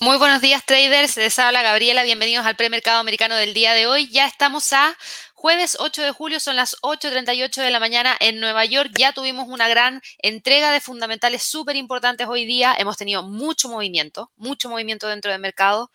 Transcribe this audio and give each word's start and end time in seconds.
Muy 0.00 0.18
buenos 0.18 0.40
días 0.40 0.64
traders, 0.66 1.16
les 1.16 1.38
habla 1.38 1.62
Gabriela, 1.62 2.02
bienvenidos 2.02 2.44
al 2.44 2.56
premercado 2.56 2.98
americano 2.98 3.36
del 3.36 3.54
día 3.54 3.72
de 3.74 3.86
hoy. 3.86 4.08
Ya 4.08 4.26
estamos 4.26 4.72
a 4.72 4.96
jueves 5.34 5.76
8 5.78 6.02
de 6.02 6.10
julio, 6.10 6.40
son 6.40 6.56
las 6.56 6.76
8.38 6.82 7.62
de 7.62 7.70
la 7.70 7.78
mañana 7.78 8.16
en 8.18 8.40
Nueva 8.40 8.64
York. 8.64 8.90
Ya 8.98 9.12
tuvimos 9.12 9.46
una 9.48 9.68
gran 9.68 10.02
entrega 10.18 10.72
de 10.72 10.80
fundamentales 10.80 11.44
súper 11.44 11.76
importantes 11.76 12.26
hoy 12.28 12.46
día. 12.46 12.74
Hemos 12.76 12.96
tenido 12.96 13.22
mucho 13.22 13.68
movimiento, 13.68 14.32
mucho 14.36 14.68
movimiento 14.68 15.06
dentro 15.06 15.30
del 15.30 15.40
mercado. 15.40 15.90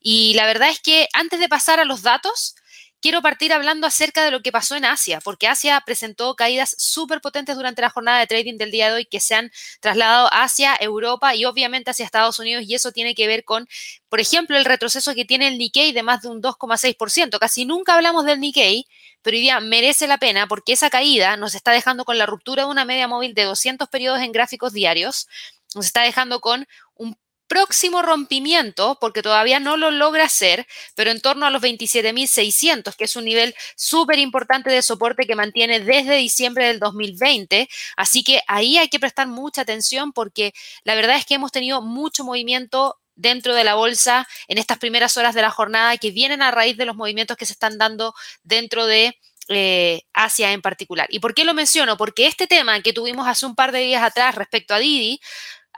Y 0.00 0.34
la 0.34 0.46
verdad 0.46 0.68
es 0.70 0.80
que 0.80 1.08
antes 1.12 1.40
de 1.40 1.48
pasar 1.48 1.80
a 1.80 1.84
los 1.84 2.02
datos, 2.02 2.54
quiero 3.00 3.22
partir 3.22 3.52
hablando 3.52 3.86
acerca 3.86 4.24
de 4.24 4.30
lo 4.30 4.42
que 4.42 4.52
pasó 4.52 4.76
en 4.76 4.84
Asia, 4.84 5.20
porque 5.20 5.46
Asia 5.46 5.80
presentó 5.84 6.34
caídas 6.34 6.74
súper 6.78 7.20
potentes 7.20 7.56
durante 7.56 7.82
la 7.82 7.90
jornada 7.90 8.18
de 8.18 8.26
trading 8.26 8.56
del 8.58 8.70
día 8.70 8.88
de 8.88 8.94
hoy 8.96 9.06
que 9.06 9.20
se 9.20 9.34
han 9.34 9.50
trasladado 9.80 10.28
hacia 10.32 10.76
Europa 10.80 11.34
y 11.34 11.44
obviamente 11.44 11.90
hacia 11.90 12.04
Estados 12.04 12.38
Unidos 12.38 12.64
y 12.66 12.74
eso 12.74 12.92
tiene 12.92 13.14
que 13.14 13.26
ver 13.26 13.44
con, 13.44 13.68
por 14.08 14.20
ejemplo, 14.20 14.56
el 14.56 14.64
retroceso 14.64 15.14
que 15.14 15.24
tiene 15.24 15.48
el 15.48 15.58
Nikkei 15.58 15.92
de 15.92 16.02
más 16.02 16.22
de 16.22 16.28
un 16.28 16.42
2,6%. 16.42 17.38
Casi 17.38 17.64
nunca 17.64 17.94
hablamos 17.94 18.24
del 18.24 18.40
Nikkei, 18.40 18.86
pero 19.22 19.36
hoy 19.36 19.42
día 19.42 19.60
merece 19.60 20.06
la 20.06 20.18
pena 20.18 20.46
porque 20.46 20.72
esa 20.72 20.90
caída 20.90 21.36
nos 21.36 21.54
está 21.54 21.72
dejando 21.72 22.04
con 22.04 22.18
la 22.18 22.26
ruptura 22.26 22.64
de 22.64 22.70
una 22.70 22.84
media 22.84 23.08
móvil 23.08 23.34
de 23.34 23.44
200 23.44 23.88
periodos 23.88 24.20
en 24.20 24.32
gráficos 24.32 24.72
diarios, 24.72 25.28
nos 25.74 25.86
está 25.86 26.02
dejando 26.02 26.40
con 26.40 26.66
un 26.94 27.16
próximo 27.48 28.02
rompimiento, 28.02 28.98
porque 29.00 29.22
todavía 29.22 29.58
no 29.58 29.76
lo 29.76 29.90
logra 29.90 30.24
hacer, 30.24 30.66
pero 30.94 31.10
en 31.10 31.20
torno 31.20 31.46
a 31.46 31.50
los 31.50 31.62
27.600, 31.62 32.94
que 32.94 33.04
es 33.04 33.16
un 33.16 33.24
nivel 33.24 33.54
súper 33.76 34.18
importante 34.18 34.70
de 34.70 34.82
soporte 34.82 35.26
que 35.26 35.34
mantiene 35.34 35.80
desde 35.80 36.16
diciembre 36.16 36.66
del 36.66 36.78
2020. 36.78 37.68
Así 37.96 38.22
que 38.22 38.40
ahí 38.46 38.78
hay 38.78 38.88
que 38.88 39.00
prestar 39.00 39.26
mucha 39.26 39.62
atención 39.62 40.12
porque 40.12 40.52
la 40.84 40.94
verdad 40.94 41.16
es 41.16 41.26
que 41.26 41.34
hemos 41.34 41.50
tenido 41.50 41.82
mucho 41.82 42.22
movimiento 42.24 42.98
dentro 43.16 43.54
de 43.54 43.64
la 43.64 43.74
bolsa 43.74 44.28
en 44.46 44.58
estas 44.58 44.78
primeras 44.78 45.16
horas 45.16 45.34
de 45.34 45.42
la 45.42 45.50
jornada 45.50 45.96
que 45.96 46.12
vienen 46.12 46.40
a 46.40 46.52
raíz 46.52 46.76
de 46.76 46.86
los 46.86 46.96
movimientos 46.96 47.36
que 47.36 47.46
se 47.46 47.52
están 47.52 47.76
dando 47.76 48.14
dentro 48.44 48.86
de 48.86 49.18
eh, 49.48 50.02
Asia 50.12 50.52
en 50.52 50.60
particular. 50.60 51.08
¿Y 51.10 51.20
por 51.20 51.34
qué 51.34 51.44
lo 51.44 51.54
menciono? 51.54 51.96
Porque 51.96 52.26
este 52.26 52.46
tema 52.46 52.80
que 52.82 52.92
tuvimos 52.92 53.26
hace 53.26 53.46
un 53.46 53.54
par 53.54 53.72
de 53.72 53.80
días 53.80 54.02
atrás 54.02 54.34
respecto 54.34 54.74
a 54.74 54.78
Didi 54.78 55.20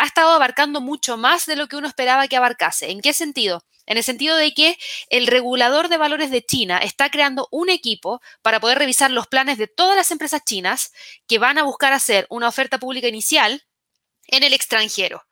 ha 0.01 0.07
estado 0.07 0.31
abarcando 0.31 0.81
mucho 0.81 1.19
más 1.19 1.45
de 1.45 1.57
lo 1.57 1.69
que 1.69 1.77
uno 1.77 1.87
esperaba 1.87 2.27
que 2.27 2.37
abarcase. 2.37 2.91
¿En 2.91 3.03
qué 3.03 3.13
sentido? 3.13 3.67
En 3.85 3.99
el 3.99 4.03
sentido 4.03 4.35
de 4.35 4.55
que 4.55 4.79
el 5.11 5.27
regulador 5.27 5.89
de 5.89 5.99
valores 5.99 6.31
de 6.31 6.43
China 6.43 6.79
está 6.79 7.11
creando 7.11 7.49
un 7.51 7.69
equipo 7.69 8.23
para 8.41 8.61
poder 8.61 8.79
revisar 8.79 9.11
los 9.11 9.27
planes 9.27 9.59
de 9.59 9.67
todas 9.67 9.97
las 9.97 10.11
empresas 10.11 10.43
chinas 10.43 10.91
que 11.29 11.39
van 11.39 11.59
a 11.59 11.65
buscar 11.65 11.93
hacer 11.93 12.27
una 12.31 12.49
oferta 12.49 12.79
pública 12.79 13.09
inicial 13.09 13.67
en 14.29 14.43
el 14.43 14.55
extranjero. 14.55 15.23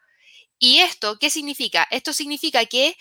¿Y 0.58 0.80
esto 0.80 1.18
qué 1.18 1.30
significa? 1.30 1.88
Esto 1.90 2.12
significa 2.12 2.66
que 2.66 2.94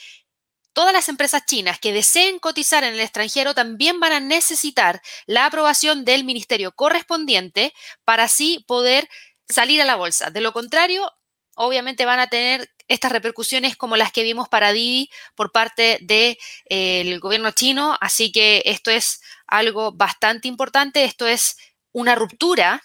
todas 0.71 0.93
las 0.93 1.09
empresas 1.09 1.45
chinas 1.45 1.79
que 1.79 1.91
deseen 1.91 2.39
cotizar 2.39 2.85
en 2.85 2.93
el 2.93 3.01
extranjero 3.01 3.53
también 3.53 3.99
van 3.99 4.13
a 4.13 4.21
necesitar 4.21 5.01
la 5.25 5.45
aprobación 5.45 6.05
del 6.05 6.23
ministerio 6.23 6.71
correspondiente 6.71 7.73
para 8.05 8.23
así 8.23 8.63
poder 8.67 9.09
salir 9.49 9.81
a 9.81 9.85
la 9.85 9.95
bolsa. 9.95 10.29
De 10.29 10.39
lo 10.39 10.53
contrario, 10.53 11.11
obviamente 11.57 12.05
van 12.05 12.19
a 12.19 12.27
tener 12.27 12.69
estas 12.87 13.11
repercusiones 13.11 13.75
como 13.75 13.97
las 13.97 14.11
que 14.11 14.23
vimos 14.23 14.47
para 14.47 14.71
Didi 14.71 15.09
por 15.35 15.51
parte 15.51 15.97
del 16.01 16.37
eh, 16.69 17.17
gobierno 17.19 17.51
chino. 17.51 17.97
Así 17.99 18.31
que 18.31 18.61
esto 18.65 18.91
es 18.91 19.21
algo 19.45 19.91
bastante 19.91 20.47
importante. 20.47 21.03
Esto 21.03 21.27
es 21.27 21.57
una 21.91 22.15
ruptura 22.15 22.81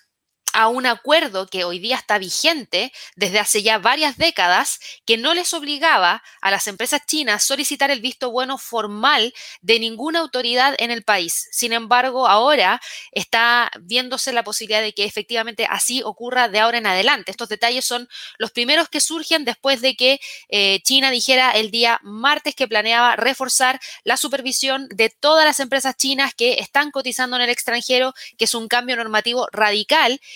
a 0.53 0.69
un 0.69 0.87
acuerdo 0.87 1.47
que 1.47 1.65
hoy 1.65 1.79
día 1.79 1.97
está 1.97 2.19
vigente 2.19 2.93
desde 3.17 3.39
hace 3.39 3.63
ya 3.63 3.79
varias 3.79 4.17
décadas 4.17 4.81
que 5.07 5.17
no 5.17 5.35
les 5.35 5.53
obligaba 5.55 6.23
a 6.41 6.51
las 6.51 6.67
empresas 6.67 7.03
chinas 7.07 7.45
solicitar 7.45 7.91
el 7.91 8.01
visto 8.01 8.31
bueno 8.31 8.59
formal 8.59 9.33
de 9.61 9.79
ninguna 9.79 10.21
autoridad 10.21 10.75
en 10.79 10.91
el 10.91 11.03
país. 11.03 11.49
Sin 11.53 11.73
embargo, 11.73 12.29
ahora 12.29 12.81
está 13.13 13.71
viéndose 13.81 14.33
la 14.33 14.45
posibilidad 14.45 14.83
de 14.83 14.93
que 14.93 15.05
efectivamente 15.05 15.67
así 15.69 16.03
ocurra 16.03 16.49
de 16.49 16.61
ahora 16.61 16.79
en 16.79 16.87
adelante. 16.87 17.31
Estos 17.31 17.49
detalles 17.49 17.85
son 17.85 18.09
los 18.39 18.51
primeros 18.51 18.89
que 18.89 19.01
surgen 19.01 19.45
después 19.45 19.81
de 19.81 19.97
que 19.97 20.21
eh, 20.49 20.81
China 20.83 21.11
dijera 21.11 21.53
el 21.53 21.71
día 21.71 22.01
martes 22.03 22.55
que 22.55 22.69
planeaba 22.69 23.17
reforzar 23.17 23.81
la 24.05 24.17
supervisión 24.17 24.89
de 24.89 25.11
todas 25.11 25.45
las 25.45 25.61
empresas 25.61 25.97
chinas 25.97 26.35
que 26.35 26.55
están 26.55 26.91
cotizando 26.91 27.37
en 27.37 27.43
el 27.43 27.51
extranjero, 27.51 28.15
que 28.37 28.45
es 28.45 28.55
un 28.55 28.69
cambio 28.69 28.97
normativo 28.97 29.49
radical 29.53 30.21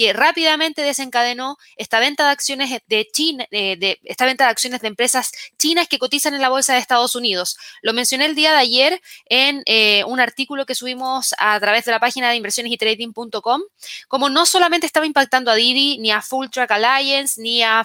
que 0.00 0.14
rápidamente 0.14 0.80
desencadenó 0.80 1.58
esta 1.76 2.00
venta 2.00 2.24
de 2.24 2.30
acciones 2.30 2.80
de 2.86 3.06
China, 3.12 3.46
de, 3.50 4.00
esta 4.04 4.24
venta 4.24 4.44
de 4.44 4.50
acciones 4.50 4.80
de 4.80 4.88
empresas 4.88 5.30
chinas 5.58 5.88
que 5.88 5.98
cotizan 5.98 6.32
en 6.32 6.40
la 6.40 6.48
bolsa 6.48 6.72
de 6.72 6.78
Estados 6.78 7.14
Unidos. 7.14 7.58
Lo 7.82 7.92
mencioné 7.92 8.24
el 8.24 8.34
día 8.34 8.52
de 8.52 8.56
ayer 8.56 9.02
en 9.26 9.62
eh, 9.66 10.02
un 10.04 10.18
artículo 10.18 10.64
que 10.64 10.74
subimos 10.74 11.34
a 11.36 11.60
través 11.60 11.84
de 11.84 11.90
la 11.90 12.00
página 12.00 12.30
de 12.30 12.36
inversiones 12.36 12.72
y 12.72 12.78
trading.com, 12.78 13.60
como 14.08 14.30
no 14.30 14.46
solamente 14.46 14.86
estaba 14.86 15.04
impactando 15.04 15.50
a 15.50 15.54
Didi, 15.54 15.98
ni 15.98 16.10
a 16.10 16.22
Full 16.22 16.46
Track 16.48 16.70
Alliance, 16.70 17.38
ni 17.38 17.62
a 17.62 17.84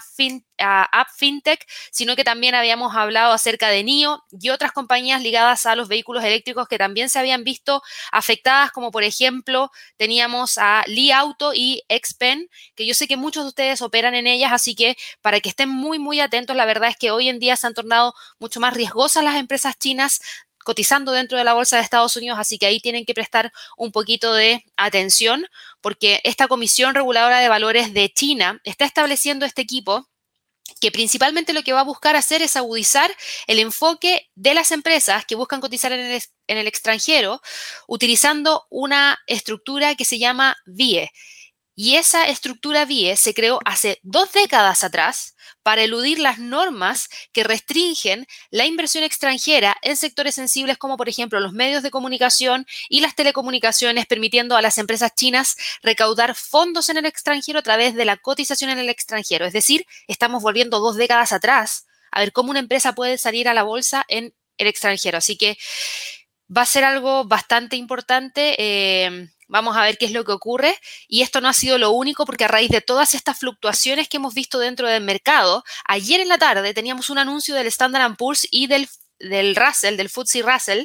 a 0.58 0.84
App 0.84 1.08
FinTech, 1.14 1.66
sino 1.90 2.16
que 2.16 2.24
también 2.24 2.54
habíamos 2.54 2.94
hablado 2.94 3.32
acerca 3.32 3.68
de 3.68 3.84
NIO 3.84 4.24
y 4.30 4.50
otras 4.50 4.72
compañías 4.72 5.22
ligadas 5.22 5.66
a 5.66 5.76
los 5.76 5.88
vehículos 5.88 6.24
eléctricos 6.24 6.68
que 6.68 6.78
también 6.78 7.08
se 7.08 7.18
habían 7.18 7.44
visto 7.44 7.82
afectadas, 8.12 8.72
como 8.72 8.90
por 8.90 9.04
ejemplo 9.04 9.70
teníamos 9.96 10.58
a 10.58 10.84
Li 10.86 11.12
Auto 11.12 11.52
y 11.54 11.82
Xpen, 12.06 12.48
que 12.74 12.86
yo 12.86 12.94
sé 12.94 13.08
que 13.08 13.16
muchos 13.16 13.44
de 13.44 13.48
ustedes 13.48 13.82
operan 13.82 14.14
en 14.14 14.26
ellas, 14.26 14.52
así 14.52 14.74
que 14.74 14.96
para 15.22 15.40
que 15.40 15.48
estén 15.48 15.68
muy, 15.68 15.98
muy 15.98 16.20
atentos, 16.20 16.56
la 16.56 16.64
verdad 16.64 16.90
es 16.90 16.96
que 16.96 17.10
hoy 17.10 17.28
en 17.28 17.38
día 17.38 17.56
se 17.56 17.66
han 17.66 17.74
tornado 17.74 18.14
mucho 18.38 18.60
más 18.60 18.74
riesgosas 18.74 19.24
las 19.24 19.36
empresas 19.36 19.78
chinas 19.78 20.20
cotizando 20.66 21.12
dentro 21.12 21.38
de 21.38 21.44
la 21.44 21.54
bolsa 21.54 21.76
de 21.76 21.82
Estados 21.82 22.16
Unidos, 22.16 22.38
así 22.40 22.58
que 22.58 22.66
ahí 22.66 22.80
tienen 22.80 23.04
que 23.04 23.14
prestar 23.14 23.52
un 23.76 23.92
poquito 23.92 24.34
de 24.34 24.64
atención 24.76 25.46
porque 25.80 26.20
esta 26.24 26.48
Comisión 26.48 26.94
Reguladora 26.94 27.38
de 27.38 27.48
Valores 27.48 27.94
de 27.94 28.12
China 28.12 28.60
está 28.64 28.84
estableciendo 28.84 29.46
este 29.46 29.62
equipo 29.62 30.08
que 30.80 30.90
principalmente 30.90 31.52
lo 31.52 31.62
que 31.62 31.72
va 31.72 31.80
a 31.80 31.84
buscar 31.84 32.16
hacer 32.16 32.42
es 32.42 32.56
agudizar 32.56 33.10
el 33.46 33.58
enfoque 33.58 34.28
de 34.34 34.54
las 34.54 34.72
empresas 34.72 35.24
que 35.24 35.36
buscan 35.36 35.60
cotizar 35.60 35.92
en 35.92 36.20
el, 36.48 36.66
extranjero 36.66 37.40
utilizando 37.86 38.66
una 38.68 39.18
estructura 39.26 39.94
que 39.94 40.04
se 40.04 40.18
llama 40.18 40.56
VIE. 40.66 41.10
Y 41.78 41.96
esa 41.96 42.26
estructura 42.26 42.86
VIE 42.86 43.16
se 43.18 43.34
creó 43.34 43.60
hace 43.66 44.00
dos 44.02 44.32
décadas 44.32 44.82
atrás 44.82 45.36
para 45.62 45.82
eludir 45.82 46.18
las 46.18 46.38
normas 46.38 47.10
que 47.32 47.44
restringen 47.44 48.26
la 48.50 48.64
inversión 48.64 49.04
extranjera 49.04 49.76
en 49.82 49.98
sectores 49.98 50.34
sensibles 50.34 50.78
como 50.78 50.96
por 50.96 51.10
ejemplo 51.10 51.38
los 51.38 51.52
medios 51.52 51.82
de 51.82 51.90
comunicación 51.90 52.66
y 52.88 53.00
las 53.00 53.14
telecomunicaciones, 53.14 54.06
permitiendo 54.06 54.56
a 54.56 54.62
las 54.62 54.78
empresas 54.78 55.14
chinas 55.14 55.54
recaudar 55.82 56.34
fondos 56.34 56.88
en 56.88 56.96
el 56.96 57.04
extranjero 57.04 57.58
a 57.58 57.62
través 57.62 57.94
de 57.94 58.06
la 58.06 58.16
cotización 58.16 58.70
en 58.70 58.78
el 58.78 58.88
extranjero. 58.88 59.44
Es 59.44 59.52
decir, 59.52 59.86
estamos 60.08 60.42
volviendo 60.42 60.80
dos 60.80 60.96
décadas 60.96 61.32
atrás 61.32 61.86
a 62.10 62.20
ver 62.20 62.32
cómo 62.32 62.50
una 62.50 62.60
empresa 62.60 62.94
puede 62.94 63.18
salir 63.18 63.48
a 63.48 63.54
la 63.54 63.64
bolsa 63.64 64.06
en 64.08 64.34
el 64.56 64.66
extranjero. 64.66 65.18
Así 65.18 65.36
que 65.36 65.58
va 66.54 66.62
a 66.62 66.66
ser 66.66 66.84
algo 66.84 67.24
bastante 67.24 67.76
importante. 67.76 68.56
Eh, 68.58 69.28
Vamos 69.48 69.76
a 69.76 69.82
ver 69.82 69.96
qué 69.96 70.06
es 70.06 70.12
lo 70.12 70.24
que 70.24 70.32
ocurre. 70.32 70.76
Y 71.08 71.22
esto 71.22 71.40
no 71.40 71.48
ha 71.48 71.52
sido 71.52 71.78
lo 71.78 71.90
único 71.90 72.26
porque 72.26 72.44
a 72.44 72.48
raíz 72.48 72.70
de 72.70 72.80
todas 72.80 73.14
estas 73.14 73.38
fluctuaciones 73.38 74.08
que 74.08 74.16
hemos 74.16 74.34
visto 74.34 74.58
dentro 74.58 74.88
del 74.88 75.02
mercado, 75.02 75.64
ayer 75.84 76.20
en 76.20 76.28
la 76.28 76.38
tarde 76.38 76.74
teníamos 76.74 77.10
un 77.10 77.18
anuncio 77.18 77.54
del 77.54 77.66
Standard 77.68 78.16
Poor's 78.16 78.46
y 78.50 78.66
del, 78.66 78.88
del 79.18 79.54
Russell, 79.54 79.96
del 79.96 80.10
FTSE 80.10 80.42
Russell, 80.42 80.84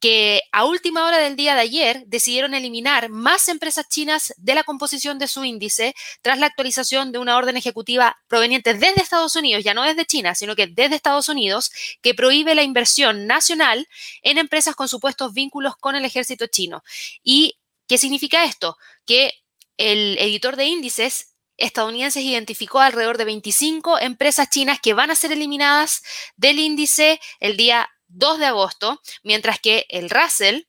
que 0.00 0.42
a 0.52 0.64
última 0.64 1.04
hora 1.04 1.18
del 1.18 1.36
día 1.36 1.54
de 1.54 1.60
ayer 1.60 2.04
decidieron 2.06 2.54
eliminar 2.54 3.10
más 3.10 3.48
empresas 3.48 3.88
chinas 3.88 4.34
de 4.36 4.54
la 4.54 4.64
composición 4.64 5.18
de 5.18 5.28
su 5.28 5.44
índice 5.44 5.94
tras 6.22 6.38
la 6.38 6.46
actualización 6.46 7.12
de 7.12 7.18
una 7.18 7.36
orden 7.36 7.56
ejecutiva 7.56 8.16
proveniente 8.26 8.74
desde 8.74 9.02
Estados 9.02 9.36
Unidos, 9.36 9.62
ya 9.62 9.74
no 9.74 9.84
desde 9.84 10.06
China, 10.06 10.34
sino 10.34 10.56
que 10.56 10.66
desde 10.66 10.96
Estados 10.96 11.28
Unidos, 11.28 11.70
que 12.02 12.14
prohíbe 12.14 12.54
la 12.54 12.62
inversión 12.62 13.26
nacional 13.26 13.86
en 14.22 14.38
empresas 14.38 14.74
con 14.74 14.88
supuestos 14.88 15.32
vínculos 15.34 15.76
con 15.76 15.94
el 15.94 16.04
ejército 16.04 16.46
chino. 16.46 16.82
Y 17.22 17.60
¿Qué 17.90 17.98
significa 17.98 18.44
esto? 18.44 18.78
Que 19.04 19.32
el 19.76 20.16
editor 20.20 20.54
de 20.54 20.66
índices 20.66 21.34
estadounidenses 21.56 22.22
identificó 22.22 22.78
alrededor 22.78 23.18
de 23.18 23.24
25 23.24 23.98
empresas 23.98 24.48
chinas 24.48 24.78
que 24.80 24.94
van 24.94 25.10
a 25.10 25.16
ser 25.16 25.32
eliminadas 25.32 26.00
del 26.36 26.60
índice 26.60 27.18
el 27.40 27.56
día 27.56 27.90
2 28.10 28.38
de 28.38 28.46
agosto, 28.46 29.00
mientras 29.22 29.60
que 29.60 29.86
el 29.88 30.10
Russell, 30.10 30.62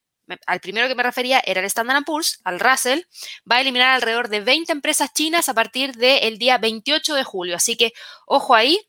al 0.45 0.59
primero 0.61 0.87
que 0.87 0.95
me 0.95 1.03
refería 1.03 1.41
era 1.45 1.59
el 1.59 1.65
Standard 1.65 2.03
Poor's, 2.05 2.39
al 2.43 2.59
Russell, 2.59 3.01
va 3.49 3.57
a 3.57 3.61
eliminar 3.61 3.89
alrededor 3.89 4.29
de 4.29 4.41
20 4.41 4.71
empresas 4.71 5.13
chinas 5.13 5.49
a 5.49 5.53
partir 5.53 5.93
del 5.95 6.37
día 6.37 6.57
28 6.57 7.15
de 7.15 7.23
julio. 7.23 7.55
Así 7.55 7.75
que 7.75 7.93
ojo 8.25 8.55
ahí, 8.55 8.79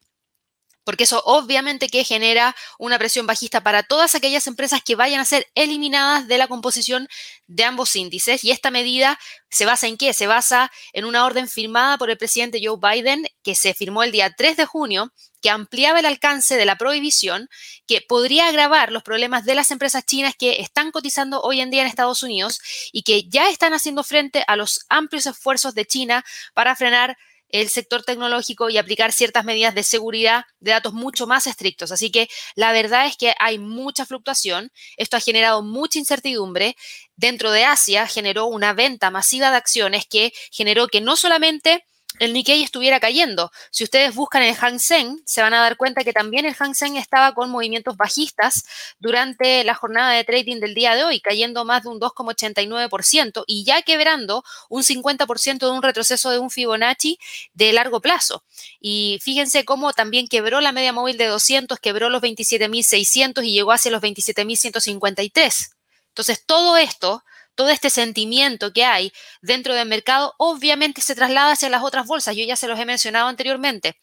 porque 0.85 1.05
eso 1.05 1.23
obviamente 1.25 1.89
que 1.89 2.05
genera 2.05 2.55
una 2.79 2.99
presión 2.99 3.27
bajista 3.27 3.63
para 3.63 3.83
todas 3.83 4.15
aquellas 4.15 4.47
empresas 4.47 4.83
que 4.85 4.97
vayan 4.97 5.21
a 5.21 5.25
ser 5.25 5.47
eliminadas 5.55 6.29
de 6.29 6.39
la 6.39 6.49
composición 6.49 7.09
de 7.47 7.65
ambos 7.65 7.95
índices. 7.97 8.45
Y 8.45 8.51
esta 8.51 8.71
medida 8.71 9.19
se 9.51 9.67
basa 9.67 9.87
en 9.87 9.97
qué? 9.97 10.13
Se 10.13 10.27
basa 10.27 10.71
en 10.93 11.05
una 11.05 11.25
orden 11.25 11.49
firmada 11.49 11.99
por 11.99 12.11
el 12.11 12.19
presidente 12.19 12.61
Joe 12.63 12.79
Biden 12.81 13.27
que 13.43 13.55
se 13.55 13.75
firmó 13.75 14.03
el 14.03 14.13
día 14.13 14.35
3 14.37 14.57
de 14.57 14.67
junio 14.67 15.13
que 15.43 15.51
ampliaba 15.51 15.99
el 15.99 16.07
alcance 16.07 16.57
de 16.57 16.65
la 16.65 16.77
prohibición, 16.77 17.49
que 17.87 18.01
podría 18.01 18.47
agravar 18.47 18.93
los 18.93 19.03
problemas 19.03 19.45
de 19.45 19.57
las 19.57 19.73
empresas 19.73 20.07
chinas 20.07 20.35
que 20.39 20.61
están 20.61 20.93
cotizando 20.93 21.43
hoy 21.43 21.61
en 21.61 21.71
día 21.71 21.83
en 21.83 21.89
Estados 21.89 22.23
Unidos 22.23 22.61
y 22.93 23.03
que 23.03 23.29
ya 23.29 23.51
están 23.51 23.75
haciendo 23.75 24.05
frente 24.05 24.45
a 24.47 24.57
los 24.57 24.87
amplios 24.89 25.27
esfuerzos 25.27 25.75
de 25.75 25.85
China 25.85 26.25
para 26.55 26.77
frenar 26.77 27.19
el 27.53 27.69
sector 27.69 28.03
tecnológico 28.03 28.71
y 28.71 28.79
aplicar 28.79 29.13
ciertas 29.13 29.45
medidas 29.45 29.75
de 29.75 29.85
seguridad 29.85 30.45
de 30.59 30.73
datos 30.73 30.93
mucho 30.95 31.27
más 31.27 31.47
estrictos. 31.47 31.93
Así 31.93 32.11
que 32.11 32.29
la 32.57 32.73
verdad 32.73 33.07
es 33.07 33.17
que 33.17 33.35
hay 33.39 33.59
mucha 33.59 34.07
fluctuación. 34.07 34.73
Esto 34.97 35.17
ha 35.17 35.21
generado 35.21 35.63
mucha 35.63 35.99
incertidumbre. 35.99 36.77
Dentro 37.15 37.53
de 37.53 37.65
Asia 37.65 38.07
generó 38.07 38.47
una 38.47 38.73
venta 38.73 39.11
masiva 39.11 39.51
de 39.51 39.57
acciones 39.59 40.07
que 40.09 40.33
generó 40.51 40.89
que 40.89 41.01
no 41.01 41.15
solamente 41.15 41.85
el 42.23 42.33
Nikkei 42.33 42.63
estuviera 42.63 43.01
cayendo. 43.01 43.51
Si 43.73 43.83
ustedes 43.83 44.15
buscan 44.15 44.45
el 44.45 44.55
Hang 44.55 44.79
Seng, 44.79 45.21
se 45.27 45.43
van 45.43 45.55
a 45.55 45.61
dar 45.61 45.77
cuenta 45.77 46.05
que 46.05 46.13
también 46.13 46.47
el 46.47 46.55
Hang 46.55 46.73
Seng 46.73 46.97
estaba 46.97 47.35
con 47.35 47.51
movimientos 47.51 47.97
bajistas 47.97 48.63
durante 49.01 49.65
la 49.65 49.75
jornada 49.75 50.13
de 50.13 50.23
trading 50.23 50.61
del 50.61 50.73
día 50.73 50.95
de 50.95 51.03
hoy, 51.03 51.21
cayendo 51.21 51.65
más 51.65 51.83
de 51.83 51.89
un 51.89 51.99
2,89% 51.99 53.43
y 53.49 53.65
ya 53.65 53.83
quebrando 53.83 54.45
un 54.69 54.85
50% 54.85 55.59
de 55.59 55.71
un 55.73 55.83
retroceso 55.83 56.31
de 56.31 56.39
un 56.39 56.51
Fibonacci 56.51 57.19
de 57.55 57.73
largo 57.73 58.01
plazo. 58.01 58.45
Y 58.81 59.19
fíjense 59.21 59.65
cómo 59.65 59.93
también 59.93 60.29
quebró 60.29 60.61
la 60.61 60.71
media 60.71 60.93
móvil 60.93 61.19
de 61.19 61.27
200, 61.27 61.81
quebró 61.81 62.09
los 62.09 62.23
27.600 62.23 63.45
y 63.45 63.53
llegó 63.53 63.73
hacia 63.73 63.91
los 63.91 64.01
27.153. 64.01 65.71
Entonces, 66.11 66.45
todo 66.47 66.77
esto 66.77 67.25
todo 67.55 67.71
este 67.71 67.91
sentimiento 67.91 68.73
que 68.73 68.85
hay 68.85 69.13
dentro 69.41 69.75
del 69.75 69.89
mercado 69.89 70.35
obviamente 70.39 71.01
se 71.01 71.15
traslada 71.15 71.53
hacia 71.53 71.69
las 71.69 71.83
otras 71.83 72.07
bolsas. 72.07 72.37
Yo 72.37 72.45
ya 72.45 72.57
se 72.57 72.69
los 72.69 72.79
he 72.79 72.85
mencionado 72.85 73.29
anteriormente. 73.29 73.97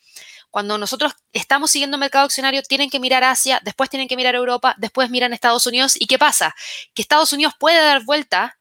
Cuando 0.51 0.77
nosotros 0.77 1.13
estamos 1.31 1.69
siguiendo 1.71 1.95
el 1.95 1.99
mercado 1.99 2.25
accionario, 2.25 2.63
tienen 2.63 2.89
que 2.89 2.99
mirar 2.99 3.23
Asia, 3.23 3.59
después 3.63 3.89
tienen 3.89 4.07
que 4.07 4.15
mirar 4.15 4.35
Europa, 4.35 4.75
después 4.77 5.09
miran 5.09 5.31
Estados 5.33 5.67
Unidos. 5.67 5.95
¿Y 5.99 6.07
qué 6.07 6.17
pasa? 6.17 6.55
Que 6.93 7.01
Estados 7.01 7.33
Unidos 7.33 7.53
puede 7.59 7.79
dar 7.79 8.03
vuelta 8.03 8.59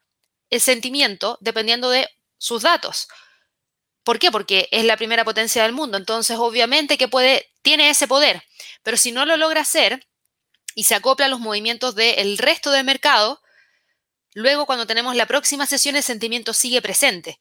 el 0.51 0.61
sentimiento 0.61 1.39
dependiendo 1.41 1.91
de 1.91 2.09
sus 2.37 2.63
datos. 2.63 3.09
¿Por 4.05 4.19
qué? 4.19 4.31
Porque 4.31 4.69
es 4.71 4.85
la 4.85 4.97
primera 4.97 5.25
potencia 5.25 5.63
del 5.63 5.73
mundo. 5.73 5.99
Entonces, 5.99 6.37
obviamente 6.39 6.99
que 6.99 7.09
puede, 7.09 7.51
tiene 7.63 7.91
ese 7.91 8.09
poder. 8.09 8.43
Pero 8.83 8.97
si 8.97 9.13
no 9.13 9.27
lo 9.27 9.37
logra 9.37 9.63
hacer 9.63 10.07
y 10.75 10.85
se 10.85 10.95
acopla 10.95 11.27
a 11.27 11.29
los 11.29 11.41
movimientos 11.41 11.95
del 11.95 12.39
resto 12.39 12.71
del 12.71 12.85
mercado, 12.85 13.41
Luego, 14.35 14.67
cuando 14.67 14.87
tenemos 14.87 15.17
la 15.17 15.27
próxima 15.27 15.67
sesión, 15.67 15.97
el 15.97 16.03
sentimiento 16.03 16.53
sigue 16.53 16.83
presente. 16.83 17.39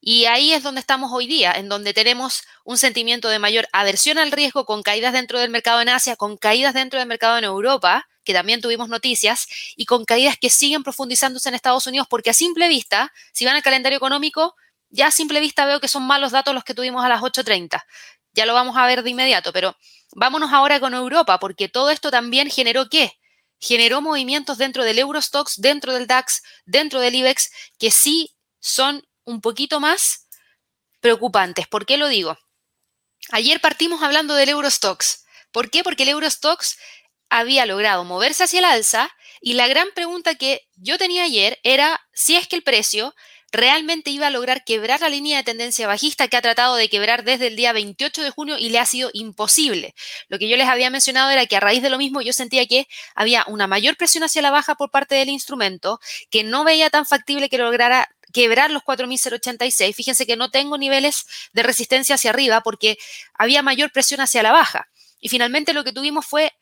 Y 0.00 0.24
ahí 0.24 0.52
es 0.52 0.62
donde 0.62 0.80
estamos 0.80 1.10
hoy 1.12 1.26
día, 1.26 1.52
en 1.52 1.68
donde 1.68 1.92
tenemos 1.92 2.42
un 2.64 2.78
sentimiento 2.78 3.28
de 3.28 3.38
mayor 3.38 3.68
aversión 3.72 4.16
al 4.16 4.32
riesgo 4.32 4.64
con 4.64 4.82
caídas 4.82 5.12
dentro 5.12 5.38
del 5.38 5.50
mercado 5.50 5.82
en 5.82 5.90
Asia, 5.90 6.16
con 6.16 6.38
caídas 6.38 6.72
dentro 6.72 6.98
del 6.98 7.08
mercado 7.08 7.36
en 7.36 7.44
Europa, 7.44 8.08
que 8.24 8.32
también 8.32 8.62
tuvimos 8.62 8.88
noticias, 8.88 9.46
y 9.76 9.84
con 9.84 10.06
caídas 10.06 10.38
que 10.38 10.48
siguen 10.48 10.82
profundizándose 10.82 11.50
en 11.50 11.54
Estados 11.54 11.86
Unidos, 11.86 12.06
porque 12.08 12.30
a 12.30 12.34
simple 12.34 12.68
vista, 12.68 13.12
si 13.32 13.44
van 13.44 13.56
al 13.56 13.62
calendario 13.62 13.98
económico, 13.98 14.54
ya 14.88 15.08
a 15.08 15.10
simple 15.10 15.38
vista 15.38 15.66
veo 15.66 15.80
que 15.80 15.88
son 15.88 16.04
malos 16.04 16.32
datos 16.32 16.54
los 16.54 16.64
que 16.64 16.74
tuvimos 16.74 17.04
a 17.04 17.08
las 17.08 17.20
8.30. 17.20 17.82
Ya 18.32 18.46
lo 18.46 18.54
vamos 18.54 18.76
a 18.78 18.86
ver 18.86 19.02
de 19.02 19.10
inmediato, 19.10 19.52
pero 19.52 19.76
vámonos 20.12 20.50
ahora 20.52 20.80
con 20.80 20.94
Europa, 20.94 21.38
porque 21.38 21.68
todo 21.68 21.90
esto 21.90 22.10
también 22.10 22.48
generó 22.48 22.88
qué? 22.88 23.19
Generó 23.60 24.00
movimientos 24.00 24.58
dentro 24.58 24.84
del 24.84 24.98
Eurostox, 24.98 25.60
dentro 25.60 25.94
del 25.94 26.06
DAX, 26.06 26.42
dentro 26.64 27.00
del 27.00 27.14
IBEX, 27.14 27.50
que 27.78 27.90
sí 27.90 28.34
son 28.58 29.06
un 29.24 29.40
poquito 29.40 29.80
más 29.80 30.26
preocupantes. 31.00 31.68
¿Por 31.68 31.86
qué 31.86 31.96
lo 31.96 32.08
digo? 32.08 32.38
Ayer 33.30 33.60
partimos 33.60 34.02
hablando 34.02 34.34
del 34.34 34.48
Eurostox. 34.48 35.24
¿Por 35.52 35.70
qué? 35.70 35.84
Porque 35.84 36.04
el 36.04 36.08
Eurostox 36.10 36.78
había 37.28 37.66
logrado 37.66 38.04
moverse 38.04 38.44
hacia 38.44 38.58
el 38.58 38.64
alza 38.64 39.10
y 39.40 39.54
la 39.54 39.68
gran 39.68 39.88
pregunta 39.94 40.34
que 40.34 40.68
yo 40.74 40.98
tenía 40.98 41.24
ayer 41.24 41.58
era 41.62 42.00
si 42.12 42.36
es 42.36 42.48
que 42.48 42.56
el 42.56 42.62
precio 42.62 43.14
realmente 43.52 44.10
iba 44.10 44.28
a 44.28 44.30
lograr 44.30 44.64
quebrar 44.64 45.00
la 45.00 45.08
línea 45.08 45.38
de 45.38 45.44
tendencia 45.44 45.86
bajista 45.86 46.28
que 46.28 46.36
ha 46.36 46.42
tratado 46.42 46.76
de 46.76 46.88
quebrar 46.88 47.24
desde 47.24 47.48
el 47.48 47.56
día 47.56 47.72
28 47.72 48.22
de 48.22 48.30
junio 48.30 48.58
y 48.58 48.70
le 48.70 48.78
ha 48.78 48.86
sido 48.86 49.10
imposible. 49.12 49.94
Lo 50.28 50.38
que 50.38 50.48
yo 50.48 50.56
les 50.56 50.68
había 50.68 50.90
mencionado 50.90 51.30
era 51.30 51.46
que 51.46 51.56
a 51.56 51.60
raíz 51.60 51.82
de 51.82 51.90
lo 51.90 51.98
mismo 51.98 52.20
yo 52.20 52.32
sentía 52.32 52.66
que 52.66 52.86
había 53.14 53.44
una 53.46 53.66
mayor 53.66 53.96
presión 53.96 54.24
hacia 54.24 54.42
la 54.42 54.50
baja 54.50 54.74
por 54.74 54.90
parte 54.90 55.14
del 55.14 55.28
instrumento, 55.28 56.00
que 56.30 56.44
no 56.44 56.64
veía 56.64 56.90
tan 56.90 57.06
factible 57.06 57.48
que 57.48 57.58
lograra 57.58 58.08
quebrar 58.32 58.70
los 58.70 58.82
4.086. 58.82 59.94
Fíjense 59.94 60.26
que 60.26 60.36
no 60.36 60.50
tengo 60.50 60.78
niveles 60.78 61.26
de 61.52 61.62
resistencia 61.62 62.14
hacia 62.14 62.30
arriba 62.30 62.60
porque 62.60 62.98
había 63.34 63.62
mayor 63.62 63.90
presión 63.90 64.20
hacia 64.20 64.42
la 64.42 64.52
baja. 64.52 64.88
Y 65.20 65.28
finalmente 65.28 65.74
lo 65.74 65.84
que 65.84 65.92
tuvimos 65.92 66.24
fue 66.26 66.52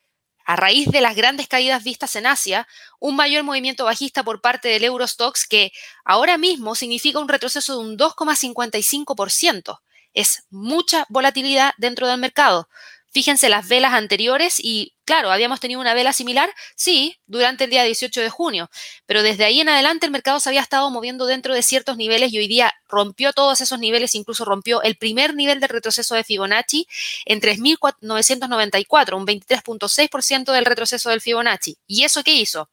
a 0.48 0.56
raíz 0.56 0.88
de 0.88 1.02
las 1.02 1.14
grandes 1.14 1.46
caídas 1.46 1.84
vistas 1.84 2.16
en 2.16 2.26
Asia, 2.26 2.66
un 3.00 3.16
mayor 3.16 3.44
movimiento 3.44 3.84
bajista 3.84 4.22
por 4.22 4.40
parte 4.40 4.68
del 4.68 4.82
Eurostox 4.82 5.46
que 5.46 5.72
ahora 6.06 6.38
mismo 6.38 6.74
significa 6.74 7.18
un 7.18 7.28
retroceso 7.28 7.74
de 7.74 7.86
un 7.86 7.98
2,55%. 7.98 9.80
Es 10.14 10.44
mucha 10.48 11.04
volatilidad 11.10 11.74
dentro 11.76 12.08
del 12.08 12.18
mercado. 12.18 12.70
Fíjense 13.10 13.50
las 13.50 13.68
velas 13.68 13.92
anteriores 13.92 14.58
y 14.58 14.94
claro, 15.08 15.32
habíamos 15.32 15.58
tenido 15.58 15.81
una 15.81 15.94
vela 15.94 16.12
similar, 16.12 16.55
sí, 16.76 17.16
durante 17.26 17.64
el 17.64 17.70
día 17.70 17.82
18 17.82 18.20
de 18.20 18.28
junio, 18.28 18.70
pero 19.06 19.22
desde 19.22 19.46
ahí 19.46 19.58
en 19.58 19.70
adelante 19.70 20.05
el 20.05 20.12
mercado 20.12 20.38
se 20.38 20.50
había 20.50 20.60
estado 20.60 20.90
moviendo 20.90 21.25
dentro 21.25 21.55
de 21.55 21.62
ciertos 21.62 21.96
niveles 21.96 22.31
y 22.31 22.37
hoy 22.37 22.46
día 22.46 22.75
rompió 22.87 23.32
todos 23.32 23.62
esos 23.62 23.78
niveles, 23.78 24.14
incluso 24.14 24.44
rompió 24.44 24.82
el 24.82 24.96
primer 24.99 25.34
nivel 25.34 25.60
de 25.60 25.66
retroceso 25.66 26.14
de 26.14 26.25
Fibonacci 26.25 26.87
en 27.25 27.40
3.994, 27.40 29.16
un 29.16 29.26
23.6% 29.26 30.52
del 30.52 30.66
retroceso 30.66 31.08
del 31.08 31.22
Fibonacci. 31.22 31.78
¿Y 31.87 32.05
eso 32.05 32.22
qué 32.22 32.34
hizo? 32.34 32.69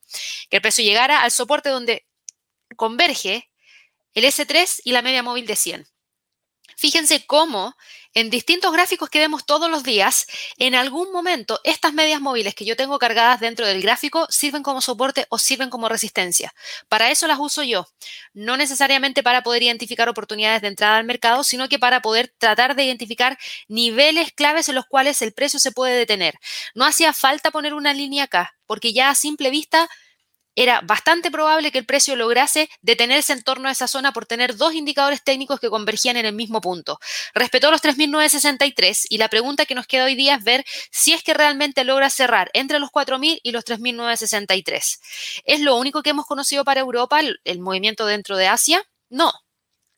Que 0.50 0.58
el 0.58 0.62
precio 0.62 0.84
llegara 0.84 1.22
al 1.22 1.32
soporte 1.32 1.70
donde 1.70 2.06
converge 2.76 3.50
el 4.14 4.26
S3 4.26 4.82
y 4.84 4.92
la 4.92 5.02
media 5.02 5.24
móvil 5.24 5.46
de 5.46 5.56
100. 5.56 5.88
Fíjense 6.78 7.26
cómo 7.26 7.76
en 8.14 8.30
distintos 8.30 8.72
gráficos 8.72 9.10
que 9.10 9.20
vemos 9.20 9.46
todos 9.46 9.70
los 9.70 9.84
días, 9.84 10.26
en 10.58 10.74
algún 10.74 11.12
momento 11.12 11.60
estas 11.66 11.94
medias 11.94 12.22
móviles 12.22 12.56
que 12.56 12.64
yo 12.64 12.78
tengo 12.78 12.98
cargadas 12.98 13.42
dentro 13.42 13.68
del 13.68 13.82
gráfico 13.82 14.26
sirven 14.30 14.64
como 14.64 14.80
soporte 14.80 15.26
o 15.30 15.38
sirven 15.38 15.70
como 15.70 15.90
resistencia. 15.90 16.54
Para 16.88 17.12
eso 17.12 17.28
las 17.28 17.40
uso 17.40 17.64
yo, 17.64 17.86
no 18.34 18.56
necesariamente 18.56 19.22
para 19.22 19.44
poder 19.44 19.64
identificar 19.64 20.08
oportunidades 20.08 20.62
de 20.62 20.70
entrada 20.70 20.98
al 20.98 21.06
mercado, 21.06 21.44
sino 21.44 21.68
que 21.68 21.78
para 21.78 22.02
poder 22.02 22.34
tratar 22.38 22.76
de 22.76 22.86
identificar 22.86 23.38
niveles 23.68 24.32
claves 24.32 24.70
en 24.70 24.76
los 24.76 24.86
cuales 24.86 25.22
el 25.22 25.34
precio 25.34 25.60
se 25.60 25.74
puede 25.74 25.98
detener. 25.98 26.36
No 26.74 26.86
hacía 26.86 27.12
falta 27.12 27.52
poner 27.52 27.74
una 27.74 27.94
línea 27.94 28.24
acá, 28.24 28.56
porque 28.66 28.94
ya 28.94 29.10
a 29.10 29.16
simple 29.16 29.50
vista 29.50 29.90
era 30.56 30.82
bastante 30.82 31.32
probable 31.32 31.72
que 31.72 31.78
el 31.78 31.86
precio 31.86 32.16
lograse 32.16 32.70
detenerse 32.82 33.34
en 33.34 33.44
torno 33.44 33.68
a 33.68 33.72
esa 33.72 33.88
zona 33.88 34.14
por 34.14 34.26
tener 34.26 34.56
dos 34.56 34.74
indicadores 34.74 35.24
técnicos 35.24 35.60
que 35.60 35.70
convergían 35.70 36.18
en 36.18 36.26
el 36.26 36.34
mismo 36.34 36.62
punto. 36.62 37.00
Respetó 37.34 37.72
los 37.72 37.82
3.963 37.82 39.06
y 39.10 39.18
la 39.18 39.30
pregunta 39.30 39.66
que 39.66 39.76
nos 39.76 39.88
queda 39.88 40.06
hoy 40.06 40.16
día 40.16 40.36
es 40.36 40.44
ver 40.44 40.66
si 40.92 41.14
es 41.14 41.24
que 41.24 41.34
realmente 41.34 41.84
logra 41.84 42.10
cerrar 42.10 42.50
entre 42.54 42.80
los 42.80 42.90
4.000 42.90 43.40
y 43.44 43.52
los 43.52 43.66
3.963. 43.66 45.00
¿Es 45.46 45.60
lo 45.60 45.76
único 45.78 46.04
que 46.04 46.12
hemos 46.12 46.26
conocido 46.26 46.64
para 46.64 46.82
Europa, 46.82 47.20
el, 47.20 47.40
el 47.44 47.60
movimiento 47.60 48.06
dentro 48.06 48.38
de 48.38 48.48
Asia? 48.48 48.82
No, 49.10 49.32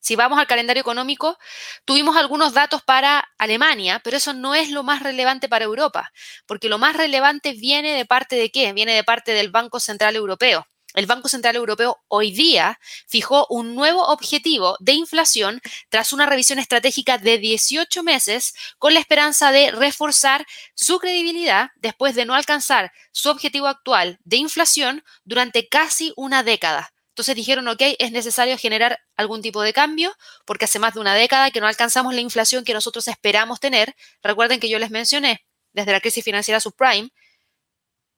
si 0.00 0.16
vamos 0.16 0.38
al 0.38 0.46
calendario 0.46 0.80
económico, 0.80 1.38
tuvimos 1.84 2.16
algunos 2.16 2.52
datos 2.52 2.82
para 2.82 3.28
Alemania, 3.38 4.00
pero 4.02 4.16
eso 4.16 4.32
no 4.32 4.54
es 4.54 4.70
lo 4.70 4.82
más 4.82 5.02
relevante 5.02 5.48
para 5.48 5.64
Europa, 5.64 6.12
porque 6.46 6.68
lo 6.68 6.78
más 6.78 6.96
relevante 6.96 7.52
viene 7.52 7.94
de 7.94 8.04
parte 8.04 8.36
de 8.36 8.50
qué? 8.50 8.72
Viene 8.72 8.94
de 8.94 9.04
parte 9.04 9.32
del 9.32 9.50
Banco 9.50 9.80
Central 9.80 10.16
Europeo. 10.16 10.66
El 10.94 11.06
Banco 11.06 11.28
Central 11.28 11.54
Europeo 11.54 11.98
hoy 12.08 12.32
día 12.32 12.80
fijó 13.06 13.46
un 13.50 13.74
nuevo 13.74 14.06
objetivo 14.06 14.76
de 14.80 14.94
inflación 14.94 15.60
tras 15.90 16.12
una 16.12 16.24
revisión 16.24 16.58
estratégica 16.58 17.18
de 17.18 17.38
18 17.38 18.02
meses 18.02 18.54
con 18.78 18.94
la 18.94 19.00
esperanza 19.00 19.52
de 19.52 19.70
reforzar 19.70 20.46
su 20.74 20.98
credibilidad 20.98 21.68
después 21.76 22.14
de 22.14 22.24
no 22.24 22.34
alcanzar 22.34 22.90
su 23.12 23.28
objetivo 23.28 23.66
actual 23.66 24.18
de 24.24 24.38
inflación 24.38 25.04
durante 25.24 25.68
casi 25.68 26.14
una 26.16 26.42
década. 26.42 26.90
Entonces 27.18 27.34
dijeron, 27.34 27.66
ok, 27.66 27.82
es 27.98 28.12
necesario 28.12 28.56
generar 28.56 29.00
algún 29.16 29.42
tipo 29.42 29.60
de 29.62 29.72
cambio 29.72 30.14
porque 30.44 30.66
hace 30.66 30.78
más 30.78 30.94
de 30.94 31.00
una 31.00 31.16
década 31.16 31.50
que 31.50 31.60
no 31.60 31.66
alcanzamos 31.66 32.14
la 32.14 32.20
inflación 32.20 32.62
que 32.62 32.72
nosotros 32.72 33.08
esperamos 33.08 33.58
tener. 33.58 33.96
Recuerden 34.22 34.60
que 34.60 34.68
yo 34.68 34.78
les 34.78 34.92
mencioné 34.92 35.44
desde 35.72 35.90
la 35.90 36.00
crisis 36.00 36.22
financiera 36.22 36.60
subprime, 36.60 37.10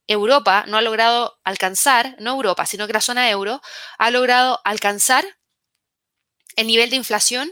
Europa 0.07 0.67
no 0.69 0.77
ha 0.77 0.83
logrado 0.83 1.39
alcanzar, 1.45 2.15
no 2.19 2.33
Europa, 2.33 2.67
sino 2.67 2.87
que 2.87 2.93
la 2.93 3.01
zona 3.01 3.31
euro 3.31 3.63
ha 3.97 4.11
logrado 4.11 4.61
alcanzar 4.65 5.25
el 6.57 6.67
nivel 6.67 6.91
de 6.91 6.97
inflación 6.97 7.51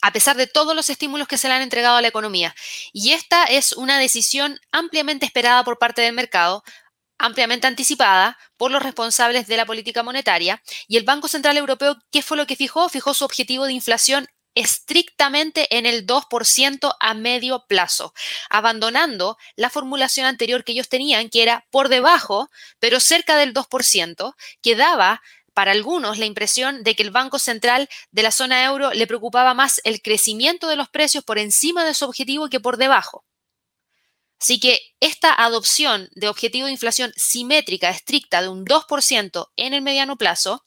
a 0.00 0.12
pesar 0.12 0.36
de 0.36 0.46
todos 0.46 0.74
los 0.74 0.88
estímulos 0.88 1.28
que 1.28 1.36
se 1.36 1.48
le 1.48 1.54
han 1.54 1.62
entregado 1.62 1.96
a 1.96 2.00
la 2.00 2.08
economía. 2.08 2.54
Y 2.94 3.12
esta 3.12 3.44
es 3.44 3.74
una 3.74 3.98
decisión 3.98 4.58
ampliamente 4.72 5.26
esperada 5.26 5.62
por 5.62 5.78
parte 5.78 6.00
del 6.00 6.14
mercado, 6.14 6.64
ampliamente 7.18 7.66
anticipada 7.66 8.38
por 8.56 8.70
los 8.70 8.82
responsables 8.82 9.46
de 9.46 9.56
la 9.56 9.66
política 9.66 10.02
monetaria. 10.02 10.62
Y 10.88 10.96
el 10.96 11.04
Banco 11.04 11.28
Central 11.28 11.56
Europeo, 11.56 11.96
¿qué 12.10 12.22
fue 12.22 12.36
lo 12.36 12.46
que 12.46 12.56
fijó? 12.56 12.88
Fijó 12.88 13.14
su 13.14 13.24
objetivo 13.24 13.66
de 13.66 13.72
inflación 13.72 14.26
estrictamente 14.54 15.76
en 15.76 15.86
el 15.86 16.06
2% 16.06 16.96
a 16.98 17.14
medio 17.14 17.66
plazo, 17.68 18.14
abandonando 18.48 19.36
la 19.54 19.70
formulación 19.70 20.26
anterior 20.26 20.64
que 20.64 20.72
ellos 20.72 20.88
tenían, 20.88 21.28
que 21.28 21.42
era 21.42 21.66
por 21.70 21.88
debajo, 21.88 22.50
pero 22.80 22.98
cerca 22.98 23.36
del 23.36 23.52
2%, 23.52 24.34
que 24.62 24.74
daba 24.74 25.22
para 25.52 25.72
algunos 25.72 26.18
la 26.18 26.26
impresión 26.26 26.82
de 26.84 26.94
que 26.94 27.02
el 27.02 27.10
Banco 27.10 27.38
Central 27.38 27.88
de 28.10 28.22
la 28.22 28.30
zona 28.30 28.64
euro 28.64 28.92
le 28.92 29.06
preocupaba 29.06 29.54
más 29.54 29.80
el 29.84 30.02
crecimiento 30.02 30.68
de 30.68 30.76
los 30.76 30.88
precios 30.88 31.22
por 31.22 31.38
encima 31.38 31.84
de 31.84 31.94
su 31.94 32.04
objetivo 32.04 32.48
que 32.48 32.60
por 32.60 32.78
debajo. 32.78 33.24
Así 34.40 34.60
que 34.60 34.80
esta 35.00 35.32
adopción 35.32 36.08
de 36.14 36.28
objetivo 36.28 36.66
de 36.66 36.72
inflación 36.72 37.12
simétrica 37.16 37.90
estricta 37.90 38.42
de 38.42 38.48
un 38.48 38.64
2% 38.64 39.48
en 39.56 39.74
el 39.74 39.82
mediano 39.82 40.16
plazo 40.16 40.64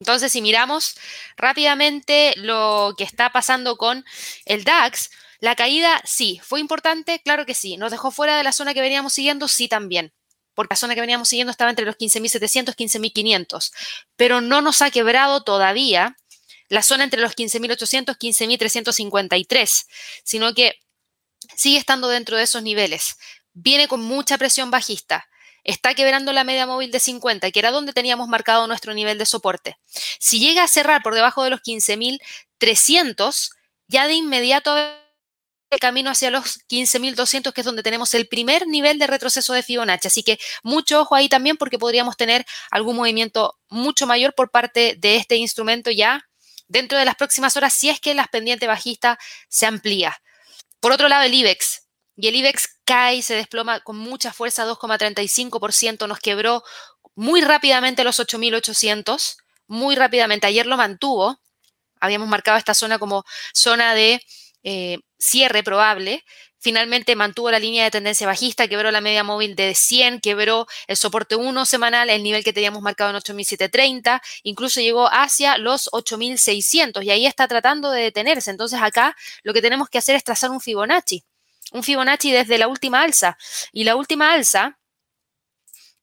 Entonces, 0.01 0.31
si 0.31 0.41
miramos 0.41 0.95
rápidamente 1.35 2.33
lo 2.37 2.93
que 2.97 3.03
está 3.03 3.31
pasando 3.31 3.75
con 3.75 4.05
el 4.45 4.63
DAX, 4.63 5.09
la 5.39 5.55
caída 5.55 6.01
sí, 6.05 6.39
fue 6.43 6.59
importante, 6.59 7.21
claro 7.23 7.45
que 7.45 7.53
sí. 7.53 7.77
Nos 7.77 7.91
dejó 7.91 8.11
fuera 8.11 8.37
de 8.37 8.43
la 8.43 8.51
zona 8.51 8.73
que 8.73 8.81
veníamos 8.81 9.13
siguiendo, 9.13 9.47
sí 9.47 9.67
también 9.67 10.13
porque 10.59 10.73
la 10.73 10.77
zona 10.77 10.93
que 10.93 10.99
veníamos 10.99 11.29
siguiendo 11.29 11.51
estaba 11.51 11.69
entre 11.69 11.85
los 11.85 11.95
15.700 11.95 12.75
y 12.75 13.13
15.500, 13.13 13.71
pero 14.17 14.41
no 14.41 14.59
nos 14.59 14.81
ha 14.81 14.91
quebrado 14.91 15.41
todavía 15.41 16.17
la 16.67 16.83
zona 16.83 17.05
entre 17.05 17.21
los 17.21 17.33
15.800 17.33 18.17
y 18.19 18.31
15.353, 18.57 19.69
sino 20.25 20.53
que 20.53 20.75
sigue 21.55 21.77
estando 21.77 22.09
dentro 22.09 22.35
de 22.35 22.43
esos 22.43 22.61
niveles. 22.61 23.15
Viene 23.53 23.87
con 23.87 24.01
mucha 24.01 24.37
presión 24.37 24.69
bajista. 24.69 25.29
Está 25.63 25.93
quebrando 25.93 26.33
la 26.33 26.43
media 26.43 26.65
móvil 26.65 26.91
de 26.91 26.99
50, 26.99 27.51
que 27.51 27.59
era 27.59 27.71
donde 27.71 27.93
teníamos 27.93 28.27
marcado 28.27 28.67
nuestro 28.67 28.93
nivel 28.93 29.17
de 29.17 29.25
soporte. 29.25 29.77
Si 30.19 30.41
llega 30.41 30.63
a 30.63 30.67
cerrar 30.67 31.03
por 31.03 31.15
debajo 31.15 31.41
de 31.41 31.51
los 31.51 31.61
15.300, 31.61 33.51
ya 33.87 34.07
de 34.07 34.13
inmediato 34.13 34.75
camino 35.77 36.09
hacia 36.09 36.31
los 36.31 36.59
15.200, 36.67 37.53
que 37.53 37.61
es 37.61 37.65
donde 37.65 37.83
tenemos 37.83 38.13
el 38.15 38.27
primer 38.27 38.67
nivel 38.67 38.97
de 38.97 39.07
retroceso 39.07 39.53
de 39.53 39.61
Fibonacci. 39.61 40.07
Así 40.07 40.23
que 40.23 40.39
mucho 40.63 41.01
ojo 41.01 41.15
ahí 41.15 41.29
también 41.29 41.57
porque 41.57 41.77
podríamos 41.77 42.17
tener 42.17 42.45
algún 42.71 42.95
movimiento 42.95 43.59
mucho 43.69 44.07
mayor 44.07 44.33
por 44.33 44.49
parte 44.49 44.95
de 44.97 45.17
este 45.17 45.35
instrumento 45.35 45.91
ya 45.91 46.27
dentro 46.67 46.97
de 46.97 47.05
las 47.05 47.15
próximas 47.15 47.55
horas 47.57 47.73
si 47.73 47.89
es 47.89 47.99
que 47.99 48.13
las 48.13 48.29
pendiente 48.29 48.67
bajista 48.67 49.19
se 49.49 49.65
amplía. 49.65 50.19
Por 50.79 50.91
otro 50.91 51.09
lado, 51.09 51.23
el 51.23 51.33
IBEX. 51.33 51.83
Y 52.15 52.27
el 52.27 52.35
IBEX 52.35 52.79
cae 52.85 53.21
se 53.21 53.35
desploma 53.35 53.81
con 53.81 53.97
mucha 53.97 54.33
fuerza, 54.33 54.65
2,35%, 54.65 56.07
nos 56.07 56.19
quebró 56.19 56.63
muy 57.15 57.41
rápidamente 57.41 58.03
los 58.03 58.19
8.800, 58.19 59.37
muy 59.67 59.95
rápidamente. 59.95 60.47
Ayer 60.47 60.65
lo 60.65 60.77
mantuvo, 60.77 61.39
habíamos 61.99 62.27
marcado 62.27 62.57
esta 62.57 62.73
zona 62.73 62.99
como 62.99 63.23
zona 63.53 63.93
de 63.93 64.21
eh, 64.63 64.99
cierre 65.19 65.63
probable, 65.63 66.23
finalmente 66.59 67.15
mantuvo 67.15 67.51
la 67.51 67.59
línea 67.59 67.83
de 67.83 67.91
tendencia 67.91 68.27
bajista, 68.27 68.67
quebró 68.67 68.91
la 68.91 69.01
media 69.01 69.23
móvil 69.23 69.55
de 69.55 69.75
100, 69.75 70.19
quebró 70.19 70.67
el 70.87 70.97
soporte 70.97 71.35
1 71.35 71.65
semanal, 71.65 72.09
el 72.09 72.23
nivel 72.23 72.43
que 72.43 72.53
teníamos 72.53 72.81
marcado 72.81 73.11
en 73.11 73.15
8.730, 73.17 74.21
incluso 74.43 74.81
llegó 74.81 75.07
hacia 75.11 75.57
los 75.57 75.89
8.600 75.91 77.03
y 77.03 77.11
ahí 77.11 77.25
está 77.25 77.47
tratando 77.47 77.91
de 77.91 78.03
detenerse. 78.03 78.51
Entonces 78.51 78.81
acá 78.81 79.15
lo 79.43 79.53
que 79.53 79.61
tenemos 79.61 79.89
que 79.89 79.97
hacer 79.97 80.15
es 80.15 80.23
trazar 80.23 80.51
un 80.51 80.61
Fibonacci, 80.61 81.23
un 81.71 81.83
Fibonacci 81.83 82.31
desde 82.31 82.57
la 82.57 82.67
última 82.67 83.01
alza. 83.01 83.37
Y 83.71 83.83
la 83.83 83.95
última 83.95 84.33
alza, 84.33 84.79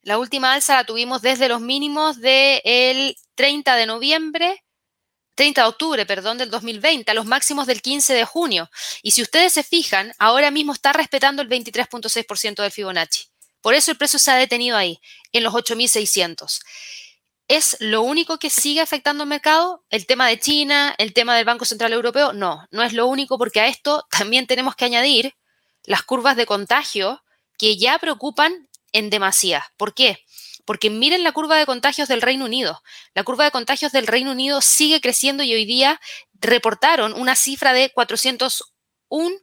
la 0.02 0.18
última 0.18 0.54
alza 0.54 0.75
la 0.75 0.85
tuvimos 0.85 1.23
desde 1.23 1.49
los 1.49 1.61
mínimos 1.61 2.20
del 2.20 3.16
30 3.35 3.76
de 3.76 3.87
noviembre 3.87 4.62
30 5.37 5.62
de 5.62 5.69
octubre, 5.69 6.07
perdón, 6.07 6.38
del 6.38 6.50
2020, 6.50 7.11
a 7.11 7.14
los 7.14 7.26
máximos 7.26 7.66
del 7.66 7.83
15 7.83 8.14
de 8.14 8.25
junio. 8.25 8.69
Y 9.02 9.12
si 9.12 9.23
ustedes 9.23 9.52
se 9.52 9.62
fijan, 9.62 10.12
ahora 10.19 10.50
mismo 10.50 10.73
está 10.73 10.93
respetando 10.93 11.43
el 11.43 11.49
23.6% 11.49 12.62
del 12.62 12.73
Fibonacci. 12.73 13.26
Por 13.61 13.75
eso 13.75 13.90
el 13.90 13.99
precio 13.99 14.19
se 14.19 14.31
ha 14.31 14.37
detenido 14.37 14.76
ahí, 14.76 14.99
en 15.33 15.45
los 15.45 15.55
8.600. 15.55 16.61
¿Es 17.49 17.76
lo 17.78 18.02
único 18.02 18.38
que 18.38 18.50
sigue 18.50 18.81
afectando 18.81 19.23
el 19.23 19.28
mercado? 19.28 19.85
¿El 19.90 20.07
tema 20.07 20.26
de 20.26 20.40
China? 20.40 20.95
¿El 20.99 21.12
tema 21.12 21.37
del 21.37 21.45
Banco 21.45 21.64
Central 21.64 21.93
Europeo? 21.93 22.33
No, 22.33 22.66
no 22.73 22.83
es 22.83 22.93
lo 22.93 23.07
único 23.07 23.38
porque 23.38 23.61
a 23.61 23.69
esto 23.69 24.05
también 24.11 24.49
tenemos 24.49 24.75
que 24.75 24.87
añadir 24.87 25.35
las 25.85 26.02
curvas 26.02 26.37
de 26.37 26.47
contagio 26.47 27.23
que 27.59 27.76
ya 27.76 27.99
preocupan 27.99 28.69
en 28.93 29.11
demasía. 29.11 29.64
¿Por 29.76 29.95
qué? 29.95 30.19
Porque 30.66 30.90
miren 30.90 31.23
la 31.23 31.32
curva 31.32 31.56
de 31.56 31.64
contagios 31.64 32.08
del 32.08 32.20
Reino 32.20 32.44
Unido. 32.44 32.82
La 33.14 33.25
curva 33.25 33.44
de 33.44 33.50
contagios 33.50 33.92
del 33.92 34.06
Reino 34.06 34.32
Unido 34.32 34.61
sigue 34.61 35.00
creciendo 35.00 35.42
y 35.42 35.54
hoy 35.54 35.64
día 35.64 36.00
reportaron 36.35 37.14
una 37.14 37.37
cifra 37.37 37.73
de 37.73 37.90
401 37.90 39.37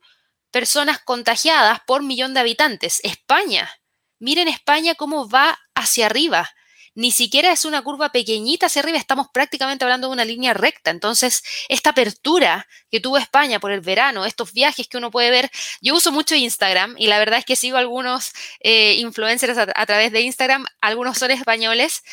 personas 0.51 0.99
contagiadas 0.99 1.79
por 1.87 2.03
millón 2.03 2.35
de 2.35 2.41
habitantes. 2.41 2.99
España, 3.03 3.71
miren 4.19 4.47
España 4.47 4.93
cómo 4.93 5.27
va 5.27 5.57
hacia 5.73 6.05
arriba 6.05 6.53
ni 6.95 7.12
siquiera 7.12 7.51
es 7.51 7.65
una 7.65 7.81
curva 7.81 8.12
pequeñita 8.12 8.67
hacia 8.67 8.81
arriba, 8.81 8.97
estamos 8.97 9.27
prácticamente 9.33 9.83
hablando 9.83 10.07
de 10.07 10.13
una 10.13 10.25
línea 10.25 10.53
recta. 10.53 10.91
Entonces, 10.91 11.43
esta 11.69 11.91
apertura 11.91 12.67
que 12.91 13.00
tuvo 13.00 13.17
España 13.17 13.59
por 13.59 13.71
el 13.71 13.81
verano, 13.81 14.25
estos 14.25 14.53
viajes 14.53 14.88
que 14.88 14.97
uno 14.97 15.12
puede 15.12 15.31
ver, 15.31 15.50
yo 15.81 15.95
uso 15.95 16.12
mucho 16.12 16.35
Instagram 16.35 16.95
y 16.97 17.07
la 17.07 17.19
verdad 17.19 17.39
es 17.39 17.45
que 17.45 17.55
sigo 17.55 17.77
algunos 17.77 18.33
eh, 18.59 18.95
influencers 18.95 19.57
a, 19.57 19.67
a 19.75 19.85
través 19.85 20.12
de 20.12 20.21
Instagram, 20.21 20.65
algunos 20.81 21.17
son 21.17 21.31
españoles 21.31 22.03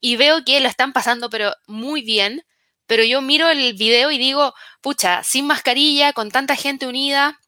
y 0.00 0.16
veo 0.16 0.44
que 0.44 0.60
lo 0.60 0.68
están 0.68 0.92
pasando 0.92 1.30
pero 1.30 1.52
muy 1.66 2.02
bien. 2.02 2.44
Pero 2.86 3.02
yo 3.02 3.20
miro 3.20 3.48
el 3.48 3.74
video 3.74 4.12
y 4.12 4.18
digo, 4.18 4.54
pucha, 4.80 5.24
sin 5.24 5.46
mascarilla, 5.46 6.12
con 6.12 6.30
tanta 6.30 6.54
gente 6.54 6.86
unida, 6.86 7.40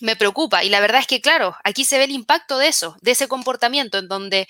me 0.00 0.16
preocupa. 0.16 0.64
Y 0.64 0.68
la 0.68 0.80
verdad 0.80 1.00
es 1.00 1.06
que, 1.06 1.20
claro, 1.20 1.56
aquí 1.64 1.84
se 1.84 1.98
ve 1.98 2.04
el 2.04 2.10
impacto 2.10 2.58
de 2.58 2.68
eso, 2.68 2.96
de 3.00 3.12
ese 3.12 3.28
comportamiento 3.28 3.98
en 3.98 4.08
donde 4.08 4.48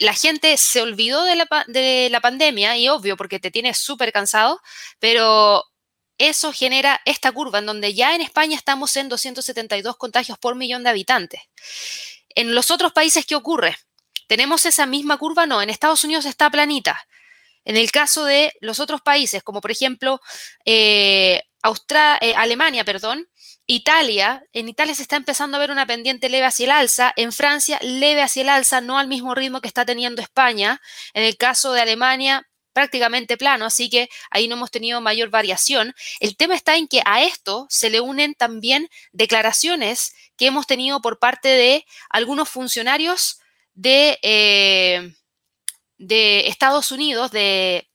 la 0.00 0.14
gente 0.14 0.56
se 0.56 0.80
olvidó 0.80 1.24
de 1.24 1.36
la, 1.36 2.20
pandemia 2.20 2.76
y 2.78 2.88
obvio 2.88 3.16
porque 3.18 3.38
te 3.38 3.50
tienes 3.50 3.78
súper 3.78 4.12
cansado, 4.12 4.60
pero 4.98 5.62
eso 6.16 6.52
genera 6.52 7.00
esta 7.04 7.30
curva 7.32 7.58
en 7.58 7.66
donde 7.66 7.94
ya 7.94 8.14
en 8.14 8.22
España 8.22 8.56
estamos 8.56 8.96
en 8.96 9.10
272 9.10 9.96
contagios 9.98 10.38
por 10.38 10.54
millón 10.54 10.82
de 10.84 10.90
habitantes. 10.90 11.42
En 12.30 12.54
los 12.54 12.70
otros 12.70 12.92
países, 12.92 13.26
¿qué 13.26 13.34
ocurre? 13.34 13.76
¿Tenemos 14.26 14.64
esa 14.64 14.86
misma 14.86 15.18
curva? 15.18 15.44
No, 15.44 15.60
en 15.60 15.68
Estados 15.68 16.02
Unidos 16.02 16.24
está 16.24 16.48
planita. 16.50 17.06
En 17.66 17.76
el 17.76 17.90
caso 17.92 18.24
de 18.24 18.54
los 18.60 18.80
otros 18.80 19.02
países, 19.02 19.42
como 19.42 19.60
por 19.60 19.70
ejemplo 19.70 20.20
eh, 20.64 21.42
eh, 21.62 22.34
Alemania, 22.36 22.84
perdón, 22.84 23.28
Italia, 23.72 24.42
en 24.52 24.68
Italia 24.68 24.96
se 24.96 25.02
está 25.02 25.14
empezando 25.14 25.56
a 25.56 25.60
ver 25.60 25.70
una 25.70 25.86
pendiente 25.86 26.28
leve 26.28 26.44
hacia 26.44 26.64
el 26.64 26.70
alza, 26.72 27.12
en 27.14 27.32
Francia 27.32 27.78
leve 27.82 28.20
hacia 28.20 28.42
el 28.42 28.48
alza, 28.48 28.80
no 28.80 28.98
al 28.98 29.06
mismo 29.06 29.32
ritmo 29.32 29.60
que 29.60 29.68
está 29.68 29.86
teniendo 29.86 30.20
España. 30.20 30.80
En 31.14 31.22
el 31.22 31.36
caso 31.36 31.72
de 31.72 31.80
Alemania, 31.80 32.48
prácticamente 32.72 33.36
plano, 33.36 33.66
así 33.66 33.88
que 33.88 34.08
ahí 34.32 34.48
no 34.48 34.56
hemos 34.56 34.72
tenido 34.72 35.00
mayor 35.00 35.30
variación. 35.30 35.94
El 36.18 36.36
tema 36.36 36.56
está 36.56 36.76
en 36.76 36.88
que 36.88 37.00
a 37.04 37.22
esto 37.22 37.68
se 37.70 37.90
le 37.90 38.00
unen 38.00 38.34
también 38.34 38.88
declaraciones 39.12 40.16
que 40.36 40.46
hemos 40.48 40.66
tenido 40.66 41.00
por 41.00 41.20
parte 41.20 41.46
de 41.46 41.86
algunos 42.08 42.48
funcionarios 42.48 43.38
de, 43.74 44.18
eh, 44.22 45.14
Estados 46.48 46.90
Unidos, 46.90 47.30
de 47.30 47.88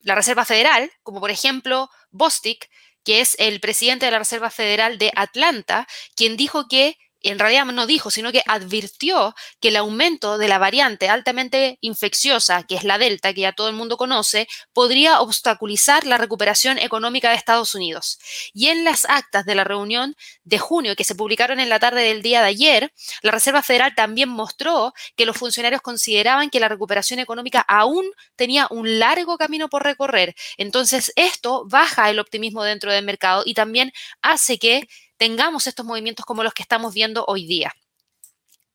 la 0.00 0.16
Reserva 0.16 0.44
Federal, 0.44 0.90
como 1.04 1.20
por 1.20 1.30
ejemplo 1.30 1.90
Bostic, 2.10 2.68
que 3.04 3.20
es 3.20 3.36
el 3.38 3.60
presidente 3.60 4.06
de 4.06 4.12
la 4.12 4.18
Reserva 4.18 4.50
Federal 4.50 4.98
de 4.98 5.12
Atlanta, 5.16 5.86
quien 6.16 6.36
dijo 6.36 6.68
que 6.68 6.96
en 7.22 7.38
realidad 7.38 7.64
no 7.66 7.86
dijo, 7.86 8.10
sino 8.10 8.32
que 8.32 8.42
advirtió 8.46 9.34
que 9.60 9.68
el 9.68 9.76
aumento 9.76 10.38
de 10.38 10.48
la 10.48 10.58
variante 10.58 11.08
altamente 11.08 11.78
infecciosa, 11.80 12.62
que 12.64 12.74
es 12.74 12.84
la 12.84 12.98
Delta, 12.98 13.32
que 13.32 13.42
ya 13.42 13.52
todo 13.52 13.68
el 13.68 13.74
mundo 13.74 13.96
conoce, 13.96 14.48
podría 14.72 15.20
obstaculizar 15.20 16.06
la 16.06 16.18
recuperación 16.18 16.78
económica 16.78 17.30
de 17.30 17.36
Estados 17.36 17.74
Unidos. 17.74 18.18
Y 18.52 18.68
en 18.68 18.84
las 18.84 19.04
actas 19.04 19.44
de 19.44 19.54
la 19.54 19.64
reunión 19.64 20.16
de 20.44 20.58
junio 20.58 20.96
que 20.96 21.04
se 21.04 21.14
publicaron 21.14 21.60
en 21.60 21.68
la 21.68 21.78
tarde 21.78 22.02
del 22.02 22.22
día 22.22 22.40
de 22.40 22.48
ayer, 22.48 22.92
la 23.22 23.32
Reserva 23.32 23.62
Federal 23.62 23.94
también 23.94 24.28
mostró 24.28 24.92
que 25.16 25.26
los 25.26 25.36
funcionarios 25.36 25.82
consideraban 25.82 26.50
que 26.50 26.60
la 26.60 26.68
recuperación 26.68 27.20
económica 27.20 27.64
aún 27.68 28.04
tenía 28.36 28.66
un 28.70 28.98
largo 28.98 29.38
camino 29.38 29.68
por 29.68 29.84
recorrer. 29.84 30.34
Entonces, 30.56 31.12
esto 31.16 31.64
baja 31.68 32.10
el 32.10 32.18
optimismo 32.18 32.64
dentro 32.64 32.92
del 32.92 33.04
mercado 33.04 33.42
y 33.44 33.54
también 33.54 33.92
hace 34.22 34.58
que 34.58 34.88
tengamos 35.22 35.68
estos 35.68 35.86
movimientos 35.86 36.26
como 36.26 36.42
los 36.42 36.52
que 36.52 36.64
estamos 36.64 36.92
viendo 36.92 37.24
hoy 37.28 37.46
día. 37.46 37.72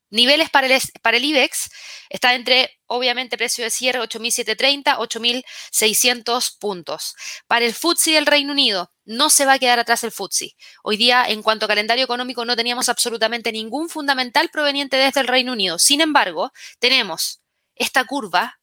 Niveles 0.10 0.50
para 0.50 0.68
el, 0.68 0.82
para 1.01 1.18
el 1.18 1.25
IBEX 1.25 1.70
está 2.08 2.36
entre, 2.36 2.80
obviamente, 2.86 3.38
precio 3.38 3.66
de 3.66 3.70
cierre 3.70 4.00
8.730, 4.00 4.96
8.600 4.96 6.58
puntos. 6.58 7.16
Para 7.48 7.66
el 7.66 7.74
FTSE 7.74 8.12
del 8.12 8.25
Reino 8.25 8.54
Unido, 8.54 8.94
no 9.04 9.30
se 9.30 9.46
va 9.46 9.56
a 9.56 9.60
quedar 9.60 9.77
atrás 9.80 10.06
el 10.06 10.13
FTSE. 10.13 10.56
Hoy 10.84 10.96
día, 10.96 11.25
en 11.27 11.44
cuanto 11.44 11.66
a 11.66 11.68
calendario 11.68 12.06
económico, 12.06 12.46
no 12.46 12.56
teníamos 12.56 12.88
absolutamente 12.88 13.51
ningún 13.51 13.89
fundamental 13.89 14.48
proveniente 14.48 14.96
desde 14.96 15.20
el 15.20 15.27
Reino 15.27 15.51
Unido. 15.51 15.77
Sin 15.77 16.00
embargo, 16.00 16.54
tenemos 16.80 17.42
esta 17.75 18.06
curva, 18.06 18.62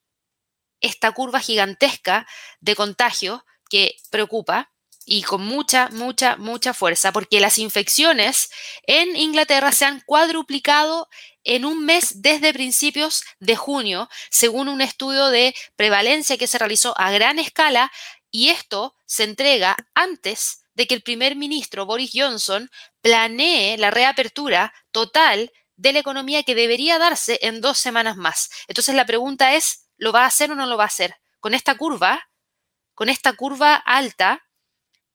esta 0.81 1.13
curva 1.13 1.39
gigantesca 1.39 2.27
de 2.61 2.77
contagio 2.77 3.45
que 3.69 3.97
preocupa 4.11 4.74
y 5.07 5.23
con 5.23 5.45
mucha, 5.45 5.89
mucha, 5.91 6.37
mucha 6.37 6.75
fuerza, 6.75 7.13
porque 7.13 7.41
las 7.41 7.59
infecciones 7.59 8.51
en 8.87 9.17
Inglaterra 9.17 9.73
se 9.73 9.85
han 9.85 10.01
cuadruplicado 10.07 11.09
en 11.45 11.65
un 11.65 11.85
mes 11.85 12.23
desde 12.23 12.55
principios 12.55 13.23
de 13.39 13.57
junio, 13.57 14.09
según 14.31 14.69
un 14.69 14.81
estudio 14.81 15.29
de 15.29 15.55
prevalencia 15.77 16.39
que 16.39 16.47
se 16.47 16.59
realizó 16.59 16.99
a 16.99 17.11
gran 17.11 17.39
escala, 17.39 17.93
y 18.31 18.49
esto 18.49 18.97
se 19.07 19.25
entrega 19.25 19.77
antes 19.95 20.65
de 20.75 20.87
que 20.87 20.95
el 20.95 21.03
primer 21.03 21.37
ministro 21.37 21.87
Boris 21.87 22.11
Johnson 22.13 22.71
planee 23.01 23.79
la 23.79 23.91
reapertura 23.91 24.75
total 24.91 25.53
de 25.77 25.93
la 25.93 26.01
economía 26.01 26.43
que 26.43 26.55
debería 26.55 26.99
darse 26.99 27.39
en 27.43 27.61
dos 27.61 27.79
semanas 27.79 28.17
más. 28.17 28.51
Entonces 28.69 28.95
la 28.95 29.07
pregunta 29.07 29.55
es, 29.55 29.89
¿lo 29.97 30.13
va 30.13 30.23
a 30.23 30.27
hacer 30.27 30.51
o 30.51 30.55
no 30.55 30.67
lo 30.67 30.77
va 30.77 30.85
a 30.85 30.89
hacer? 30.89 31.17
Con 31.41 31.55
esta 31.55 31.77
curva, 31.77 32.29
con 32.95 33.09
esta 33.09 33.33
curva 33.35 33.75
alta, 33.75 34.44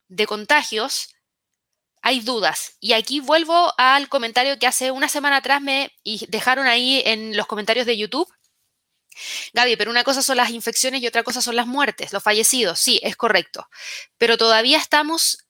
de 0.10 0.28
contagios, 0.28 1.16
hay 2.02 2.20
dudas. 2.22 2.76
Y 2.80 2.94
aquí 2.94 3.20
vuelvo 3.20 3.74
al 3.78 4.10
comentario 4.10 4.60
que 4.60 4.68
hace 4.68 4.92
una 4.92 5.08
semana 5.10 5.38
atrás 5.38 5.62
me 5.62 5.92
dejaron 6.28 6.68
ahí 6.68 7.02
en 7.06 7.38
los 7.38 7.48
comentarios 7.48 7.86
de 7.86 7.98
YouTube. 7.98 8.32
Gaby, 9.54 9.76
pero 9.76 9.92
una 9.92 10.04
cosa 10.04 10.22
son 10.22 10.38
las 10.38 10.50
infecciones 10.50 11.02
y 11.02 11.08
otra 11.08 11.24
cosa 11.24 11.42
son 11.42 11.56
las 11.56 11.68
muertes, 11.68 12.14
los 12.14 12.24
fallecidos. 12.24 12.80
Sí, 12.80 13.00
es 13.04 13.16
correcto. 13.16 13.68
Pero 14.18 14.38
todavía 14.38 14.78
estamos 14.78 15.46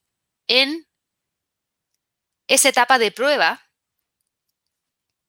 en 0.48 0.86
esa 2.48 2.68
etapa 2.68 2.98
de 2.98 3.12
prueba 3.12 3.70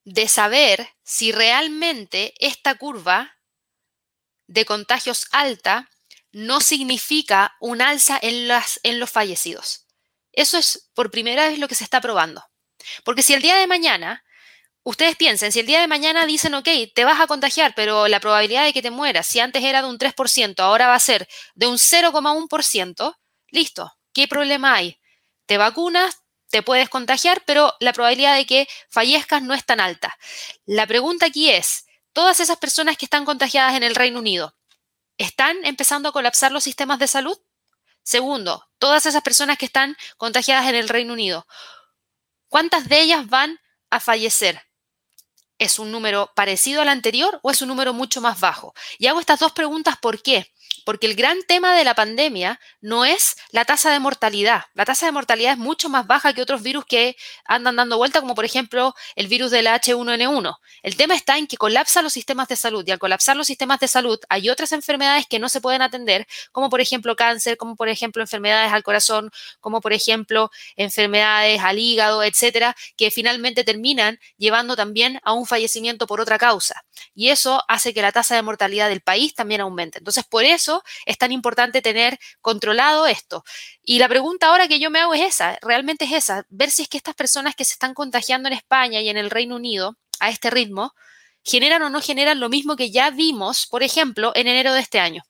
de 0.04 0.28
saber 0.28 0.90
si 1.04 1.32
realmente 1.32 2.34
esta 2.40 2.76
curva 2.76 3.38
de 4.48 4.66
contagios 4.66 5.28
alta 5.32 5.90
no 6.32 6.62
significa 6.62 7.56
un 7.60 7.82
alza 7.82 8.20
en, 8.22 8.48
los 8.48 9.10
fallecidos. 9.10 9.88
Eso 10.32 10.58
es 10.58 10.90
por 10.94 11.12
primera 11.12 11.48
vez 11.48 11.60
lo 11.60 11.68
que 11.68 11.76
se 11.76 11.84
está 11.84 12.02
probando. 12.02 12.44
Porque 13.04 13.24
si 13.24 13.34
el 13.34 13.42
día 13.42 13.58
de 13.58 13.68
mañana, 13.68 14.24
ustedes 14.84 15.16
piensen, 15.16 15.52
si 15.52 15.60
el 15.60 15.66
día 15.66 15.82
de 15.82 15.88
mañana 15.88 16.26
dicen, 16.26 16.54
ok, 16.54 16.68
te 16.96 17.04
vas 17.04 17.20
a 17.20 17.28
contagiar, 17.28 17.74
pero 17.76 18.08
la 18.08 18.20
probabilidad 18.20 18.64
de 18.64 18.74
que 18.74 18.82
te 18.82 18.92
mueras, 18.92 19.28
si 19.28 19.40
antes 19.40 19.64
era 19.64 19.82
de 19.82 19.90
un 19.90 19.98
3%, 19.98 20.60
ahora 20.60 20.88
va 20.88 20.96
a 20.96 21.00
ser 21.00 21.28
de 21.54 21.68
un 21.68 21.78
0,1%, 21.78 23.16
listo, 23.50 23.92
¿qué 24.14 24.28
problema 24.28 24.76
hay? 24.76 25.00
Te 25.46 25.58
vacunas, 25.58 26.22
te 26.50 26.64
puedes 26.64 26.90
contagiar, 26.90 27.44
pero 27.46 27.74
la 27.80 27.94
probabilidad 27.94 28.36
de 28.36 28.46
que 28.46 28.68
fallezcas 28.90 29.42
no 29.44 29.54
es 29.54 29.66
tan 29.66 29.80
alta. 29.80 30.18
La 30.66 30.88
pregunta 30.88 31.26
aquí 31.26 31.50
es, 31.50 31.86
todas 32.14 32.40
esas 32.40 32.58
personas 32.58 32.98
que 32.98 33.06
están 33.06 33.26
contagiadas 33.26 33.76
en 33.76 33.84
el 33.84 33.96
Reino 33.96 34.20
Unido, 34.20 34.56
¿Están 35.22 35.64
empezando 35.66 36.10
a 36.10 36.12
colapsar 36.12 36.52
los 36.52 36.64
sistemas 36.64 36.98
de 36.98 37.08
salud? 37.08 37.38
Segundo, 38.02 38.68
todas 38.80 39.06
esas 39.06 39.22
personas 39.22 39.60
que 39.60 39.68
están 39.68 39.96
contagiadas 40.18 40.68
en 40.68 40.74
el 40.74 40.90
Reino 40.90 41.14
Unido, 41.14 41.46
¿cuántas 42.48 42.90
de 42.90 43.02
ellas 43.02 43.28
van 43.28 43.60
a 43.92 44.00
fallecer? 44.00 44.64
¿Es 45.60 45.78
un 45.78 45.92
número 45.92 46.32
parecido 46.36 46.82
al 46.82 46.90
anterior 46.90 47.40
o 47.44 47.52
es 47.52 47.62
un 47.62 47.68
número 47.68 47.94
mucho 47.94 48.20
más 48.20 48.40
bajo? 48.40 48.74
Y 48.98 49.06
hago 49.06 49.20
estas 49.20 49.40
dos 49.40 49.52
preguntas 49.52 49.96
¿por 50.02 50.24
qué? 50.24 50.52
Porque 50.86 51.08
el 51.08 51.16
gran 51.16 51.42
tema 51.44 51.76
de 51.76 51.84
la 51.84 51.96
pandemia 51.96 52.60
no 52.82 53.06
es 53.06 53.36
la 53.52 53.66
tasa 53.66 53.92
de 53.92 54.00
mortalidad. 54.00 54.64
La 54.74 54.86
tasa 54.86 55.06
de 55.06 55.12
mortalidad 55.12 55.54
es 55.54 55.58
mucho 55.58 55.90
más 55.90 56.08
baja 56.08 56.34
que 56.34 56.42
otros 56.42 56.62
virus 56.62 56.86
que 56.86 57.16
andan 57.46 57.76
dando 57.76 57.98
vuelta, 57.98 58.22
como 58.22 58.36
por 58.36 58.46
ejemplo 58.46 58.94
el 59.16 59.28
virus 59.28 59.52
del 59.52 59.68
H1N1. 59.68 60.58
El 60.84 60.96
tema 60.96 61.16
está 61.16 61.38
en 61.38 61.48
que 61.48 61.58
colapsa 61.58 62.02
los 62.02 62.14
sistemas 62.14 62.48
de 62.48 62.56
salud 62.56 62.84
y 62.88 62.92
al 62.92 63.00
colapsar 63.00 63.36
los 63.36 63.48
sistemas 63.48 63.80
de 63.80 63.88
salud 63.88 64.20
hay 64.30 64.50
otras 64.50 64.72
enfermedades 64.72 65.28
que 65.28 65.40
no 65.40 65.50
se 65.50 65.62
pueden 65.62 65.82
atender, 65.82 66.28
como 66.52 66.70
por 66.70 66.82
ejemplo 66.82 67.16
cáncer, 67.16 67.58
como 67.58 67.76
por 67.76 67.90
ejemplo 67.90 68.22
enfermedades 68.22 68.72
al 68.74 68.84
corazón, 68.84 69.32
como 69.60 69.82
por 69.82 69.94
ejemplo 69.94 70.50
enfermedades 70.76 71.62
al 71.62 71.80
hígado, 71.80 72.24
etcétera, 72.24 72.76
que 72.98 73.12
finalmente 73.12 73.64
terminan 73.64 74.20
llevando 74.38 74.76
también 74.76 75.20
a 75.24 75.34
un 75.34 75.46
fallecimiento 75.46 76.08
por 76.08 76.22
otra 76.22 76.38
causa. 76.38 76.84
Y 77.14 77.30
eso 77.30 77.62
hace 77.68 77.94
que 77.94 78.02
la 78.02 78.12
tasa 78.12 78.36
de 78.36 78.42
mortalidad 78.42 78.90
del 78.90 79.02
país 79.02 79.34
también 79.34 79.62
aumente. 79.62 79.98
Entonces, 80.00 80.24
por 80.24 80.44
eso 80.44 80.61
es 81.06 81.18
tan 81.18 81.32
importante 81.32 81.82
tener 81.82 82.20
controlado 82.42 83.08
esto. 83.08 83.44
Y 83.84 84.00
la 84.00 84.08
pregunta 84.08 84.48
ahora 84.48 84.68
que 84.68 84.80
yo 84.80 84.90
me 84.90 85.00
hago 85.00 85.14
es 85.14 85.22
esa, 85.22 85.58
realmente 85.62 86.06
es 86.06 86.12
esa, 86.12 86.46
ver 86.50 86.72
si 86.72 86.84
es 86.84 86.90
que 86.90 86.98
estas 86.98 87.16
personas 87.16 87.56
que 87.56 87.66
se 87.66 87.74
están 87.74 87.94
contagiando 87.94 88.48
en 88.48 88.54
España 88.54 89.02
y 89.02 89.10
en 89.10 89.18
el 89.18 89.30
Reino 89.30 89.56
Unido 89.56 89.98
a 90.20 90.30
este 90.30 90.50
ritmo, 90.50 90.94
generan 91.44 91.82
o 91.82 91.90
no 91.90 92.02
generan 92.02 92.40
lo 92.40 92.50
mismo 92.50 92.76
que 92.76 92.92
ya 92.92 93.10
vimos, 93.10 93.68
por 93.68 93.84
ejemplo, 93.84 94.32
en 94.36 94.48
enero 94.48 94.74
de 94.74 94.82
este 94.82 95.00
año. 95.00 95.24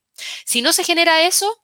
Si 0.46 0.62
no 0.62 0.74
se 0.74 0.84
genera 0.84 1.22
eso, 1.22 1.58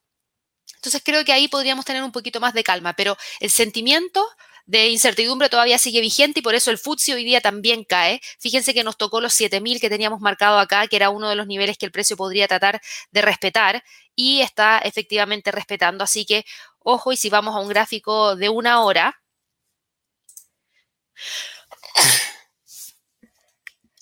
entonces 0.75 1.01
creo 1.03 1.25
que 1.25 1.33
ahí 1.33 1.47
podríamos 1.47 1.85
tener 1.85 2.03
un 2.03 2.11
poquito 2.11 2.39
más 2.39 2.53
de 2.53 2.63
calma, 2.63 2.93
pero 2.93 3.17
el 3.39 3.51
sentimiento 3.51 4.25
de 4.67 4.89
incertidumbre 4.89 5.49
todavía 5.49 5.77
sigue 5.77 6.01
vigente 6.01 6.41
y 6.41 6.43
por 6.43 6.53
eso 6.53 6.71
el 6.71 6.77
FTSE 6.77 7.15
hoy 7.15 7.23
día 7.23 7.41
también 7.41 7.85
cae. 7.85 8.21
Fíjense 8.39 8.73
que 8.73 8.83
nos 8.83 8.97
tocó 8.97 9.21
los 9.21 9.33
7.000 9.33 9.79
que 9.79 9.89
teníamos 9.89 10.19
marcado 10.19 10.59
acá, 10.59 10.87
que 10.87 10.97
era 10.97 11.09
uno 11.09 11.29
de 11.29 11.35
los 11.35 11.47
niveles 11.47 11.77
que 11.77 11.85
el 11.85 11.91
precio 11.91 12.17
podría 12.17 12.47
tratar 12.47 12.81
de 13.11 13.21
respetar 13.21 13.83
y 14.15 14.41
está 14.41 14.79
efectivamente 14.79 15.51
respetando. 15.51 16.03
Así 16.03 16.25
que 16.25 16.45
ojo 16.79 17.11
y 17.13 17.17
si 17.17 17.29
vamos 17.29 17.55
a 17.55 17.59
un 17.59 17.69
gráfico 17.69 18.35
de 18.35 18.49
una 18.49 18.81
hora, 18.83 19.21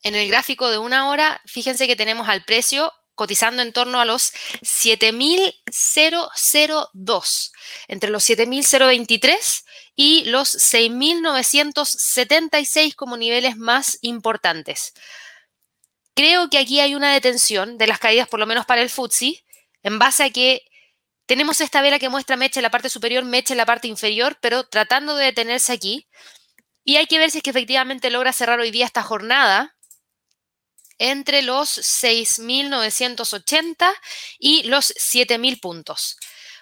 en 0.04 0.16
el 0.16 0.28
gráfico 0.28 0.70
de 0.70 0.80
una 0.80 1.10
hora, 1.10 1.42
fíjense 1.46 1.88
que 1.88 1.96
tenemos 1.96 2.28
al 2.28 2.44
precio 2.44 2.92
cotizando 3.16 3.62
en 3.62 3.74
torno 3.74 4.00
a 4.00 4.06
los 4.06 4.32
7.002, 4.62 7.52
entre 7.88 8.10
los 8.10 8.30
7.023 8.30 9.64
y 9.96 10.26
los 10.26 10.56
6.976 10.56 12.96
como 12.96 13.18
niveles 13.18 13.58
más 13.58 13.98
importantes. 14.02 14.94
Creo 16.14 16.50
que 16.50 16.58
aquí 16.58 16.80
hay 16.80 16.96
una 16.96 17.14
detención 17.14 17.78
de 17.78 17.88
las 17.88 18.00
caídas, 18.00 18.28
por 18.28 18.40
lo 18.40 18.46
menos 18.46 18.66
para 18.66 18.82
el 18.82 18.90
FTSE, 18.90 19.44
en 19.84 20.00
base 20.00 20.24
a 20.24 20.30
que 20.30 20.64
tenemos 21.26 21.60
esta 21.60 21.82
vela 21.82 22.00
que 22.00 22.10
muestra 22.10 22.38
mecha 22.38 22.60
en 22.60 22.64
la 22.64 22.72
parte 22.72 22.90
superior, 22.90 23.26
mecha 23.26 23.54
en 23.54 23.58
la 23.58 23.66
parte 23.66 23.88
inferior, 23.88 24.38
pero 24.42 24.66
tratando 24.66 25.16
de 25.16 25.26
detenerse 25.26 25.74
aquí. 25.74 26.08
Y 26.84 26.98
hay 26.98 27.08
que 27.08 27.18
ver 27.18 27.32
si 27.32 27.40
es 27.40 27.44
que 27.44 27.50
efectivamente 27.50 28.12
logra 28.12 28.32
cerrar 28.32 28.60
hoy 28.60 28.72
día 28.72 28.86
esta 28.86 29.02
jornada 29.02 29.75
entre 30.98 31.42
los 31.42 31.78
6.980 31.78 33.94
y 34.40 34.64
los 34.64 34.94
7.000 34.96 35.60
puntos. 35.60 36.16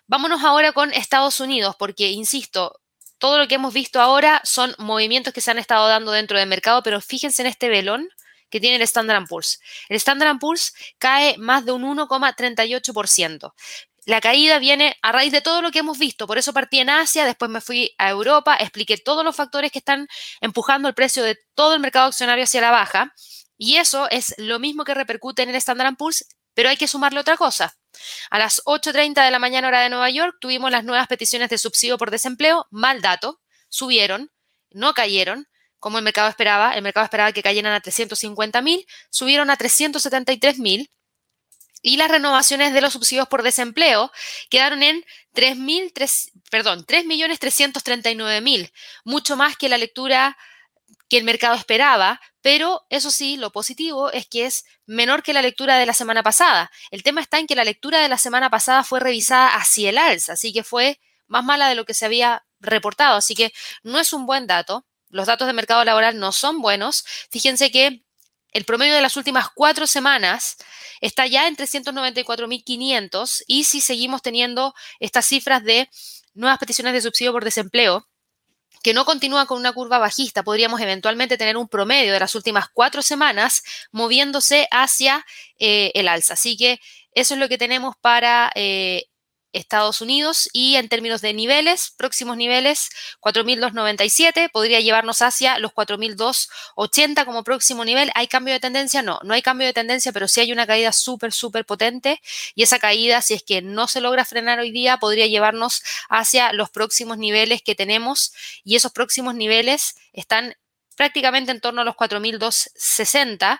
Vámonos 0.08 0.44
ahora 0.44 0.74
con 0.74 0.94
Estados 0.94 1.40
Unidos, 1.40 1.76
porque, 1.78 2.10
insisto, 2.10 2.80
todo 3.18 3.38
lo 3.38 3.48
que 3.48 3.56
hemos 3.56 3.74
visto 3.74 4.02
ahora 4.02 4.42
son 4.44 4.76
movimientos 4.78 5.34
que 5.34 5.42
se 5.42 5.52
han 5.52 5.60
estado 5.60 5.88
dando 5.88 6.12
dentro 6.12 6.38
del 6.38 6.50
mercado, 6.50 6.84
pero 6.84 7.00
fíjense 7.00 7.42
en 7.42 7.48
este 7.48 7.70
velón 7.70 8.10
que 8.50 8.60
tiene 8.60 8.76
el 8.76 8.82
Standard 8.84 9.26
Poor's. 9.28 9.60
El 9.90 9.96
Standard 9.96 10.38
Poor's 10.40 10.74
cae 10.98 11.38
más 11.38 11.66
de 11.66 11.72
un 11.72 11.84
1,38%. 11.84 13.54
La 14.06 14.20
caída 14.20 14.60
viene 14.60 14.98
a 15.02 15.14
raíz 15.14 15.32
de 15.32 15.40
todo 15.40 15.62
lo 15.62 15.72
que 15.72 15.80
hemos 15.80 15.98
visto, 15.98 16.28
por 16.28 16.38
eso 16.38 16.52
partí 16.52 16.80
en 16.80 16.90
Asia, 16.90 17.24
después 17.24 17.50
me 17.50 17.62
fui 17.62 17.96
a 17.98 18.10
Europa, 18.10 18.58
expliqué 18.60 18.98
todos 18.98 19.24
los 19.24 19.36
factores 19.36 19.72
que 19.72 19.80
están 19.80 20.08
empujando 20.42 20.90
el 20.90 20.94
precio 20.94 21.24
de 21.24 21.40
todo 21.56 21.74
el 21.74 21.80
mercado 21.80 22.08
accionario 22.08 22.44
hacia 22.44 22.60
la 22.60 22.72
baja, 22.72 23.14
y 23.58 23.78
eso 23.78 24.10
es 24.10 24.34
lo 24.38 24.60
mismo 24.60 24.84
que 24.84 24.94
repercute 24.94 25.44
en 25.44 25.50
el 25.50 25.56
Standard 25.56 25.96
Poor's, 25.96 26.26
pero 26.54 26.70
hay 26.70 26.78
que 26.78 26.88
sumarle 26.88 27.20
otra 27.20 27.38
cosa. 27.38 27.76
A 28.30 28.40
las 28.40 28.62
8.30 28.66 29.24
de 29.24 29.32
la 29.32 29.40
mañana 29.40 29.68
hora 29.68 29.82
de 29.82 29.90
Nueva 29.90 30.10
York 30.10 30.38
tuvimos 30.40 30.72
las 30.72 30.84
nuevas 30.84 31.08
peticiones 31.08 31.50
de 31.50 31.58
subsidio 31.58 31.98
por 31.98 32.12
desempleo, 32.12 32.68
mal 32.72 33.02
dato, 33.02 33.42
subieron, 33.70 34.32
no 34.72 34.94
cayeron, 34.94 35.48
como 35.84 35.98
el 35.98 36.04
mercado 36.06 36.30
esperaba. 36.30 36.74
El 36.76 36.82
mercado 36.82 37.04
esperaba 37.04 37.34
que 37.34 37.44
cayeran 37.44 37.74
a 37.74 37.82
350.000, 37.82 38.86
subieron 39.10 39.50
a 39.50 39.58
373.000 39.58 40.90
y 41.82 41.98
las 41.98 42.10
renovaciones 42.10 42.74
de 42.74 42.80
los 42.80 42.94
subsidios 42.94 43.28
por 43.28 43.44
desempleo 43.44 44.10
quedaron 44.50 44.82
en 44.82 45.04
3.000, 45.36 46.32
perdón, 46.50 46.86
3.339.000, 46.86 48.72
mucho 49.04 49.36
más 49.36 49.58
que 49.58 49.68
la 49.68 49.78
lectura 49.78 50.38
que 51.10 51.18
el 51.18 51.26
mercado 51.26 51.56
esperaba, 51.56 52.22
pero 52.44 52.86
eso 52.90 53.10
sí, 53.10 53.38
lo 53.38 53.52
positivo 53.52 54.12
es 54.12 54.28
que 54.28 54.46
es 54.46 54.66
menor 54.86 55.24
que 55.24 55.32
la 55.32 55.42
lectura 55.42 55.78
de 55.78 55.86
la 55.86 55.94
semana 55.94 56.24
pasada. 56.24 56.70
El 56.92 57.02
tema 57.02 57.22
está 57.22 57.40
en 57.40 57.48
que 57.48 57.56
la 57.56 57.64
lectura 57.64 58.02
de 58.02 58.10
la 58.10 58.18
semana 58.18 58.50
pasada 58.50 58.84
fue 58.84 59.00
revisada 59.00 59.56
hacia 59.56 59.90
el 59.90 59.98
alza, 59.98 60.34
así 60.34 60.52
que 60.52 60.64
fue 60.64 61.00
más 61.28 61.46
mala 61.46 61.70
de 61.70 61.76
lo 61.76 61.86
que 61.86 61.94
se 61.94 62.06
había 62.06 62.46
reportado, 62.60 63.16
así 63.16 63.34
que 63.34 63.54
no 63.82 63.98
es 63.98 64.12
un 64.12 64.26
buen 64.26 64.46
dato. 64.46 64.86
Los 65.08 65.28
datos 65.28 65.48
de 65.48 65.54
mercado 65.54 65.86
laboral 65.86 66.20
no 66.20 66.34
son 66.34 66.62
buenos. 66.62 67.06
Fíjense 67.32 67.72
que 67.72 68.04
el 68.52 68.66
promedio 68.66 68.94
de 68.94 69.02
las 69.02 69.16
últimas 69.16 69.48
cuatro 69.56 69.88
semanas 69.88 70.58
está 71.00 71.26
ya 71.28 71.48
en 71.48 71.56
394.500 71.56 73.44
y 73.48 73.64
si 73.64 73.80
seguimos 73.80 74.22
teniendo 74.22 74.74
estas 75.00 75.26
cifras 75.26 75.64
de 75.64 75.90
nuevas 76.34 76.60
peticiones 76.60 76.94
de 76.94 77.02
subsidio 77.02 77.32
por 77.32 77.46
desempleo, 77.46 78.06
que 78.84 78.94
no 78.94 79.06
continúa 79.06 79.48
con 79.48 79.58
una 79.58 79.74
curva 79.74 79.98
bajista, 79.98 80.44
podríamos 80.44 80.82
eventualmente 80.82 81.38
tener 81.38 81.58
un 81.58 81.70
promedio 81.70 82.14
de 82.14 82.20
las 82.20 82.36
últimas 82.36 82.68
cuatro 82.72 83.02
semanas 83.02 83.64
moviéndose 83.92 84.68
hacia 84.70 85.26
eh, 85.58 85.92
el 85.96 86.08
alza. 86.08 86.34
Así 86.34 86.58
que 86.58 86.80
eso 87.16 87.34
es 87.34 87.40
lo 87.40 87.48
que 87.50 87.58
tenemos 87.58 87.96
para 88.02 88.52
eh, 88.56 89.06
Estados 89.54 90.02
Unidos 90.02 90.50
y 90.52 90.76
en 90.76 90.90
términos 90.90 91.22
de 91.22 91.34
niveles, 91.34 91.94
próximos 91.96 92.36
niveles, 92.36 92.90
4.297, 93.22 94.52
podría 94.52 94.82
llevarnos 94.82 95.22
hacia 95.22 95.60
los 95.60 95.72
4.280 95.72 97.26
como 97.26 97.44
próximo 97.44 97.86
nivel. 97.86 98.12
¿Hay 98.16 98.28
cambio 98.28 98.54
de 98.54 98.60
tendencia? 98.60 99.02
No, 99.02 99.20
no 99.24 99.34
hay 99.34 99.42
cambio 99.42 99.68
de 99.68 99.74
tendencia, 99.74 100.12
pero 100.12 100.28
sí 100.28 100.42
hay 100.42 100.52
una 100.52 100.68
caída 100.68 100.92
súper, 100.92 101.32
súper 101.32 101.66
potente 101.66 102.20
y 102.56 102.64
esa 102.64 102.80
caída, 102.80 103.22
si 103.22 103.36
es 103.36 103.44
que 103.44 103.62
no 103.62 103.88
se 103.88 104.02
logra 104.02 104.26
frenar 104.26 104.60
hoy 104.60 104.72
día, 104.72 104.98
podría 104.98 105.28
llevarnos 105.28 105.84
hacia 106.10 106.52
los 106.54 106.70
próximos 106.70 107.18
niveles 107.18 107.62
que 107.62 107.76
tenemos 107.76 108.34
y 108.64 108.76
esos 108.76 108.92
próximos 108.92 109.36
niveles 109.36 109.96
están 110.12 110.56
prácticamente 110.96 111.52
en 111.52 111.62
torno 111.62 111.82
a 111.82 111.86
los 111.86 111.96
4.260 111.96 113.60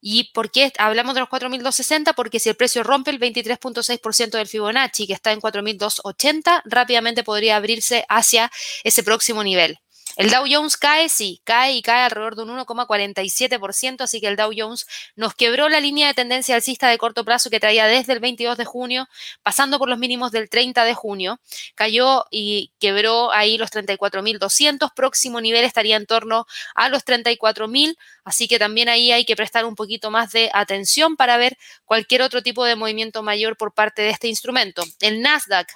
¿Y 0.00 0.32
por 0.32 0.50
qué 0.50 0.72
hablamos 0.78 1.14
de 1.14 1.20
los 1.20 1.28
4.260? 1.28 2.14
Porque 2.14 2.38
si 2.38 2.48
el 2.48 2.56
precio 2.56 2.82
rompe 2.82 3.10
el 3.10 3.18
23.6% 3.18 4.30
del 4.30 4.46
Fibonacci, 4.46 5.06
que 5.06 5.12
está 5.12 5.32
en 5.32 5.40
4.280, 5.40 6.62
rápidamente 6.64 7.24
podría 7.24 7.56
abrirse 7.56 8.04
hacia 8.08 8.50
ese 8.84 9.02
próximo 9.02 9.42
nivel. 9.42 9.78
El 10.18 10.30
Dow 10.30 10.46
Jones 10.50 10.76
cae, 10.76 11.08
sí, 11.08 11.40
cae 11.44 11.74
y 11.74 11.80
cae 11.80 12.02
alrededor 12.02 12.34
de 12.34 12.42
un 12.42 12.48
1,47%, 12.48 14.00
así 14.00 14.20
que 14.20 14.26
el 14.26 14.34
Dow 14.34 14.50
Jones 14.52 14.88
nos 15.14 15.36
quebró 15.36 15.68
la 15.68 15.78
línea 15.78 16.08
de 16.08 16.14
tendencia 16.14 16.56
alcista 16.56 16.88
de 16.88 16.98
corto 16.98 17.24
plazo 17.24 17.50
que 17.50 17.60
traía 17.60 17.86
desde 17.86 18.14
el 18.14 18.18
22 18.18 18.58
de 18.58 18.64
junio, 18.64 19.08
pasando 19.44 19.78
por 19.78 19.88
los 19.88 19.96
mínimos 19.96 20.32
del 20.32 20.50
30 20.50 20.82
de 20.84 20.94
junio, 20.94 21.38
cayó 21.76 22.24
y 22.32 22.72
quebró 22.80 23.30
ahí 23.30 23.58
los 23.58 23.70
34.200, 23.70 24.92
próximo 24.92 25.40
nivel 25.40 25.64
estaría 25.64 25.94
en 25.94 26.06
torno 26.06 26.46
a 26.74 26.88
los 26.88 27.04
34.000, 27.04 27.96
así 28.24 28.48
que 28.48 28.58
también 28.58 28.88
ahí 28.88 29.12
hay 29.12 29.24
que 29.24 29.36
prestar 29.36 29.66
un 29.66 29.76
poquito 29.76 30.10
más 30.10 30.32
de 30.32 30.50
atención 30.52 31.16
para 31.16 31.36
ver 31.36 31.56
cualquier 31.84 32.22
otro 32.22 32.42
tipo 32.42 32.64
de 32.64 32.74
movimiento 32.74 33.22
mayor 33.22 33.56
por 33.56 33.72
parte 33.72 34.02
de 34.02 34.10
este 34.10 34.26
instrumento. 34.26 34.82
El 34.98 35.22
Nasdaq 35.22 35.68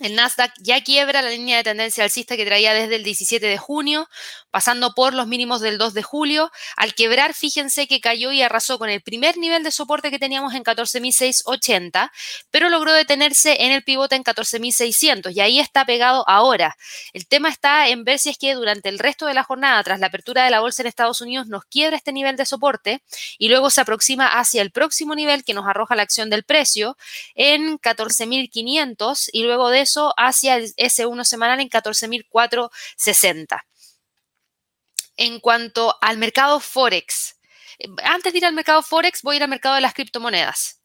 el 0.00 0.14
Nasdaq 0.14 0.52
ya 0.58 0.82
quiebra 0.82 1.22
la 1.22 1.30
línea 1.30 1.56
de 1.56 1.64
tendencia 1.64 2.04
alcista 2.04 2.36
que 2.36 2.44
traía 2.44 2.74
desde 2.74 2.96
el 2.96 3.02
17 3.02 3.46
de 3.46 3.56
junio, 3.56 4.08
pasando 4.50 4.92
por 4.94 5.14
los 5.14 5.26
mínimos 5.26 5.62
del 5.62 5.78
2 5.78 5.94
de 5.94 6.02
julio. 6.02 6.50
Al 6.76 6.94
quebrar, 6.94 7.32
fíjense 7.32 7.86
que 7.86 8.00
cayó 8.00 8.30
y 8.30 8.42
arrasó 8.42 8.78
con 8.78 8.90
el 8.90 9.00
primer 9.00 9.38
nivel 9.38 9.62
de 9.62 9.70
soporte 9.70 10.10
que 10.10 10.18
teníamos 10.18 10.54
en 10.54 10.64
14.680, 10.64 12.10
pero 12.50 12.68
logró 12.68 12.92
detenerse 12.92 13.64
en 13.64 13.72
el 13.72 13.84
pivote 13.84 14.16
en 14.16 14.24
14.600 14.24 15.34
y 15.34 15.40
ahí 15.40 15.58
está 15.58 15.86
pegado 15.86 16.28
ahora. 16.28 16.76
El 17.14 17.26
tema 17.26 17.48
está 17.48 17.88
en 17.88 18.04
ver 18.04 18.18
si 18.18 18.28
es 18.28 18.36
que 18.36 18.54
durante 18.54 18.90
el 18.90 18.98
resto 18.98 19.24
de 19.24 19.32
la 19.32 19.44
jornada, 19.44 19.82
tras 19.82 19.98
la 19.98 20.08
apertura 20.08 20.44
de 20.44 20.50
la 20.50 20.60
bolsa 20.60 20.82
en 20.82 20.88
Estados 20.88 21.22
Unidos, 21.22 21.46
nos 21.46 21.64
quiebra 21.64 21.96
este 21.96 22.12
nivel 22.12 22.36
de 22.36 22.44
soporte 22.44 23.02
y 23.38 23.48
luego 23.48 23.70
se 23.70 23.80
aproxima 23.80 24.26
hacia 24.26 24.60
el 24.60 24.72
próximo 24.72 25.14
nivel 25.14 25.42
que 25.42 25.54
nos 25.54 25.66
arroja 25.66 25.94
la 25.94 26.02
acción 26.02 26.28
del 26.28 26.44
precio 26.44 26.98
en 27.34 27.78
14.500 27.78 29.30
y 29.32 29.42
luego 29.42 29.70
de 29.70 29.85
hacia 30.16 30.56
el 30.56 30.74
S1 30.76 31.24
semanal 31.24 31.60
en 31.60 31.68
14.460. 31.68 33.62
En 35.16 35.40
cuanto 35.40 35.96
al 36.00 36.18
mercado 36.18 36.60
Forex, 36.60 37.36
eh, 37.78 37.88
antes 38.04 38.32
de 38.32 38.38
ir 38.38 38.46
al 38.46 38.54
mercado 38.54 38.82
Forex, 38.82 39.22
voy 39.22 39.34
a 39.34 39.38
ir 39.38 39.42
al 39.42 39.48
mercado 39.48 39.74
de 39.76 39.80
las 39.80 39.94
criptomonedas. 39.94 40.80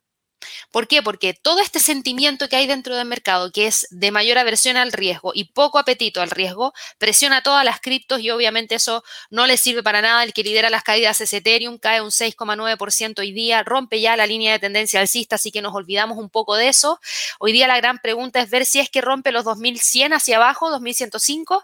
¿Por 0.71 0.87
qué? 0.87 1.01
Porque 1.01 1.33
todo 1.33 1.59
este 1.59 1.79
sentimiento 1.79 2.47
que 2.49 2.55
hay 2.55 2.67
dentro 2.67 2.95
del 2.95 3.07
mercado, 3.07 3.51
que 3.51 3.67
es 3.67 3.87
de 3.91 4.11
mayor 4.11 4.37
aversión 4.37 4.77
al 4.77 4.91
riesgo 4.91 5.31
y 5.33 5.45
poco 5.45 5.79
apetito 5.79 6.21
al 6.21 6.29
riesgo, 6.29 6.73
presiona 6.97 7.43
todas 7.43 7.65
las 7.65 7.79
criptos 7.79 8.21
y 8.21 8.29
obviamente 8.29 8.75
eso 8.75 9.03
no 9.29 9.47
le 9.47 9.57
sirve 9.57 9.83
para 9.83 10.01
nada. 10.01 10.23
El 10.23 10.33
que 10.33 10.43
lidera 10.43 10.69
las 10.69 10.83
caídas 10.83 11.21
es 11.21 11.33
Ethereum, 11.33 11.77
cae 11.77 12.01
un 12.01 12.11
6,9% 12.11 13.19
hoy 13.19 13.31
día, 13.31 13.63
rompe 13.63 14.01
ya 14.01 14.15
la 14.15 14.27
línea 14.27 14.53
de 14.53 14.59
tendencia 14.59 14.99
alcista, 14.99 15.35
así 15.35 15.51
que 15.51 15.61
nos 15.61 15.75
olvidamos 15.75 16.17
un 16.17 16.29
poco 16.29 16.55
de 16.55 16.69
eso. 16.69 16.99
Hoy 17.39 17.51
día 17.51 17.67
la 17.67 17.77
gran 17.77 17.99
pregunta 17.99 18.41
es 18.41 18.49
ver 18.49 18.65
si 18.65 18.79
es 18.79 18.89
que 18.89 19.01
rompe 19.01 19.31
los 19.31 19.43
2100 19.43 20.13
hacia 20.13 20.37
abajo, 20.37 20.69
2105, 20.69 21.63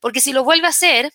porque 0.00 0.20
si 0.20 0.32
lo 0.32 0.44
vuelve 0.44 0.66
a 0.66 0.70
hacer, 0.70 1.12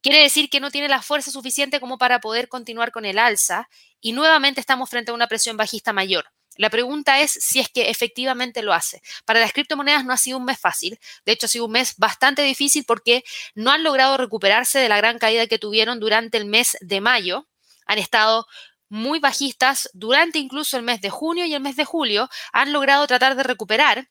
quiere 0.00 0.22
decir 0.22 0.50
que 0.50 0.60
no 0.60 0.70
tiene 0.70 0.88
la 0.88 1.02
fuerza 1.02 1.30
suficiente 1.30 1.80
como 1.80 1.98
para 1.98 2.20
poder 2.20 2.48
continuar 2.48 2.92
con 2.92 3.04
el 3.04 3.18
alza 3.18 3.68
y 4.00 4.12
nuevamente 4.12 4.60
estamos 4.60 4.88
frente 4.90 5.10
a 5.10 5.14
una 5.14 5.26
presión 5.26 5.56
bajista 5.56 5.92
mayor. 5.92 6.26
La 6.58 6.70
pregunta 6.70 7.20
es 7.20 7.30
si 7.30 7.60
es 7.60 7.68
que 7.68 7.88
efectivamente 7.88 8.62
lo 8.62 8.74
hace. 8.74 9.00
Para 9.24 9.40
las 9.40 9.52
criptomonedas 9.52 10.04
no 10.04 10.12
ha 10.12 10.16
sido 10.18 10.38
un 10.38 10.44
mes 10.44 10.58
fácil. 10.58 10.98
De 11.24 11.32
hecho, 11.32 11.46
ha 11.46 11.48
sido 11.48 11.66
un 11.66 11.72
mes 11.72 11.94
bastante 11.96 12.42
difícil 12.42 12.84
porque 12.84 13.24
no 13.54 13.70
han 13.70 13.84
logrado 13.84 14.16
recuperarse 14.16 14.80
de 14.80 14.88
la 14.88 14.96
gran 14.96 15.18
caída 15.18 15.46
que 15.46 15.60
tuvieron 15.60 16.00
durante 16.00 16.36
el 16.36 16.46
mes 16.46 16.76
de 16.80 17.00
mayo. 17.00 17.46
Han 17.86 17.98
estado 17.98 18.46
muy 18.88 19.20
bajistas 19.20 19.88
durante 19.92 20.38
incluso 20.40 20.76
el 20.76 20.82
mes 20.82 21.00
de 21.00 21.10
junio 21.10 21.46
y 21.46 21.54
el 21.54 21.62
mes 21.62 21.76
de 21.76 21.84
julio. 21.84 22.28
Han 22.52 22.72
logrado 22.72 23.06
tratar 23.06 23.36
de 23.36 23.44
recuperar 23.44 24.08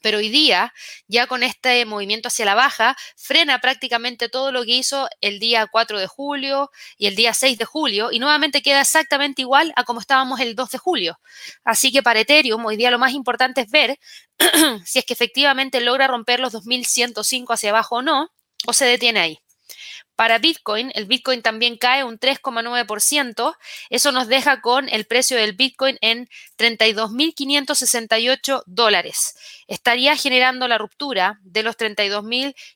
pero 0.00 0.18
hoy 0.18 0.28
día, 0.28 0.72
ya 1.08 1.26
con 1.26 1.42
este 1.42 1.84
movimiento 1.84 2.28
hacia 2.28 2.44
la 2.44 2.54
baja, 2.54 2.96
frena 3.16 3.60
prácticamente 3.60 4.28
todo 4.28 4.52
lo 4.52 4.64
que 4.64 4.72
hizo 4.72 5.08
el 5.20 5.38
día 5.38 5.66
4 5.66 5.98
de 5.98 6.06
julio 6.06 6.70
y 6.96 7.06
el 7.06 7.16
día 7.16 7.34
6 7.34 7.58
de 7.58 7.64
julio 7.64 8.10
y 8.12 8.18
nuevamente 8.18 8.62
queda 8.62 8.80
exactamente 8.80 9.42
igual 9.42 9.72
a 9.76 9.84
como 9.84 10.00
estábamos 10.00 10.40
el 10.40 10.54
2 10.54 10.70
de 10.70 10.78
julio. 10.78 11.20
Así 11.64 11.92
que 11.92 12.02
para 12.02 12.20
Ethereum, 12.20 12.64
hoy 12.64 12.76
día 12.76 12.90
lo 12.90 12.98
más 12.98 13.12
importante 13.12 13.62
es 13.62 13.70
ver 13.70 13.98
si 14.84 14.98
es 14.98 15.04
que 15.04 15.12
efectivamente 15.12 15.80
logra 15.80 16.06
romper 16.06 16.40
los 16.40 16.52
2105 16.52 17.52
hacia 17.52 17.70
abajo 17.70 17.96
o 17.96 18.02
no, 18.02 18.30
o 18.66 18.72
se 18.72 18.84
detiene 18.84 19.20
ahí. 19.20 19.38
Para 20.22 20.38
Bitcoin, 20.38 20.92
el 20.94 21.06
Bitcoin 21.06 21.42
también 21.42 21.76
cae 21.76 22.04
un 22.04 22.16
3,9%. 22.16 23.56
Eso 23.90 24.12
nos 24.12 24.28
deja 24.28 24.60
con 24.60 24.88
el 24.88 25.04
precio 25.04 25.36
del 25.36 25.54
Bitcoin 25.54 25.98
en 26.00 26.28
32.568 26.58 28.62
dólares. 28.66 29.34
Estaría 29.66 30.14
generando 30.14 30.68
la 30.68 30.78
ruptura 30.78 31.40
de 31.42 31.64
los 31.64 31.76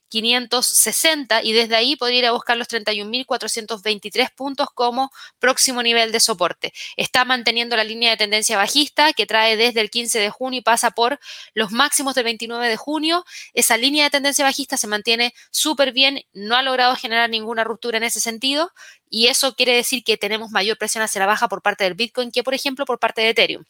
32.560 0.09 1.41
y 1.43 1.53
desde 1.53 1.75
ahí 1.75 1.95
podría 1.95 2.19
ir 2.19 2.25
a 2.25 2.31
buscar 2.31 2.57
los 2.57 2.67
31.423 2.67 4.33
puntos 4.35 4.67
como 4.73 5.11
próximo 5.39 5.83
nivel 5.83 6.11
de 6.11 6.19
soporte. 6.19 6.73
Está 6.95 7.25
manteniendo 7.25 7.75
la 7.75 7.83
línea 7.83 8.11
de 8.11 8.17
tendencia 8.17 8.57
bajista 8.57 9.13
que 9.13 9.25
trae 9.25 9.57
desde 9.57 9.81
el 9.81 9.89
15 9.89 10.19
de 10.19 10.29
junio 10.29 10.59
y 10.59 10.63
pasa 10.63 10.91
por 10.91 11.19
los 11.53 11.71
máximos 11.71 12.15
del 12.15 12.25
29 12.25 12.67
de 12.67 12.77
junio. 12.77 13.25
Esa 13.53 13.77
línea 13.77 14.05
de 14.05 14.09
tendencia 14.09 14.45
bajista 14.45 14.77
se 14.77 14.87
mantiene 14.87 15.33
súper 15.51 15.91
bien, 15.91 16.21
no 16.33 16.55
ha 16.55 16.61
logrado 16.61 16.95
generar 16.95 17.29
ninguna 17.29 17.63
ruptura 17.63 17.97
en 17.97 18.03
ese 18.03 18.19
sentido 18.19 18.71
y 19.09 19.27
eso 19.27 19.55
quiere 19.55 19.73
decir 19.73 20.03
que 20.03 20.17
tenemos 20.17 20.51
mayor 20.51 20.77
presión 20.77 21.03
hacia 21.03 21.19
la 21.19 21.25
baja 21.25 21.47
por 21.47 21.61
parte 21.61 21.83
del 21.83 21.93
Bitcoin 21.93 22.31
que, 22.31 22.43
por 22.43 22.53
ejemplo, 22.53 22.85
por 22.85 22.99
parte 22.99 23.21
de 23.21 23.29
Ethereum. 23.29 23.63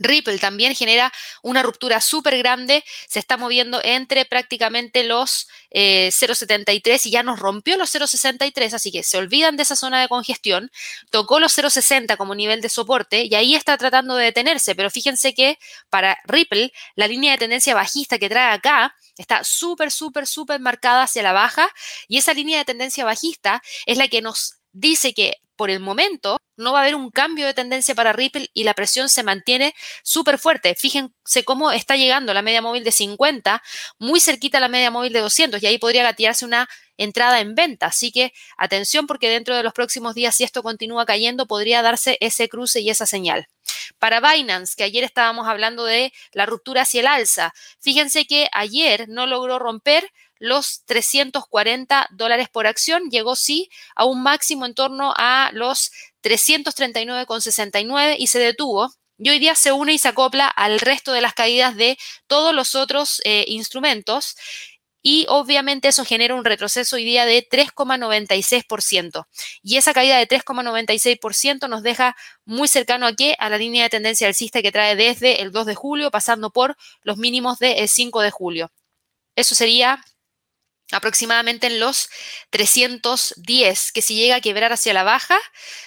Ripple 0.00 0.38
también 0.38 0.74
genera 0.74 1.12
una 1.42 1.62
ruptura 1.62 2.00
súper 2.00 2.36
grande, 2.38 2.82
se 3.08 3.18
está 3.18 3.36
moviendo 3.36 3.80
entre 3.84 4.24
prácticamente 4.24 5.04
los 5.04 5.46
0,73 5.70 6.88
eh, 6.88 7.00
y 7.04 7.10
ya 7.10 7.22
nos 7.22 7.38
rompió 7.38 7.76
los 7.76 7.94
0,63, 7.94 8.72
así 8.72 8.90
que 8.90 9.02
se 9.02 9.18
olvidan 9.18 9.56
de 9.56 9.62
esa 9.62 9.76
zona 9.76 10.00
de 10.00 10.08
congestión, 10.08 10.70
tocó 11.10 11.38
los 11.38 11.56
0,60 11.56 12.16
como 12.16 12.34
nivel 12.34 12.60
de 12.60 12.68
soporte 12.68 13.24
y 13.24 13.34
ahí 13.34 13.54
está 13.54 13.76
tratando 13.76 14.16
de 14.16 14.24
detenerse, 14.24 14.74
pero 14.74 14.90
fíjense 14.90 15.34
que 15.34 15.58
para 15.90 16.18
Ripple 16.24 16.72
la 16.96 17.06
línea 17.06 17.32
de 17.32 17.38
tendencia 17.38 17.74
bajista 17.74 18.18
que 18.18 18.28
trae 18.28 18.54
acá 18.54 18.96
está 19.16 19.44
súper, 19.44 19.90
súper, 19.90 20.26
súper 20.26 20.60
marcada 20.60 21.02
hacia 21.02 21.22
la 21.22 21.32
baja 21.32 21.68
y 22.08 22.16
esa 22.18 22.32
línea 22.32 22.58
de 22.58 22.64
tendencia 22.64 23.04
bajista 23.04 23.62
es 23.86 23.98
la 23.98 24.08
que 24.08 24.22
nos 24.22 24.59
dice 24.72 25.14
que 25.14 25.36
por 25.56 25.68
el 25.68 25.80
momento 25.80 26.38
no 26.56 26.72
va 26.72 26.78
a 26.78 26.82
haber 26.82 26.94
un 26.94 27.10
cambio 27.10 27.44
de 27.44 27.52
tendencia 27.52 27.94
para 27.94 28.14
Ripple 28.14 28.48
y 28.54 28.64
la 28.64 28.72
presión 28.72 29.08
se 29.10 29.22
mantiene 29.22 29.74
súper 30.02 30.38
fuerte. 30.38 30.74
Fíjense 30.74 31.44
cómo 31.44 31.70
está 31.70 31.96
llegando 31.96 32.32
la 32.32 32.40
media 32.40 32.62
móvil 32.62 32.82
de 32.82 32.92
50, 32.92 33.62
muy 33.98 34.20
cerquita 34.20 34.56
a 34.56 34.62
la 34.62 34.68
media 34.68 34.90
móvil 34.90 35.12
de 35.12 35.20
200 35.20 35.62
y 35.62 35.66
ahí 35.66 35.76
podría 35.78 36.02
gatillarse 36.02 36.46
una 36.46 36.66
entrada 36.96 37.40
en 37.40 37.54
venta. 37.54 37.86
Así 37.86 38.10
que 38.10 38.32
atención 38.56 39.06
porque 39.06 39.28
dentro 39.28 39.54
de 39.54 39.62
los 39.62 39.72
próximos 39.72 40.14
días, 40.14 40.34
si 40.34 40.44
esto 40.44 40.62
continúa 40.62 41.04
cayendo, 41.04 41.46
podría 41.46 41.82
darse 41.82 42.16
ese 42.20 42.48
cruce 42.48 42.80
y 42.80 42.88
esa 42.88 43.04
señal. 43.04 43.46
Para 43.98 44.20
Binance, 44.20 44.74
que 44.76 44.84
ayer 44.84 45.04
estábamos 45.04 45.46
hablando 45.46 45.84
de 45.84 46.12
la 46.32 46.46
ruptura 46.46 46.82
hacia 46.82 47.00
el 47.00 47.06
alza, 47.06 47.52
fíjense 47.80 48.26
que 48.26 48.48
ayer 48.52 49.08
no 49.08 49.26
logró 49.26 49.58
romper 49.58 50.10
los 50.40 50.82
340 50.86 52.08
dólares 52.10 52.48
por 52.48 52.66
acción, 52.66 53.10
llegó 53.10 53.36
sí 53.36 53.70
a 53.94 54.04
un 54.04 54.24
máximo 54.24 54.66
en 54.66 54.74
torno 54.74 55.14
a 55.16 55.50
los 55.52 55.92
339,69 56.24 58.16
y 58.18 58.26
se 58.26 58.40
detuvo. 58.40 58.90
Y 59.18 59.28
hoy 59.28 59.38
día 59.38 59.54
se 59.54 59.70
une 59.70 59.92
y 59.92 59.98
se 59.98 60.08
acopla 60.08 60.48
al 60.48 60.80
resto 60.80 61.12
de 61.12 61.20
las 61.20 61.34
caídas 61.34 61.76
de 61.76 61.98
todos 62.26 62.54
los 62.54 62.74
otros 62.74 63.20
eh, 63.24 63.44
instrumentos 63.48 64.34
y 65.02 65.26
obviamente 65.28 65.88
eso 65.88 66.04
genera 66.04 66.34
un 66.34 66.44
retroceso 66.44 66.96
hoy 66.96 67.04
día 67.04 67.24
de 67.24 67.46
3,96%. 67.48 69.26
Y 69.62 69.76
esa 69.76 69.94
caída 69.94 70.18
de 70.18 70.28
3,96% 70.28 71.68
nos 71.68 71.82
deja 71.82 72.16
muy 72.44 72.68
cercano 72.68 73.06
aquí 73.06 73.34
a 73.38 73.48
la 73.48 73.58
línea 73.58 73.84
de 73.84 73.90
tendencia 73.90 74.26
alcista 74.26 74.60
que 74.62 74.72
trae 74.72 74.96
desde 74.96 75.40
el 75.42 75.52
2 75.52 75.66
de 75.66 75.74
julio, 75.74 76.10
pasando 76.10 76.50
por 76.50 76.76
los 77.02 77.16
mínimos 77.16 77.58
del 77.58 77.88
5 77.88 78.20
de 78.20 78.30
julio. 78.30 78.70
Eso 79.36 79.54
sería 79.54 80.04
aproximadamente 80.92 81.66
en 81.66 81.80
los 81.80 82.08
310, 82.50 83.92
que 83.92 84.02
si 84.02 84.14
llega 84.14 84.36
a 84.36 84.40
quebrar 84.40 84.72
hacia 84.72 84.94
la 84.94 85.02
baja, 85.02 85.38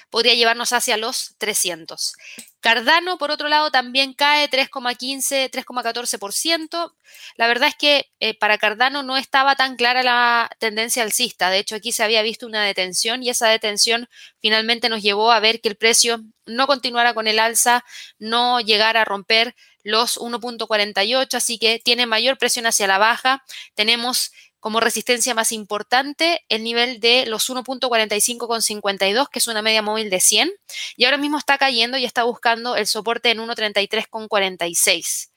podría 0.10 0.36
llevarnos 0.36 0.74
hacia 0.74 0.96
los 0.98 1.36
300. 1.40 2.14
Cardano, 2.60 3.18
por 3.18 3.32
otro 3.32 3.50
lado, 3.50 3.72
también 3.72 4.14
cae 4.14 4.50
3,15, 4.50 5.50
3,14%. 5.50 6.94
La 7.36 7.48
verdad 7.48 7.70
es 7.70 7.76
que 7.76 8.12
eh, 8.20 8.38
para 8.38 8.58
Cardano 8.58 9.04
no 9.04 9.18
estaba 9.18 9.56
tan 9.56 9.76
clara 9.76 10.04
la 10.04 10.50
tendencia 10.60 11.04
alcista. 11.04 11.50
De 11.50 11.58
hecho, 11.58 11.76
aquí 11.76 11.92
se 11.92 12.04
había 12.04 12.22
visto 12.22 12.46
una 12.46 12.64
detención 12.64 13.22
y 13.22 13.30
esa 13.30 13.50
detención 13.50 14.08
finalmente 14.40 14.88
nos 14.88 15.02
llevó 15.02 15.32
a 15.32 15.40
ver 15.40 15.60
que 15.62 15.70
el 15.70 15.76
precio 15.76 16.22
no 16.46 16.68
continuara 16.68 17.14
con 17.14 17.28
el 17.28 17.40
alza, 17.40 17.84
no 18.18 18.62
llegara 18.62 19.02
a 19.02 19.06
romper 19.06 19.56
los 19.84 20.18
1.48, 20.18 21.34
así 21.34 21.58
que 21.58 21.80
tiene 21.84 22.06
mayor 22.06 22.38
presión 22.38 22.66
hacia 22.66 22.88
la 22.88 22.98
baja. 22.98 23.44
Tenemos 23.76 24.32
como 24.64 24.80
resistencia 24.80 25.34
más 25.34 25.52
importante 25.52 26.46
el 26.48 26.64
nivel 26.64 27.02
de 27.02 27.26
los 27.26 27.50
1.45,52, 27.50 29.28
que 29.30 29.40
es 29.40 29.48
una 29.48 29.62
media 29.62 29.82
móvil 29.82 30.10
de 30.10 30.22
100, 30.22 30.54
y 30.96 31.04
ahora 31.04 31.18
mismo 31.18 31.38
está 31.38 31.58
cayendo 31.58 31.98
y 31.98 32.06
está 32.06 32.24
buscando 32.24 32.78
el 32.78 32.88
soporte 32.88 33.30
en 33.30 33.40
1.33,46. 33.40 35.32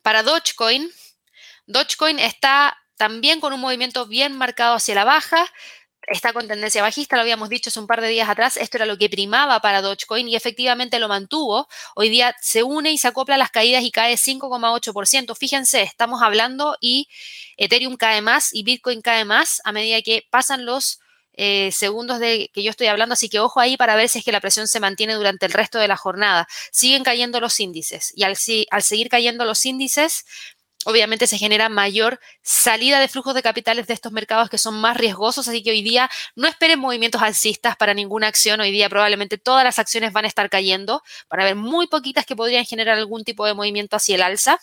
Para 0.00 0.22
Dogecoin, 0.22 0.90
Dogecoin 1.66 2.18
está 2.18 2.78
también 2.96 3.40
con 3.40 3.52
un 3.52 3.60
movimiento 3.60 4.06
bien 4.06 4.32
marcado 4.32 4.76
hacia 4.76 4.94
la 4.94 5.04
baja, 5.04 5.52
está 6.12 6.32
con 6.32 6.46
tendencia 6.46 6.82
bajista, 6.82 7.16
lo 7.16 7.22
habíamos 7.22 7.48
dicho 7.48 7.70
hace 7.70 7.80
un 7.80 7.86
par 7.86 8.00
de 8.00 8.08
días 8.08 8.28
atrás, 8.28 8.56
esto 8.56 8.76
era 8.76 8.86
lo 8.86 8.98
que 8.98 9.08
primaba 9.08 9.60
para 9.60 9.80
Dogecoin 9.80 10.28
y 10.28 10.36
efectivamente 10.36 10.98
lo 10.98 11.08
mantuvo. 11.08 11.68
Hoy 11.94 12.08
día 12.08 12.36
se 12.40 12.62
une 12.62 12.92
y 12.92 12.98
se 12.98 13.08
acopla 13.08 13.36
las 13.36 13.50
caídas 13.50 13.82
y 13.82 13.90
cae 13.90 14.14
5,8%. 14.14 15.34
Fíjense, 15.36 15.82
estamos 15.82 16.22
hablando 16.22 16.76
y 16.80 17.08
Ethereum 17.56 17.96
cae 17.96 18.20
más 18.20 18.54
y 18.54 18.62
Bitcoin 18.62 19.00
cae 19.00 19.24
más 19.24 19.60
a 19.64 19.72
medida 19.72 20.02
que 20.02 20.26
pasan 20.30 20.66
los 20.66 21.00
eh, 21.34 21.72
segundos 21.72 22.18
de 22.18 22.50
que 22.52 22.62
yo 22.62 22.70
estoy 22.70 22.88
hablando, 22.88 23.14
así 23.14 23.30
que 23.30 23.40
ojo 23.40 23.58
ahí 23.58 23.78
para 23.78 23.96
ver 23.96 24.08
si 24.08 24.18
es 24.18 24.24
que 24.24 24.32
la 24.32 24.40
presión 24.40 24.68
se 24.68 24.80
mantiene 24.80 25.14
durante 25.14 25.46
el 25.46 25.52
resto 25.52 25.78
de 25.78 25.88
la 25.88 25.96
jornada. 25.96 26.46
Siguen 26.70 27.04
cayendo 27.04 27.40
los 27.40 27.58
índices 27.58 28.12
y 28.14 28.24
al, 28.24 28.36
al 28.70 28.82
seguir 28.82 29.08
cayendo 29.08 29.44
los 29.44 29.64
índices, 29.64 30.26
obviamente 30.84 31.26
se 31.26 31.38
genera 31.38 31.68
mayor 31.68 32.20
salida 32.42 33.00
de 33.00 33.08
flujos 33.08 33.34
de 33.34 33.42
capitales 33.42 33.86
de 33.86 33.94
estos 33.94 34.12
mercados 34.12 34.50
que 34.50 34.58
son 34.58 34.80
más 34.80 34.96
riesgosos, 34.96 35.48
así 35.48 35.62
que 35.62 35.70
hoy 35.70 35.82
día 35.82 36.10
no 36.34 36.48
esperen 36.48 36.78
movimientos 36.78 37.22
alcistas 37.22 37.76
para 37.76 37.94
ninguna 37.94 38.28
acción, 38.28 38.60
hoy 38.60 38.70
día 38.70 38.88
probablemente 38.88 39.38
todas 39.38 39.64
las 39.64 39.78
acciones 39.78 40.12
van 40.12 40.24
a 40.24 40.28
estar 40.28 40.48
cayendo, 40.50 41.02
van 41.30 41.40
a 41.40 41.42
haber 41.44 41.56
muy 41.56 41.86
poquitas 41.86 42.26
que 42.26 42.36
podrían 42.36 42.64
generar 42.64 42.98
algún 42.98 43.24
tipo 43.24 43.46
de 43.46 43.54
movimiento 43.54 43.96
hacia 43.96 44.16
el 44.16 44.22
alza, 44.22 44.58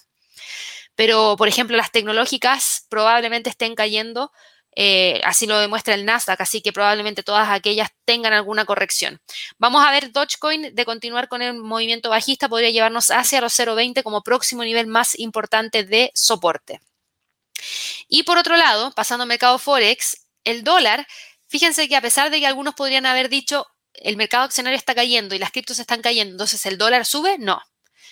pero 0.96 1.36
por 1.38 1.48
ejemplo 1.48 1.78
las 1.78 1.92
tecnológicas 1.92 2.86
probablemente 2.90 3.50
estén 3.50 3.76
cayendo 3.76 4.32
eh, 4.82 5.20
así 5.26 5.46
lo 5.46 5.60
demuestra 5.60 5.94
el 5.94 6.06
Nasdaq, 6.06 6.40
así 6.40 6.62
que 6.62 6.72
probablemente 6.72 7.22
todas 7.22 7.50
aquellas 7.50 7.90
tengan 8.06 8.32
alguna 8.32 8.64
corrección. 8.64 9.20
Vamos 9.58 9.86
a 9.86 9.92
ver 9.92 10.14
Dogecoin 10.14 10.74
de 10.74 10.86
continuar 10.86 11.28
con 11.28 11.42
el 11.42 11.56
movimiento 11.56 12.10
bajista, 12.10 12.48
podría 12.48 12.70
llevarnos 12.70 13.12
hacia 13.12 13.42
los 13.42 13.52
0,20 13.60 14.04
como 14.04 14.24
próximo 14.24 14.64
nivel 14.64 14.88
más 14.88 15.20
importante 15.20 15.84
de 15.84 16.12
soporte. 16.16 16.80
Y 18.08 18.24
por 18.24 18.38
otro 18.38 18.56
lado, 18.56 18.94
pasando 18.96 19.24
al 19.24 19.28
mercado 19.28 19.60
Forex, 19.60 20.26
el 20.46 20.64
dólar, 20.64 21.06
fíjense 21.50 21.90
que 21.90 21.98
a 21.98 22.02
pesar 22.02 22.32
de 22.32 22.40
que 22.40 22.48
algunos 22.48 22.74
podrían 22.74 23.06
haber 23.06 23.28
dicho 23.28 23.68
el 23.92 24.16
mercado 24.16 24.46
accionario 24.46 24.78
está 24.78 24.96
cayendo 24.96 25.36
y 25.36 25.40
las 25.40 25.52
criptos 25.52 25.80
están 25.80 26.02
cayendo, 26.02 26.36
entonces 26.36 26.66
el 26.66 26.78
dólar 26.78 27.06
sube, 27.06 27.38
no. 27.38 27.62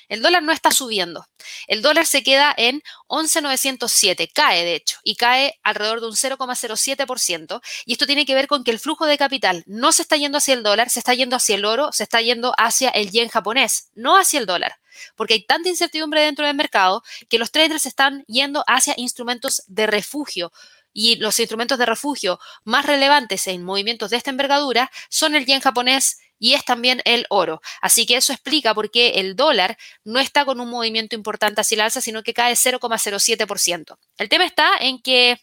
El 0.07 0.21
dólar 0.21 0.43
no 0.43 0.51
está 0.51 0.71
subiendo. 0.71 1.27
El 1.67 1.81
dólar 1.81 2.05
se 2.05 2.23
queda 2.23 2.53
en 2.55 2.81
11.907, 3.07 4.29
cae 4.33 4.63
de 4.63 4.75
hecho, 4.75 4.97
y 5.03 5.15
cae 5.15 5.59
alrededor 5.63 6.01
de 6.01 6.07
un 6.07 6.13
0,07%. 6.13 7.61
Y 7.85 7.93
esto 7.93 8.05
tiene 8.05 8.25
que 8.25 8.35
ver 8.35 8.47
con 8.47 8.63
que 8.63 8.71
el 8.71 8.79
flujo 8.79 9.05
de 9.05 9.17
capital 9.17 9.63
no 9.67 9.91
se 9.91 10.03
está 10.03 10.17
yendo 10.17 10.37
hacia 10.37 10.53
el 10.53 10.63
dólar, 10.63 10.89
se 10.89 10.99
está 10.99 11.13
yendo 11.13 11.35
hacia 11.35 11.55
el 11.55 11.65
oro, 11.65 11.91
se 11.91 12.03
está 12.03 12.21
yendo 12.21 12.53
hacia 12.57 12.89
el 12.89 13.11
yen 13.11 13.29
japonés, 13.29 13.89
no 13.95 14.17
hacia 14.17 14.39
el 14.39 14.45
dólar. 14.45 14.77
Porque 15.15 15.35
hay 15.35 15.45
tanta 15.45 15.69
incertidumbre 15.69 16.21
dentro 16.21 16.45
del 16.45 16.55
mercado 16.55 17.03
que 17.29 17.37
los 17.37 17.51
traders 17.51 17.85
están 17.85 18.23
yendo 18.27 18.63
hacia 18.67 18.93
instrumentos 18.97 19.63
de 19.67 19.87
refugio, 19.87 20.51
y 20.99 21.17
los 21.17 21.39
instrumentos 21.39 21.77
de 21.77 21.85
refugio 21.85 22.39
más 22.63 22.83
relevantes 22.83 23.45
en 23.45 23.63
movimientos 23.63 24.09
de 24.09 24.17
esta 24.17 24.31
envergadura 24.31 24.89
son 25.09 25.35
el 25.35 25.45
yen 25.45 25.61
japonés 25.61 26.17
y 26.39 26.54
es 26.54 26.65
también 26.65 27.02
el 27.06 27.26
oro. 27.30 27.62
Así 27.82 28.06
que 28.06 28.17
eso 28.17 28.34
explica 28.34 28.73
por 28.73 28.91
qué 28.91 29.19
el 29.19 29.36
dólar 29.36 29.78
no 30.04 30.19
está 30.19 30.45
con 30.45 30.60
un 30.60 30.69
movimiento 30.69 31.15
importante 31.15 31.62
hacia 31.62 31.76
el 31.76 31.82
alza, 31.82 32.02
sino 32.02 32.23
que 32.23 32.34
cae 32.34 32.54
0,07%. 32.56 33.97
El 34.17 34.30
tema 34.30 34.45
está 34.45 34.78
en 34.80 35.02
que 35.02 35.39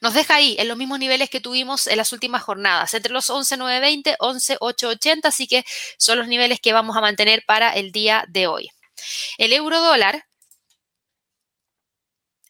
nos 0.00 0.14
deja 0.14 0.36
ahí 0.36 0.56
en 0.58 0.68
los 0.68 0.76
mismos 0.76 0.98
niveles 0.98 1.30
que 1.30 1.40
tuvimos 1.40 1.86
en 1.86 1.96
las 1.96 2.12
últimas 2.12 2.42
jornadas, 2.42 2.92
entre 2.94 3.12
los 3.12 3.30
11,920, 3.30 4.16
11,880, 4.18 5.28
así 5.28 5.46
que 5.46 5.64
son 5.98 6.18
los 6.18 6.28
niveles 6.28 6.60
que 6.60 6.72
vamos 6.72 6.96
a 6.96 7.00
mantener 7.00 7.44
para 7.46 7.72
el 7.72 7.92
día 7.92 8.24
de 8.28 8.46
hoy. 8.46 8.70
El 9.38 9.52
euro 9.52 9.80
dólar 9.80 10.26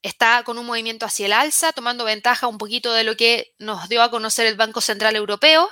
está 0.03 0.43
con 0.45 0.59
un 0.59 0.67
movimiento 0.67 1.07
hacia 1.07 1.27
el 1.27 1.33
alza, 1.33 1.73
tomando 1.73 2.05
ventaja 2.05 2.47
un 2.47 2.59
poquito 2.59 2.93
de 2.93 3.05
lo 3.05 3.17
que 3.17 3.53
nos 3.59 3.89
dio 3.89 4.03
a 4.03 4.11
conocer 4.11 4.47
el 4.47 4.57
Banco 4.57 4.81
Central 4.81 5.17
Europeo 5.17 5.69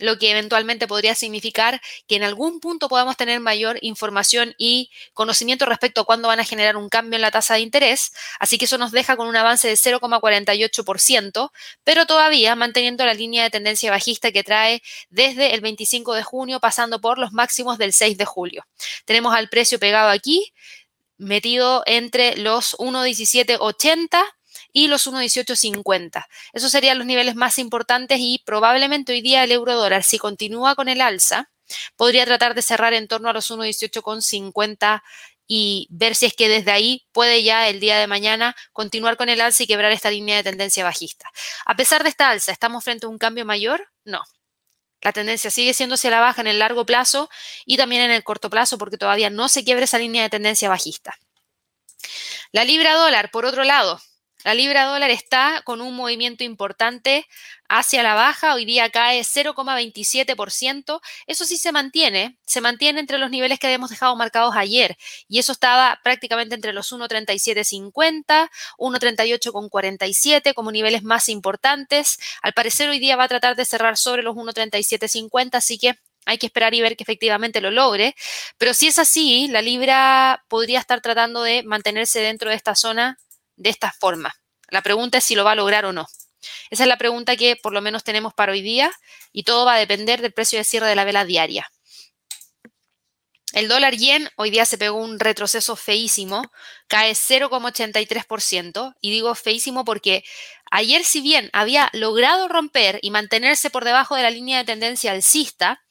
lo 0.00 0.18
que 0.18 0.30
eventualmente 0.30 0.86
podría 0.86 1.14
significar 1.14 1.80
que 2.06 2.16
en 2.16 2.22
algún 2.22 2.60
punto 2.60 2.88
podamos 2.88 3.16
tener 3.16 3.40
mayor 3.40 3.78
información 3.82 4.54
y 4.58 4.90
conocimiento 5.14 5.66
respecto 5.66 6.00
a 6.00 6.04
cuándo 6.04 6.28
van 6.28 6.40
a 6.40 6.44
generar 6.44 6.76
un 6.76 6.88
cambio 6.88 7.16
en 7.16 7.22
la 7.22 7.30
tasa 7.30 7.54
de 7.54 7.60
interés. 7.60 8.12
Así 8.38 8.58
que 8.58 8.64
eso 8.64 8.78
nos 8.78 8.92
deja 8.92 9.16
con 9.16 9.28
un 9.28 9.36
avance 9.36 9.68
de 9.68 9.74
0,48%, 9.74 11.50
pero 11.84 12.06
todavía 12.06 12.54
manteniendo 12.54 13.04
la 13.04 13.14
línea 13.14 13.44
de 13.44 13.50
tendencia 13.50 13.90
bajista 13.90 14.32
que 14.32 14.42
trae 14.42 14.82
desde 15.08 15.54
el 15.54 15.60
25 15.60 16.14
de 16.14 16.22
junio, 16.22 16.60
pasando 16.60 17.00
por 17.00 17.18
los 17.18 17.32
máximos 17.32 17.78
del 17.78 17.92
6 17.92 18.18
de 18.18 18.24
julio. 18.24 18.66
Tenemos 19.04 19.34
al 19.34 19.48
precio 19.48 19.78
pegado 19.78 20.10
aquí, 20.10 20.52
metido 21.18 21.82
entre 21.86 22.36
los 22.36 22.76
1,1780 22.78 24.24
y 24.72 24.88
los 24.88 25.06
1,1850. 25.06 26.26
Esos 26.52 26.70
serían 26.72 26.98
los 26.98 27.06
niveles 27.06 27.34
más 27.34 27.58
importantes 27.58 28.18
y 28.20 28.42
probablemente 28.44 29.12
hoy 29.12 29.22
día 29.22 29.44
el 29.44 29.52
euro 29.52 29.74
dólar, 29.76 30.02
si 30.02 30.18
continúa 30.18 30.74
con 30.74 30.88
el 30.88 31.00
alza, 31.00 31.50
podría 31.96 32.24
tratar 32.24 32.54
de 32.54 32.62
cerrar 32.62 32.92
en 32.94 33.08
torno 33.08 33.28
a 33.28 33.32
los 33.32 33.50
1,1850 33.50 35.02
y 35.52 35.88
ver 35.90 36.14
si 36.14 36.26
es 36.26 36.34
que 36.34 36.48
desde 36.48 36.70
ahí 36.70 37.08
puede 37.10 37.42
ya 37.42 37.68
el 37.68 37.80
día 37.80 37.98
de 37.98 38.06
mañana 38.06 38.54
continuar 38.72 39.16
con 39.16 39.28
el 39.28 39.40
alza 39.40 39.64
y 39.64 39.66
quebrar 39.66 39.90
esta 39.90 40.08
línea 40.10 40.36
de 40.36 40.44
tendencia 40.44 40.84
bajista. 40.84 41.28
A 41.66 41.74
pesar 41.74 42.04
de 42.04 42.08
esta 42.08 42.30
alza, 42.30 42.52
¿estamos 42.52 42.84
frente 42.84 43.06
a 43.06 43.08
un 43.08 43.18
cambio 43.18 43.44
mayor? 43.44 43.88
No. 44.04 44.22
la 45.02 45.12
tendencia 45.12 45.50
sigue 45.50 45.74
siendo 45.74 45.94
hacia 45.94 46.10
la 46.10 46.20
baja 46.20 46.40
en 46.42 46.46
el 46.46 46.58
largo 46.58 46.86
plazo 46.86 47.30
y 47.64 47.76
también 47.78 48.02
en 48.02 48.10
el 48.10 48.22
corto 48.22 48.50
plazo 48.50 48.78
porque 48.78 48.98
todavía 48.98 49.30
no 49.30 49.48
se 49.48 49.64
quiebra 49.64 49.84
esa 49.84 49.98
línea 49.98 50.22
de 50.22 50.30
tendencia 50.30 50.68
bajista. 50.68 51.16
La 52.52 52.64
libra 52.64 52.94
dólar, 52.94 53.30
por 53.30 53.44
otro 53.44 53.64
lado, 53.64 54.00
la 54.44 54.54
libra 54.54 54.84
dólar 54.84 55.10
está 55.10 55.62
con 55.64 55.80
un 55.80 55.94
movimiento 55.94 56.44
importante 56.44 57.26
hacia 57.68 58.02
la 58.02 58.14
baja, 58.14 58.54
hoy 58.54 58.64
día 58.64 58.90
cae 58.90 59.20
0,27%, 59.20 61.00
eso 61.26 61.44
sí 61.44 61.56
se 61.56 61.72
mantiene, 61.72 62.38
se 62.44 62.60
mantiene 62.60 63.00
entre 63.00 63.18
los 63.18 63.30
niveles 63.30 63.58
que 63.58 63.66
habíamos 63.66 63.90
dejado 63.90 64.16
marcados 64.16 64.56
ayer 64.56 64.96
y 65.28 65.38
eso 65.38 65.52
estaba 65.52 66.00
prácticamente 66.02 66.54
entre 66.54 66.72
los 66.72 66.90
1,3750, 66.92 68.50
1,38,47 68.78 70.54
como 70.54 70.72
niveles 70.72 71.02
más 71.02 71.28
importantes. 71.28 72.18
Al 72.42 72.52
parecer 72.54 72.88
hoy 72.88 72.98
día 72.98 73.16
va 73.16 73.24
a 73.24 73.28
tratar 73.28 73.56
de 73.56 73.64
cerrar 73.64 73.96
sobre 73.96 74.22
los 74.22 74.34
1,3750, 74.34 75.54
así 75.54 75.78
que 75.78 75.94
hay 76.26 76.38
que 76.38 76.46
esperar 76.46 76.74
y 76.74 76.80
ver 76.80 76.96
que 76.96 77.04
efectivamente 77.04 77.60
lo 77.60 77.70
logre. 77.70 78.14
Pero 78.58 78.74
si 78.74 78.88
es 78.88 78.98
así, 78.98 79.48
la 79.48 79.62
libra 79.62 80.44
podría 80.48 80.78
estar 80.78 81.00
tratando 81.00 81.42
de 81.42 81.62
mantenerse 81.62 82.20
dentro 82.20 82.50
de 82.50 82.56
esta 82.56 82.74
zona 82.74 83.18
de 83.60 83.70
esta 83.70 83.92
forma. 83.92 84.34
La 84.68 84.82
pregunta 84.82 85.18
es 85.18 85.24
si 85.24 85.34
lo 85.34 85.44
va 85.44 85.52
a 85.52 85.56
lograr 85.56 85.84
o 85.84 85.92
no. 85.92 86.06
Esa 86.70 86.84
es 86.84 86.88
la 86.88 86.96
pregunta 86.96 87.36
que 87.36 87.56
por 87.56 87.72
lo 87.72 87.82
menos 87.82 88.02
tenemos 88.02 88.32
para 88.32 88.52
hoy 88.52 88.62
día 88.62 88.90
y 89.32 89.42
todo 89.42 89.66
va 89.66 89.74
a 89.74 89.78
depender 89.78 90.22
del 90.22 90.32
precio 90.32 90.58
de 90.58 90.64
cierre 90.64 90.88
de 90.88 90.96
la 90.96 91.04
vela 91.04 91.24
diaria. 91.24 91.70
El 93.52 93.68
dólar 93.68 93.96
yen 93.96 94.30
hoy 94.36 94.50
día 94.50 94.64
se 94.64 94.78
pegó 94.78 94.96
un 94.98 95.18
retroceso 95.18 95.74
feísimo, 95.74 96.50
cae 96.86 97.12
0,83% 97.12 98.94
y 99.00 99.10
digo 99.10 99.34
feísimo 99.34 99.84
porque 99.84 100.24
ayer 100.70 101.04
si 101.04 101.20
bien 101.20 101.50
había 101.52 101.90
logrado 101.92 102.46
romper 102.48 103.00
y 103.02 103.10
mantenerse 103.10 103.68
por 103.68 103.84
debajo 103.84 104.14
de 104.14 104.22
la 104.22 104.30
línea 104.30 104.58
de 104.58 104.64
tendencia 104.64 105.10
alcista, 105.10 105.82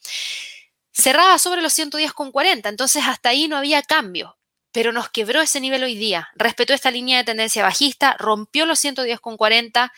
cerraba 0.90 1.38
sobre 1.38 1.60
los 1.60 1.78
110,40, 1.78 2.68
entonces 2.70 3.04
hasta 3.06 3.28
ahí 3.28 3.46
no 3.46 3.58
había 3.58 3.82
cambio 3.82 4.39
pero 4.72 4.92
nos 4.92 5.08
quebró 5.08 5.40
ese 5.40 5.60
nivel 5.60 5.84
hoy 5.84 5.96
día. 5.96 6.28
Respetó 6.34 6.74
esta 6.74 6.90
línea 6.90 7.18
de 7.18 7.24
tendencia 7.24 7.62
bajista, 7.62 8.16
rompió 8.18 8.66
los 8.66 8.84
110,40 8.84 9.90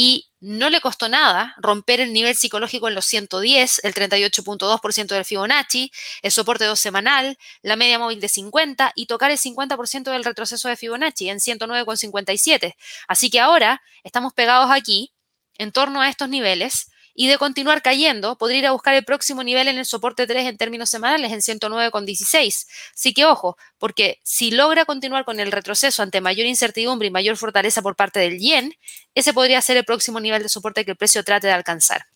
y 0.00 0.28
no 0.38 0.70
le 0.70 0.80
costó 0.80 1.08
nada 1.08 1.56
romper 1.58 2.00
el 2.00 2.12
nivel 2.12 2.36
psicológico 2.36 2.86
en 2.86 2.94
los 2.94 3.04
110, 3.06 3.80
el 3.82 3.94
38.2% 3.94 5.06
del 5.08 5.24
Fibonacci, 5.24 5.90
el 6.22 6.30
soporte 6.30 6.66
2 6.66 6.78
semanal, 6.78 7.36
la 7.62 7.74
media 7.74 7.98
móvil 7.98 8.20
de 8.20 8.28
50 8.28 8.92
y 8.94 9.06
tocar 9.06 9.32
el 9.32 9.38
50% 9.38 10.12
del 10.12 10.24
retroceso 10.24 10.68
de 10.68 10.76
Fibonacci 10.76 11.28
en 11.28 11.38
109,57. 11.38 12.76
Así 13.08 13.28
que 13.28 13.40
ahora 13.40 13.82
estamos 14.04 14.32
pegados 14.34 14.70
aquí, 14.70 15.12
en 15.58 15.72
torno 15.72 16.00
a 16.00 16.08
estos 16.08 16.28
niveles, 16.28 16.90
y 17.20 17.26
de 17.26 17.36
continuar 17.36 17.82
cayendo, 17.82 18.38
podría 18.38 18.58
ir 18.58 18.66
a 18.68 18.70
buscar 18.70 18.94
el 18.94 19.04
próximo 19.04 19.42
nivel 19.42 19.66
en 19.66 19.76
el 19.76 19.84
soporte 19.84 20.24
3 20.24 20.46
en 20.46 20.56
términos 20.56 20.88
semanales 20.88 21.32
en 21.32 21.40
109,16. 21.40 22.68
Así 22.94 23.12
que 23.12 23.24
ojo, 23.24 23.56
porque 23.76 24.20
si 24.22 24.52
logra 24.52 24.84
continuar 24.84 25.24
con 25.24 25.40
el 25.40 25.50
retroceso 25.50 26.04
ante 26.04 26.20
mayor 26.20 26.46
incertidumbre 26.46 27.08
y 27.08 27.10
mayor 27.10 27.36
fortaleza 27.36 27.82
por 27.82 27.96
parte 27.96 28.20
del 28.20 28.38
yen, 28.38 28.72
ese 29.16 29.32
podría 29.32 29.60
ser 29.62 29.76
el 29.76 29.84
próximo 29.84 30.20
nivel 30.20 30.44
de 30.44 30.48
soporte 30.48 30.84
que 30.84 30.92
el 30.92 30.96
precio 30.96 31.24
trate 31.24 31.48
de 31.48 31.54
alcanzar. 31.54 32.06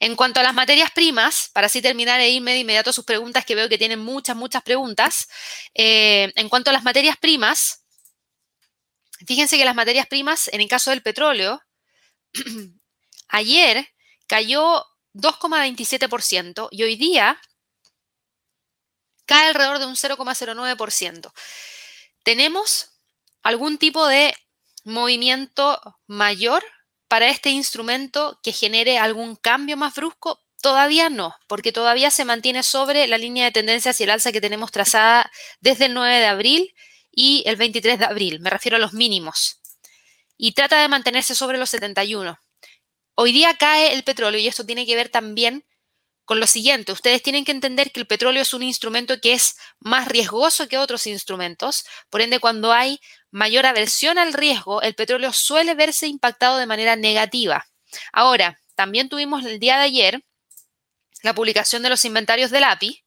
En 0.00 0.16
cuanto 0.16 0.40
a 0.40 0.42
las 0.42 0.54
materias 0.54 0.90
primas, 0.90 1.48
para 1.52 1.68
así 1.68 1.80
terminar 1.80 2.18
e 2.18 2.30
irme 2.30 2.54
de 2.54 2.58
inmediato 2.58 2.90
a 2.90 2.92
sus 2.92 3.04
preguntas, 3.04 3.44
que 3.44 3.54
veo 3.54 3.68
que 3.68 3.78
tienen 3.78 4.00
muchas, 4.00 4.34
muchas 4.34 4.64
preguntas. 4.64 5.28
Eh, 5.74 6.32
en 6.34 6.48
cuanto 6.48 6.70
a 6.70 6.72
las 6.72 6.82
materias 6.82 7.16
primas, 7.16 7.84
fíjense 9.24 9.56
que 9.56 9.64
las 9.64 9.76
materias 9.76 10.08
primas, 10.08 10.48
en 10.48 10.62
el 10.62 10.68
caso 10.68 10.90
del 10.90 11.02
petróleo, 11.02 11.62
Ayer 13.28 13.88
cayó 14.26 14.84
2,27% 15.14 16.68
y 16.70 16.82
hoy 16.82 16.96
día 16.96 17.40
cae 19.26 19.48
alrededor 19.48 19.78
de 19.78 19.86
un 19.86 19.96
0,09%. 19.96 21.32
Tenemos 22.22 22.90
algún 23.42 23.78
tipo 23.78 24.06
de 24.06 24.34
movimiento 24.84 25.80
mayor 26.06 26.64
para 27.08 27.28
este 27.28 27.50
instrumento 27.50 28.38
que 28.42 28.52
genere 28.52 28.98
algún 28.98 29.36
cambio 29.36 29.76
más 29.76 29.94
brusco? 29.94 30.40
Todavía 30.60 31.08
no, 31.08 31.34
porque 31.46 31.72
todavía 31.72 32.10
se 32.10 32.24
mantiene 32.24 32.62
sobre 32.62 33.06
la 33.06 33.18
línea 33.18 33.44
de 33.44 33.52
tendencia 33.52 33.92
hacia 33.92 34.04
el 34.04 34.10
alza 34.10 34.32
que 34.32 34.40
tenemos 34.40 34.72
trazada 34.72 35.30
desde 35.60 35.86
el 35.86 35.94
9 35.94 36.18
de 36.18 36.26
abril 36.26 36.74
y 37.10 37.42
el 37.46 37.56
23 37.56 37.98
de 37.98 38.04
abril, 38.04 38.40
me 38.40 38.50
refiero 38.50 38.76
a 38.76 38.80
los 38.80 38.92
mínimos. 38.92 39.60
Y 40.36 40.52
trata 40.52 40.80
de 40.80 40.88
mantenerse 40.88 41.34
sobre 41.34 41.58
los 41.58 41.70
71. 41.70 42.38
Hoy 43.20 43.32
día 43.32 43.56
cae 43.58 43.94
el 43.94 44.04
petróleo 44.04 44.38
y 44.38 44.46
esto 44.46 44.64
tiene 44.64 44.86
que 44.86 44.94
ver 44.94 45.08
también 45.08 45.66
con 46.24 46.38
lo 46.38 46.46
siguiente. 46.46 46.92
Ustedes 46.92 47.20
tienen 47.20 47.44
que 47.44 47.50
entender 47.50 47.90
que 47.90 47.98
el 47.98 48.06
petróleo 48.06 48.42
es 48.42 48.54
un 48.54 48.62
instrumento 48.62 49.20
que 49.20 49.32
es 49.32 49.56
más 49.80 50.06
riesgoso 50.06 50.68
que 50.68 50.78
otros 50.78 51.04
instrumentos. 51.08 51.84
Por 52.10 52.20
ende, 52.20 52.38
cuando 52.38 52.72
hay 52.72 53.00
mayor 53.32 53.66
aversión 53.66 54.18
al 54.18 54.34
riesgo, 54.34 54.82
el 54.82 54.94
petróleo 54.94 55.32
suele 55.32 55.74
verse 55.74 56.06
impactado 56.06 56.58
de 56.58 56.66
manera 56.66 56.94
negativa. 56.94 57.66
Ahora, 58.12 58.60
también 58.76 59.08
tuvimos 59.08 59.44
el 59.44 59.58
día 59.58 59.78
de 59.78 59.82
ayer 59.82 60.24
la 61.24 61.34
publicación 61.34 61.82
de 61.82 61.88
los 61.88 62.04
inventarios 62.04 62.52
del 62.52 62.62
API 62.62 63.02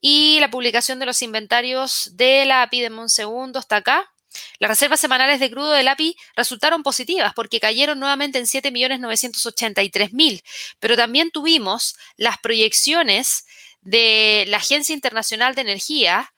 y 0.00 0.38
la 0.40 0.50
publicación 0.50 0.98
de 0.98 1.04
los 1.04 1.20
inventarios 1.20 2.08
de 2.14 2.46
la 2.46 2.62
API, 2.62 2.80
de 2.80 2.88
un 2.88 3.10
segundo, 3.10 3.58
está 3.58 3.76
acá. 3.76 4.13
Las 4.58 4.70
reservas 4.70 5.00
semanales 5.00 5.40
de 5.40 5.50
crudo 5.50 5.72
del 5.72 5.88
API 5.88 6.16
resultaron 6.36 6.82
positivas 6.82 7.32
porque 7.34 7.60
cayeron 7.60 7.98
nuevamente 8.00 8.38
en 8.38 8.46
7.983.000, 8.46 10.42
pero 10.78 10.96
también 10.96 11.30
tuvimos 11.30 11.96
las 12.16 12.38
proyecciones 12.38 13.46
de 13.80 14.44
la 14.48 14.56
Agencia 14.58 14.94
Internacional 14.94 15.54
de 15.54 15.62
Energía 15.62 16.32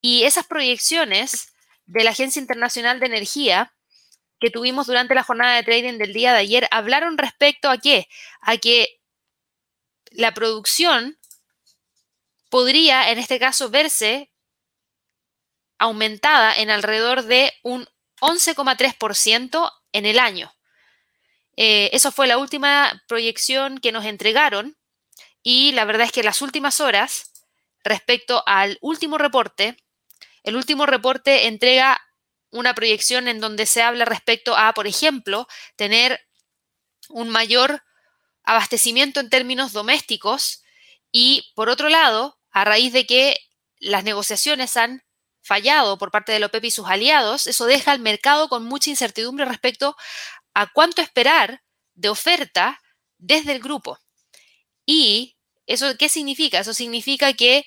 y 0.00 0.24
esas 0.24 0.46
proyecciones 0.46 1.52
de 1.86 2.04
la 2.04 2.10
Agencia 2.10 2.40
Internacional 2.40 3.00
de 3.00 3.06
Energía 3.06 3.74
que 4.40 4.50
tuvimos 4.50 4.86
durante 4.86 5.14
la 5.14 5.24
jornada 5.24 5.56
de 5.56 5.64
trading 5.64 5.98
del 5.98 6.12
día 6.12 6.32
de 6.32 6.38
ayer 6.38 6.68
hablaron 6.70 7.18
respecto 7.18 7.70
a 7.70 7.78
qué? 7.78 8.08
A 8.40 8.56
que 8.56 9.00
la 10.10 10.32
producción 10.32 11.18
podría, 12.48 13.10
en 13.10 13.18
este 13.18 13.38
caso, 13.38 13.68
verse 13.68 14.30
aumentada 15.78 16.54
en 16.54 16.70
alrededor 16.70 17.22
de 17.22 17.52
un 17.62 17.88
11,3% 18.20 19.72
en 19.92 20.06
el 20.06 20.18
año. 20.18 20.52
Eh, 21.56 21.90
eso 21.92 22.12
fue 22.12 22.26
la 22.26 22.38
última 22.38 23.02
proyección 23.08 23.78
que 23.78 23.92
nos 23.92 24.04
entregaron 24.04 24.76
y 25.42 25.72
la 25.72 25.84
verdad 25.84 26.06
es 26.06 26.12
que 26.12 26.22
las 26.22 26.42
últimas 26.42 26.80
horas, 26.80 27.32
respecto 27.82 28.42
al 28.46 28.78
último 28.80 29.18
reporte, 29.18 29.76
el 30.42 30.56
último 30.56 30.86
reporte 30.86 31.46
entrega 31.46 32.00
una 32.50 32.74
proyección 32.74 33.28
en 33.28 33.40
donde 33.40 33.66
se 33.66 33.82
habla 33.82 34.04
respecto 34.04 34.56
a, 34.56 34.72
por 34.72 34.86
ejemplo, 34.86 35.46
tener 35.76 36.20
un 37.08 37.28
mayor 37.28 37.82
abastecimiento 38.44 39.20
en 39.20 39.30
términos 39.30 39.72
domésticos 39.72 40.62
y, 41.12 41.52
por 41.54 41.68
otro 41.68 41.88
lado, 41.88 42.38
a 42.50 42.64
raíz 42.64 42.92
de 42.92 43.06
que 43.06 43.36
las 43.78 44.04
negociaciones 44.04 44.76
han 44.76 45.02
fallado 45.48 45.96
por 45.96 46.10
parte 46.10 46.30
de 46.30 46.40
la 46.40 46.50
y 46.62 46.70
sus 46.70 46.86
aliados, 46.86 47.46
eso 47.46 47.64
deja 47.64 47.92
al 47.92 48.00
mercado 48.00 48.48
con 48.48 48.64
mucha 48.64 48.90
incertidumbre 48.90 49.46
respecto 49.46 49.96
a 50.54 50.66
cuánto 50.66 51.00
esperar 51.00 51.62
de 51.94 52.10
oferta 52.10 52.78
desde 53.16 53.52
el 53.52 53.60
grupo. 53.60 53.98
¿Y 54.84 55.36
eso 55.66 55.96
qué 55.98 56.08
significa? 56.08 56.60
Eso 56.60 56.74
significa 56.74 57.32
que 57.32 57.64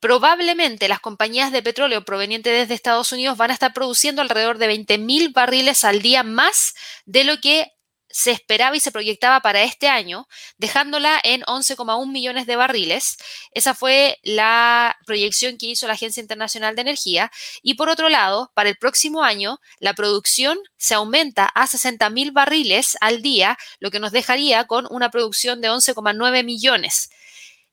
probablemente 0.00 0.88
las 0.88 1.00
compañías 1.00 1.52
de 1.52 1.62
petróleo 1.62 2.04
provenientes 2.04 2.52
desde 2.52 2.74
Estados 2.74 3.12
Unidos 3.12 3.36
van 3.36 3.50
a 3.50 3.54
estar 3.54 3.74
produciendo 3.74 4.22
alrededor 4.22 4.56
de 4.56 4.70
20.000 4.74 5.34
barriles 5.34 5.84
al 5.84 6.00
día 6.00 6.22
más 6.22 6.74
de 7.04 7.24
lo 7.24 7.38
que 7.38 7.70
se 8.10 8.32
esperaba 8.32 8.76
y 8.76 8.80
se 8.80 8.92
proyectaba 8.92 9.40
para 9.40 9.62
este 9.62 9.88
año, 9.88 10.26
dejándola 10.58 11.20
en 11.22 11.42
11,1 11.42 12.10
millones 12.10 12.46
de 12.46 12.56
barriles. 12.56 13.16
Esa 13.52 13.74
fue 13.74 14.18
la 14.22 14.96
proyección 15.06 15.56
que 15.56 15.66
hizo 15.66 15.86
la 15.86 15.94
Agencia 15.94 16.20
Internacional 16.20 16.74
de 16.74 16.82
Energía. 16.82 17.30
Y 17.62 17.74
por 17.74 17.88
otro 17.88 18.08
lado, 18.08 18.50
para 18.54 18.68
el 18.68 18.76
próximo 18.76 19.22
año, 19.22 19.60
la 19.78 19.94
producción 19.94 20.58
se 20.76 20.94
aumenta 20.94 21.46
a 21.46 21.66
60 21.66 22.10
mil 22.10 22.32
barriles 22.32 22.96
al 23.00 23.22
día, 23.22 23.56
lo 23.78 23.90
que 23.90 24.00
nos 24.00 24.12
dejaría 24.12 24.66
con 24.66 24.86
una 24.90 25.10
producción 25.10 25.60
de 25.60 25.70
11,9 25.70 26.44
millones. 26.44 27.10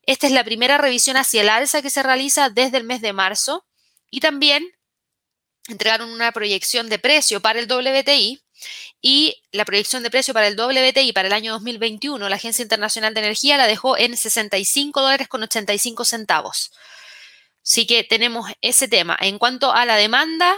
Esta 0.02 0.26
es 0.26 0.32
la 0.32 0.44
primera 0.44 0.78
revisión 0.78 1.16
hacia 1.16 1.42
el 1.42 1.48
alza 1.48 1.82
que 1.82 1.90
se 1.90 2.02
realiza 2.02 2.48
desde 2.48 2.78
el 2.78 2.84
mes 2.84 3.02
de 3.02 3.12
marzo 3.12 3.66
y 4.10 4.20
también 4.20 4.66
entregaron 5.68 6.10
una 6.10 6.32
proyección 6.32 6.88
de 6.88 6.98
precio 6.98 7.40
para 7.42 7.60
el 7.60 7.70
WTI 7.70 8.40
y 9.00 9.42
la 9.52 9.64
proyección 9.64 10.02
de 10.02 10.10
precio 10.10 10.34
para 10.34 10.48
el 10.48 10.58
WTI 10.58 11.12
para 11.12 11.28
el 11.28 11.34
año 11.34 11.52
2021, 11.52 12.28
la 12.28 12.36
Agencia 12.36 12.62
Internacional 12.62 13.14
de 13.14 13.20
Energía 13.20 13.56
la 13.56 13.66
dejó 13.66 13.96
en 13.96 14.16
65 14.16 15.00
dólares 15.00 15.28
con 15.28 15.42
85 15.42 16.04
centavos. 16.04 16.72
Así 17.62 17.86
que 17.86 18.02
tenemos 18.04 18.50
ese 18.60 18.88
tema. 18.88 19.16
En 19.20 19.38
cuanto 19.38 19.72
a 19.72 19.84
la 19.84 19.96
demanda, 19.96 20.56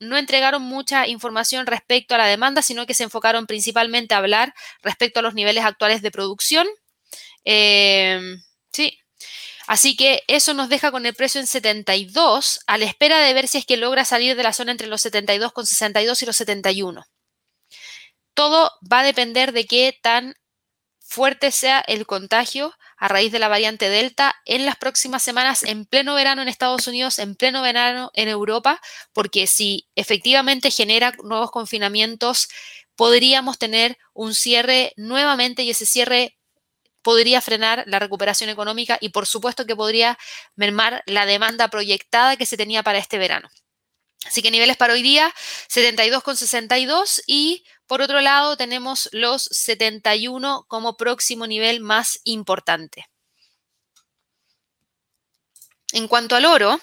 no 0.00 0.16
entregaron 0.16 0.62
mucha 0.62 1.06
información 1.06 1.66
respecto 1.66 2.14
a 2.14 2.18
la 2.18 2.26
demanda, 2.26 2.62
sino 2.62 2.86
que 2.86 2.94
se 2.94 3.04
enfocaron 3.04 3.46
principalmente 3.46 4.14
a 4.14 4.18
hablar 4.18 4.54
respecto 4.82 5.20
a 5.20 5.22
los 5.22 5.34
niveles 5.34 5.64
actuales 5.64 6.02
de 6.02 6.10
producción. 6.10 6.66
Em, 7.44 8.42
sí. 8.72 8.98
Así 9.66 9.96
que 9.96 10.22
eso 10.26 10.54
nos 10.54 10.68
deja 10.68 10.90
con 10.90 11.06
el 11.06 11.14
precio 11.14 11.40
en 11.40 11.46
72, 11.46 12.60
a 12.66 12.78
la 12.78 12.86
espera 12.86 13.20
de 13.20 13.34
ver 13.34 13.46
si 13.48 13.58
es 13.58 13.66
que 13.66 13.76
logra 13.76 14.04
salir 14.04 14.36
de 14.36 14.42
la 14.42 14.52
zona 14.52 14.72
entre 14.72 14.88
los 14.88 15.02
72,62 15.04 16.22
y 16.22 16.26
los 16.26 16.36
71. 16.36 17.04
Todo 18.40 18.72
va 18.90 19.00
a 19.00 19.04
depender 19.04 19.52
de 19.52 19.66
qué 19.66 19.94
tan 20.00 20.34
fuerte 20.98 21.50
sea 21.50 21.80
el 21.86 22.06
contagio 22.06 22.72
a 22.96 23.06
raíz 23.06 23.32
de 23.32 23.38
la 23.38 23.48
variante 23.48 23.90
Delta 23.90 24.34
en 24.46 24.64
las 24.64 24.76
próximas 24.76 25.22
semanas, 25.22 25.62
en 25.62 25.84
pleno 25.84 26.14
verano 26.14 26.40
en 26.40 26.48
Estados 26.48 26.86
Unidos, 26.86 27.18
en 27.18 27.34
pleno 27.34 27.60
verano 27.60 28.10
en 28.14 28.28
Europa, 28.28 28.80
porque 29.12 29.46
si 29.46 29.90
efectivamente 29.94 30.70
genera 30.70 31.12
nuevos 31.22 31.50
confinamientos, 31.50 32.48
podríamos 32.96 33.58
tener 33.58 33.98
un 34.14 34.32
cierre 34.32 34.94
nuevamente 34.96 35.62
y 35.62 35.68
ese 35.68 35.84
cierre 35.84 36.38
podría 37.02 37.42
frenar 37.42 37.84
la 37.88 37.98
recuperación 37.98 38.48
económica 38.48 38.96
y 39.02 39.10
por 39.10 39.26
supuesto 39.26 39.66
que 39.66 39.76
podría 39.76 40.16
mermar 40.56 41.02
la 41.04 41.26
demanda 41.26 41.68
proyectada 41.68 42.38
que 42.38 42.46
se 42.46 42.56
tenía 42.56 42.82
para 42.82 43.00
este 43.00 43.18
verano. 43.18 43.50
Así 44.26 44.42
que 44.42 44.50
niveles 44.50 44.76
para 44.76 44.92
hoy 44.92 45.02
día 45.02 45.32
72,62 45.68 47.22
y 47.26 47.64
por 47.86 48.02
otro 48.02 48.20
lado 48.20 48.56
tenemos 48.56 49.08
los 49.12 49.44
71 49.44 50.66
como 50.68 50.96
próximo 50.96 51.46
nivel 51.46 51.80
más 51.80 52.20
importante. 52.24 53.08
En 55.92 56.06
cuanto 56.06 56.36
al 56.36 56.44
oro, 56.44 56.80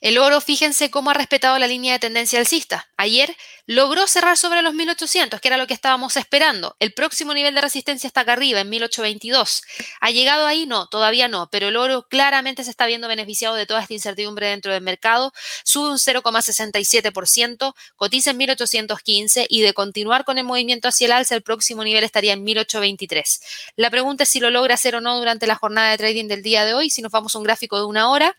el 0.00 0.18
oro, 0.18 0.40
fíjense 0.40 0.90
cómo 0.90 1.10
ha 1.10 1.14
respetado 1.14 1.58
la 1.58 1.66
línea 1.66 1.92
de 1.92 1.98
tendencia 1.98 2.38
alcista. 2.38 2.88
Ayer 2.96 3.36
logró 3.68 4.06
cerrar 4.06 4.38
sobre 4.38 4.62
los 4.62 4.72
1800, 4.72 5.42
que 5.42 5.48
era 5.48 5.58
lo 5.58 5.66
que 5.66 5.74
estábamos 5.74 6.16
esperando. 6.16 6.74
El 6.80 6.94
próximo 6.94 7.34
nivel 7.34 7.54
de 7.54 7.60
resistencia 7.60 8.08
está 8.08 8.22
acá 8.22 8.32
arriba, 8.32 8.60
en 8.60 8.70
1822. 8.70 9.62
¿Ha 10.00 10.10
llegado 10.10 10.46
ahí? 10.46 10.64
No, 10.64 10.88
todavía 10.88 11.28
no, 11.28 11.50
pero 11.50 11.68
el 11.68 11.76
oro 11.76 12.06
claramente 12.08 12.64
se 12.64 12.70
está 12.70 12.86
viendo 12.86 13.08
beneficiado 13.08 13.54
de 13.56 13.66
toda 13.66 13.82
esta 13.82 13.92
incertidumbre 13.92 14.48
dentro 14.48 14.72
del 14.72 14.82
mercado. 14.82 15.34
Sube 15.64 15.90
un 15.90 15.98
0,67%, 15.98 17.74
cotiza 17.94 18.30
en 18.30 18.38
1815 18.38 19.46
y 19.50 19.60
de 19.60 19.74
continuar 19.74 20.24
con 20.24 20.38
el 20.38 20.44
movimiento 20.44 20.88
hacia 20.88 21.04
el 21.04 21.12
alza, 21.12 21.34
el 21.34 21.42
próximo 21.42 21.84
nivel 21.84 22.04
estaría 22.04 22.32
en 22.32 22.44
1823. 22.44 23.40
La 23.76 23.90
pregunta 23.90 24.22
es 24.22 24.30
si 24.30 24.40
lo 24.40 24.50
logra 24.50 24.74
hacer 24.74 24.96
o 24.96 25.02
no 25.02 25.18
durante 25.18 25.46
la 25.46 25.56
jornada 25.56 25.90
de 25.90 25.98
trading 25.98 26.26
del 26.26 26.42
día 26.42 26.64
de 26.64 26.72
hoy. 26.72 26.88
Si 26.88 27.02
nos 27.02 27.12
vamos 27.12 27.34
a 27.34 27.38
un 27.38 27.44
gráfico 27.44 27.76
de 27.76 27.84
una 27.84 28.10
hora, 28.10 28.34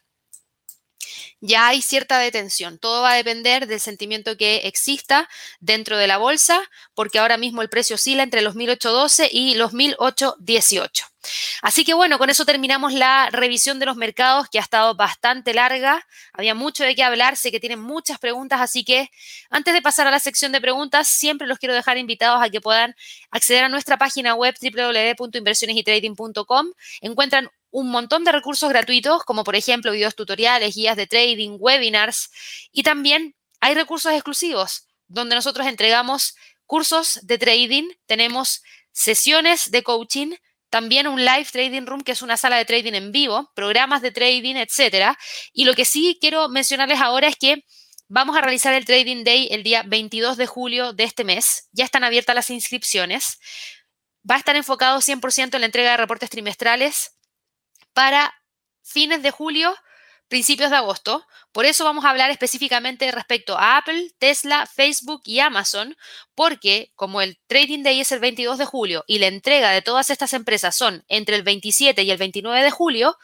ya 1.42 1.68
hay 1.68 1.82
cierta 1.82 2.20
detención. 2.20 2.80
Todo 2.80 3.02
va 3.02 3.12
a 3.12 3.16
depender 3.16 3.68
del 3.68 3.80
sentimiento 3.80 4.38
que 4.38 4.68
exista 4.68 5.30
dentro 5.60 5.98
de 5.98 6.08
la 6.08 6.18
bolsa, 6.18 6.62
porque 6.94 7.20
ahora 7.20 7.38
mismo 7.38 7.62
el 7.62 7.70
precio 7.70 7.96
oscila 7.96 8.24
entre 8.24 8.42
los 8.42 8.56
1812 8.56 9.30
y 9.32 9.56
los 9.56 9.74
1818. 9.74 11.06
Así 11.62 11.84
que 11.84 11.94
bueno, 11.94 12.18
con 12.18 12.30
eso 12.30 12.46
terminamos 12.46 12.94
la 12.94 13.30
revisión 13.30 13.80
de 13.80 13.86
los 13.86 13.98
mercados 13.98 14.48
que 14.50 14.58
ha 14.58 14.62
estado 14.62 14.96
bastante 14.96 15.54
larga. 15.54 16.06
Había 16.34 16.56
mucho 16.56 16.84
de 16.84 16.96
qué 16.96 17.04
hablar, 17.04 17.36
sé 17.36 17.52
que 17.52 17.60
tienen 17.60 17.82
muchas 17.82 18.20
preguntas, 18.20 18.62
así 18.62 18.86
que 18.86 19.10
antes 19.50 19.74
de 19.74 19.82
pasar 19.82 20.08
a 20.08 20.12
la 20.12 20.20
sección 20.20 20.52
de 20.52 20.62
preguntas, 20.62 21.08
siempre 21.10 21.48
los 21.48 21.58
quiero 21.60 21.76
dejar 21.76 21.98
invitados 21.98 22.42
a 22.42 22.50
que 22.50 22.62
puedan 22.62 22.96
acceder 23.32 23.66
a 23.66 23.70
nuestra 23.70 23.98
página 23.98 24.36
web 24.36 24.56
www.inversionesytrading.com. 24.62 26.68
Encuentran 27.02 27.50
un 27.72 27.90
montón 27.90 28.24
de 28.24 28.32
recursos 28.32 28.70
gratuitos, 28.70 29.24
como 29.24 29.44
por 29.44 29.56
ejemplo 29.56 29.92
videos 29.92 30.16
tutoriales, 30.16 30.76
guías 30.76 30.98
de 30.98 31.08
trading, 31.08 31.58
webinars, 31.60 32.30
y 32.72 32.84
también 32.84 33.36
hay 33.60 33.76
recursos 33.76 34.14
exclusivos 34.14 34.88
donde 35.08 35.36
nosotros 35.36 35.68
entregamos 35.68 36.36
cursos 36.66 37.20
de 37.24 37.38
trading, 37.38 37.90
tenemos 38.06 38.62
sesiones 38.92 39.72
de 39.72 39.84
coaching, 39.84 40.36
también 40.70 41.08
un 41.08 41.26
live 41.26 41.48
trading 41.52 41.86
room, 41.86 42.02
que 42.02 42.12
es 42.12 42.22
una 42.22 42.38
sala 42.38 42.58
de 42.58 42.66
trading 42.66 42.94
en 42.94 43.12
vivo, 43.12 43.52
programas 43.56 44.02
de 44.02 44.12
trading, 44.12 44.56
etcétera. 44.56 45.18
Y 45.52 45.66
lo 45.66 45.74
que 45.74 45.84
sí 45.84 46.18
quiero 46.22 46.48
mencionarles 46.48 47.02
ahora 47.02 47.28
es 47.28 47.36
que 47.38 47.66
vamos 48.08 48.38
a 48.38 48.42
realizar 48.42 48.74
el 48.76 48.86
Trading 48.86 49.24
Day 49.24 49.48
el 49.52 49.64
día 49.64 49.84
22 49.84 50.38
de 50.38 50.46
julio 50.46 50.94
de 50.94 51.06
este 51.06 51.24
mes. 51.24 51.68
Ya 51.72 51.86
están 51.86 52.04
abiertas 52.04 52.36
las 52.36 52.52
inscripciones. 52.52 53.40
Va 54.30 54.36
a 54.36 54.38
estar 54.40 54.56
enfocado 54.56 55.00
100% 55.00 55.56
en 55.56 55.62
la 55.62 55.66
entrega 55.66 55.92
de 55.92 55.98
reportes 55.98 56.30
trimestrales 56.30 57.19
para 58.00 58.34
fines 58.82 59.22
de 59.24 59.30
julio, 59.30 59.76
principios 60.30 60.70
de 60.70 60.78
agosto. 60.78 61.28
Por 61.52 61.66
eso 61.66 61.84
vamos 61.84 62.06
a 62.06 62.12
hablar 62.12 62.32
específicamente 62.32 63.12
respecto 63.12 63.58
a 63.58 63.76
Apple, 63.76 64.14
Tesla, 64.20 64.66
Facebook 64.68 65.22
y 65.26 65.42
Amazon, 65.42 65.98
porque 66.34 66.94
como 66.96 67.20
el 67.20 67.42
Trading 67.48 67.84
Day 67.84 68.00
es 68.00 68.14
el 68.14 68.22
22 68.22 68.58
de 68.58 68.64
julio 68.64 69.04
y 69.06 69.20
la 69.20 69.28
entrega 69.28 69.72
de 69.72 69.82
todas 69.82 70.12
estas 70.12 70.32
empresas 70.32 70.78
son 70.78 71.04
entre 71.10 71.36
el 71.36 71.44
27 71.44 72.02
y 72.04 72.10
el 72.10 72.18
29 72.18 72.64
de 72.64 72.72
julio, 72.72 73.18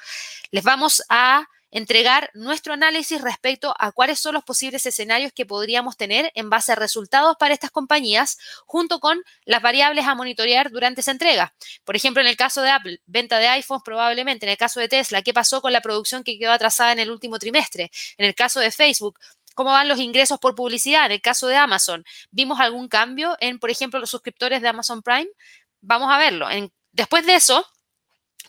les 0.51 0.65
vamos 0.65 1.03
a 1.07 1.47
entregar 1.76 2.32
nuestro 2.34 2.71
análisis 2.71 3.21
respecto 3.21 3.76
a 3.78 3.91
cuáles 3.91 4.17
son 4.17 4.34
los 4.34 4.45
posibles 4.45 4.86
escenarios 4.86 5.34
que 5.34 5.45
podríamos 5.45 5.97
tener 5.97 6.32
en 6.34 6.49
base 6.49 6.71
a 6.71 6.76
resultados 6.76 7.36
para 7.38 7.53
estas 7.53 7.69
compañías, 7.69 8.38
junto 8.65 9.01
con 9.01 9.21
las 9.43 9.61
variables 9.61 10.05
a 10.05 10.15
monitorear 10.15 10.71
durante 10.71 11.01
esa 11.01 11.11
entrega. 11.11 11.53
Por 11.84 11.97
ejemplo, 11.97 12.21
en 12.21 12.28
el 12.28 12.38
caso 12.38 12.61
de 12.61 12.69
Apple, 12.69 13.01
venta 13.05 13.39
de 13.39 13.49
iPhones 13.49 13.84
probablemente, 13.84 14.45
en 14.45 14.53
el 14.53 14.57
caso 14.57 14.80
de 14.80 14.88
Tesla, 14.88 15.21
qué 15.21 15.34
pasó 15.34 15.61
con 15.61 15.73
la 15.73 15.82
producción 15.82 16.23
que 16.23 16.39
quedó 16.39 16.53
atrasada 16.53 16.93
en 16.93 16.99
el 16.99 17.11
último 17.11 17.39
trimestre, 17.39 17.91
en 18.17 18.26
el 18.26 18.36
caso 18.36 18.61
de 18.61 18.71
Facebook, 18.71 19.19
cómo 19.53 19.71
van 19.71 19.89
los 19.89 19.99
ingresos 19.99 20.39
por 20.39 20.55
publicidad, 20.55 21.07
en 21.07 21.11
el 21.11 21.21
caso 21.21 21.47
de 21.47 21.57
Amazon, 21.57 22.05
¿vimos 22.32 22.61
algún 22.61 22.88
cambio 22.88 23.36
en, 23.41 23.59
por 23.59 23.69
ejemplo, 23.69 23.99
los 23.99 24.09
suscriptores 24.09 24.61
de 24.61 24.69
Amazon 24.69 25.01
Prime? 25.01 25.28
Vamos 25.82 26.09
a 26.09 26.17
verlo. 26.17 26.47
después 26.93 27.26
de 27.26 27.36
eso, 27.36 27.67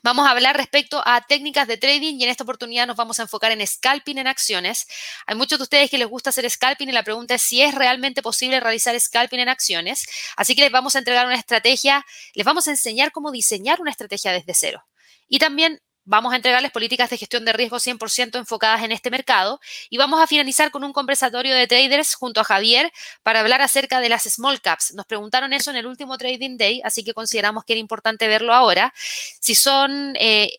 Vamos 0.06 0.28
a 0.28 0.30
hablar 0.30 0.56
respecto 0.56 1.02
a 1.04 1.20
técnicas 1.20 1.66
de 1.66 1.78
trading 1.78 2.14
y 2.14 2.22
en 2.22 2.30
esta 2.30 2.44
oportunidad 2.44 2.86
nos 2.86 2.94
vamos 2.94 3.18
a 3.18 3.22
enfocar 3.22 3.50
en 3.50 3.66
scalping 3.66 4.18
en 4.18 4.28
acciones. 4.28 4.86
Hay 5.26 5.34
muchos 5.34 5.58
de 5.58 5.64
ustedes 5.64 5.90
que 5.90 5.98
les 5.98 6.06
gusta 6.06 6.30
hacer 6.30 6.48
scalping 6.48 6.88
y 6.88 6.92
la 6.92 7.02
pregunta 7.02 7.34
es 7.34 7.42
si 7.42 7.60
es 7.60 7.74
realmente 7.74 8.22
posible 8.22 8.60
realizar 8.60 8.96
scalping 9.00 9.40
en 9.40 9.48
acciones. 9.48 10.06
Así 10.36 10.54
que 10.54 10.62
les 10.62 10.70
vamos 10.70 10.94
a 10.94 11.00
entregar 11.00 11.26
una 11.26 11.34
estrategia, 11.34 12.06
les 12.34 12.46
vamos 12.46 12.68
a 12.68 12.70
enseñar 12.70 13.10
cómo 13.10 13.32
diseñar 13.32 13.80
una 13.80 13.90
estrategia 13.90 14.30
desde 14.30 14.54
cero. 14.54 14.86
Y 15.26 15.40
también 15.40 15.80
vamos 16.06 16.32
a 16.32 16.36
entregarles 16.36 16.72
políticas 16.72 17.10
de 17.10 17.18
gestión 17.18 17.44
de 17.44 17.52
riesgo 17.52 17.78
100% 17.78 18.38
enfocadas 18.38 18.82
en 18.82 18.92
este 18.92 19.10
mercado 19.10 19.60
y 19.90 19.98
vamos 19.98 20.20
a 20.20 20.26
finalizar 20.26 20.70
con 20.70 20.84
un 20.84 20.92
conversatorio 20.92 21.54
de 21.54 21.66
traders 21.66 22.14
junto 22.14 22.40
a 22.40 22.44
Javier 22.44 22.90
para 23.22 23.40
hablar 23.40 23.60
acerca 23.60 24.00
de 24.00 24.08
las 24.08 24.22
small 24.22 24.60
caps. 24.60 24.94
Nos 24.94 25.04
preguntaron 25.04 25.52
eso 25.52 25.70
en 25.70 25.76
el 25.76 25.86
último 25.86 26.16
Trading 26.16 26.56
Day, 26.56 26.80
así 26.84 27.04
que 27.04 27.12
consideramos 27.12 27.64
que 27.64 27.74
era 27.74 27.80
importante 27.80 28.28
verlo 28.28 28.54
ahora. 28.54 28.94
Si 28.96 29.54
son... 29.54 30.14
Eh, 30.18 30.50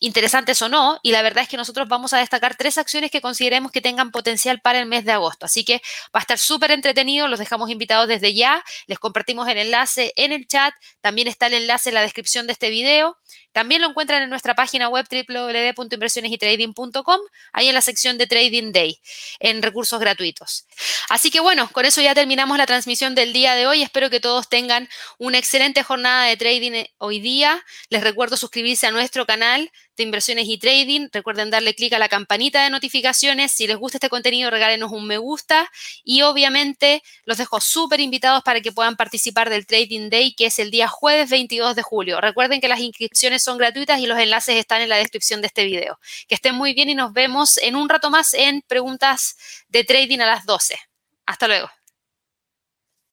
interesantes 0.00 0.60
o 0.62 0.68
no, 0.68 0.98
y 1.02 1.12
la 1.12 1.22
verdad 1.22 1.44
es 1.44 1.48
que 1.48 1.58
nosotros 1.58 1.86
vamos 1.86 2.12
a 2.14 2.18
destacar 2.18 2.56
tres 2.56 2.78
acciones 2.78 3.10
que 3.10 3.20
consideremos 3.20 3.70
que 3.70 3.82
tengan 3.82 4.10
potencial 4.10 4.60
para 4.60 4.80
el 4.80 4.86
mes 4.86 5.04
de 5.04 5.12
agosto. 5.12 5.44
Así 5.46 5.62
que 5.62 5.82
va 6.06 6.20
a 6.20 6.20
estar 6.20 6.38
súper 6.38 6.70
entretenido, 6.70 7.28
los 7.28 7.38
dejamos 7.38 7.70
invitados 7.70 8.08
desde 8.08 8.34
ya, 8.34 8.64
les 8.86 8.98
compartimos 8.98 9.46
el 9.48 9.58
enlace 9.58 10.12
en 10.16 10.32
el 10.32 10.46
chat, 10.48 10.72
también 11.02 11.28
está 11.28 11.46
el 11.46 11.54
enlace 11.54 11.90
en 11.90 11.94
la 11.94 12.02
descripción 12.02 12.46
de 12.46 12.54
este 12.54 12.70
video. 12.70 13.18
También 13.52 13.82
lo 13.82 13.88
encuentran 13.88 14.22
en 14.22 14.30
nuestra 14.30 14.54
página 14.54 14.88
web 14.88 15.06
www.inversionesytrading.com, 15.10 17.20
ahí 17.52 17.68
en 17.68 17.74
la 17.74 17.82
sección 17.82 18.18
de 18.18 18.26
Trading 18.26 18.72
Day, 18.72 19.00
en 19.40 19.62
recursos 19.62 19.98
gratuitos. 19.98 20.66
Así 21.08 21.30
que 21.30 21.40
bueno, 21.40 21.68
con 21.72 21.84
eso 21.84 22.00
ya 22.00 22.14
terminamos 22.14 22.58
la 22.58 22.66
transmisión 22.66 23.14
del 23.14 23.32
día 23.32 23.54
de 23.54 23.66
hoy. 23.66 23.82
Espero 23.82 24.10
que 24.10 24.20
todos 24.20 24.48
tengan 24.48 24.88
una 25.18 25.38
excelente 25.38 25.82
jornada 25.82 26.26
de 26.26 26.36
trading 26.36 26.84
hoy 26.98 27.20
día. 27.20 27.64
Les 27.88 28.02
recuerdo 28.02 28.36
suscribirse 28.36 28.86
a 28.86 28.90
nuestro 28.90 29.26
canal 29.26 29.70
de 29.96 30.04
inversiones 30.04 30.48
y 30.48 30.58
trading. 30.58 31.08
Recuerden 31.12 31.50
darle 31.50 31.74
clic 31.74 31.92
a 31.92 31.98
la 31.98 32.08
campanita 32.08 32.64
de 32.64 32.70
notificaciones. 32.70 33.52
Si 33.52 33.66
les 33.66 33.76
gusta 33.76 33.98
este 33.98 34.08
contenido, 34.08 34.50
regálenos 34.50 34.92
un 34.92 35.06
me 35.06 35.18
gusta. 35.18 35.70
Y 36.04 36.22
obviamente 36.22 37.02
los 37.24 37.38
dejo 37.38 37.60
súper 37.60 38.00
invitados 38.00 38.42
para 38.42 38.60
que 38.60 38.72
puedan 38.72 38.96
participar 38.96 39.50
del 39.50 39.66
Trading 39.66 40.10
Day, 40.10 40.34
que 40.34 40.46
es 40.46 40.58
el 40.58 40.70
día 40.70 40.88
jueves 40.88 41.30
22 41.30 41.76
de 41.76 41.82
julio. 41.82 42.20
Recuerden 42.20 42.60
que 42.60 42.68
las 42.68 42.80
inscripciones 42.80 43.39
son 43.42 43.58
gratuitas 43.58 44.00
y 44.00 44.06
los 44.06 44.18
enlaces 44.18 44.56
están 44.56 44.82
en 44.82 44.88
la 44.88 44.96
descripción 44.96 45.40
de 45.40 45.48
este 45.48 45.64
video. 45.64 45.98
Que 46.28 46.34
estén 46.34 46.54
muy 46.54 46.74
bien 46.74 46.88
y 46.88 46.94
nos 46.94 47.12
vemos 47.12 47.58
en 47.58 47.76
un 47.76 47.88
rato 47.88 48.10
más 48.10 48.34
en 48.34 48.62
preguntas 48.62 49.36
de 49.68 49.84
trading 49.84 50.20
a 50.20 50.26
las 50.26 50.44
12. 50.46 50.78
Hasta 51.26 51.48
luego. 51.48 51.79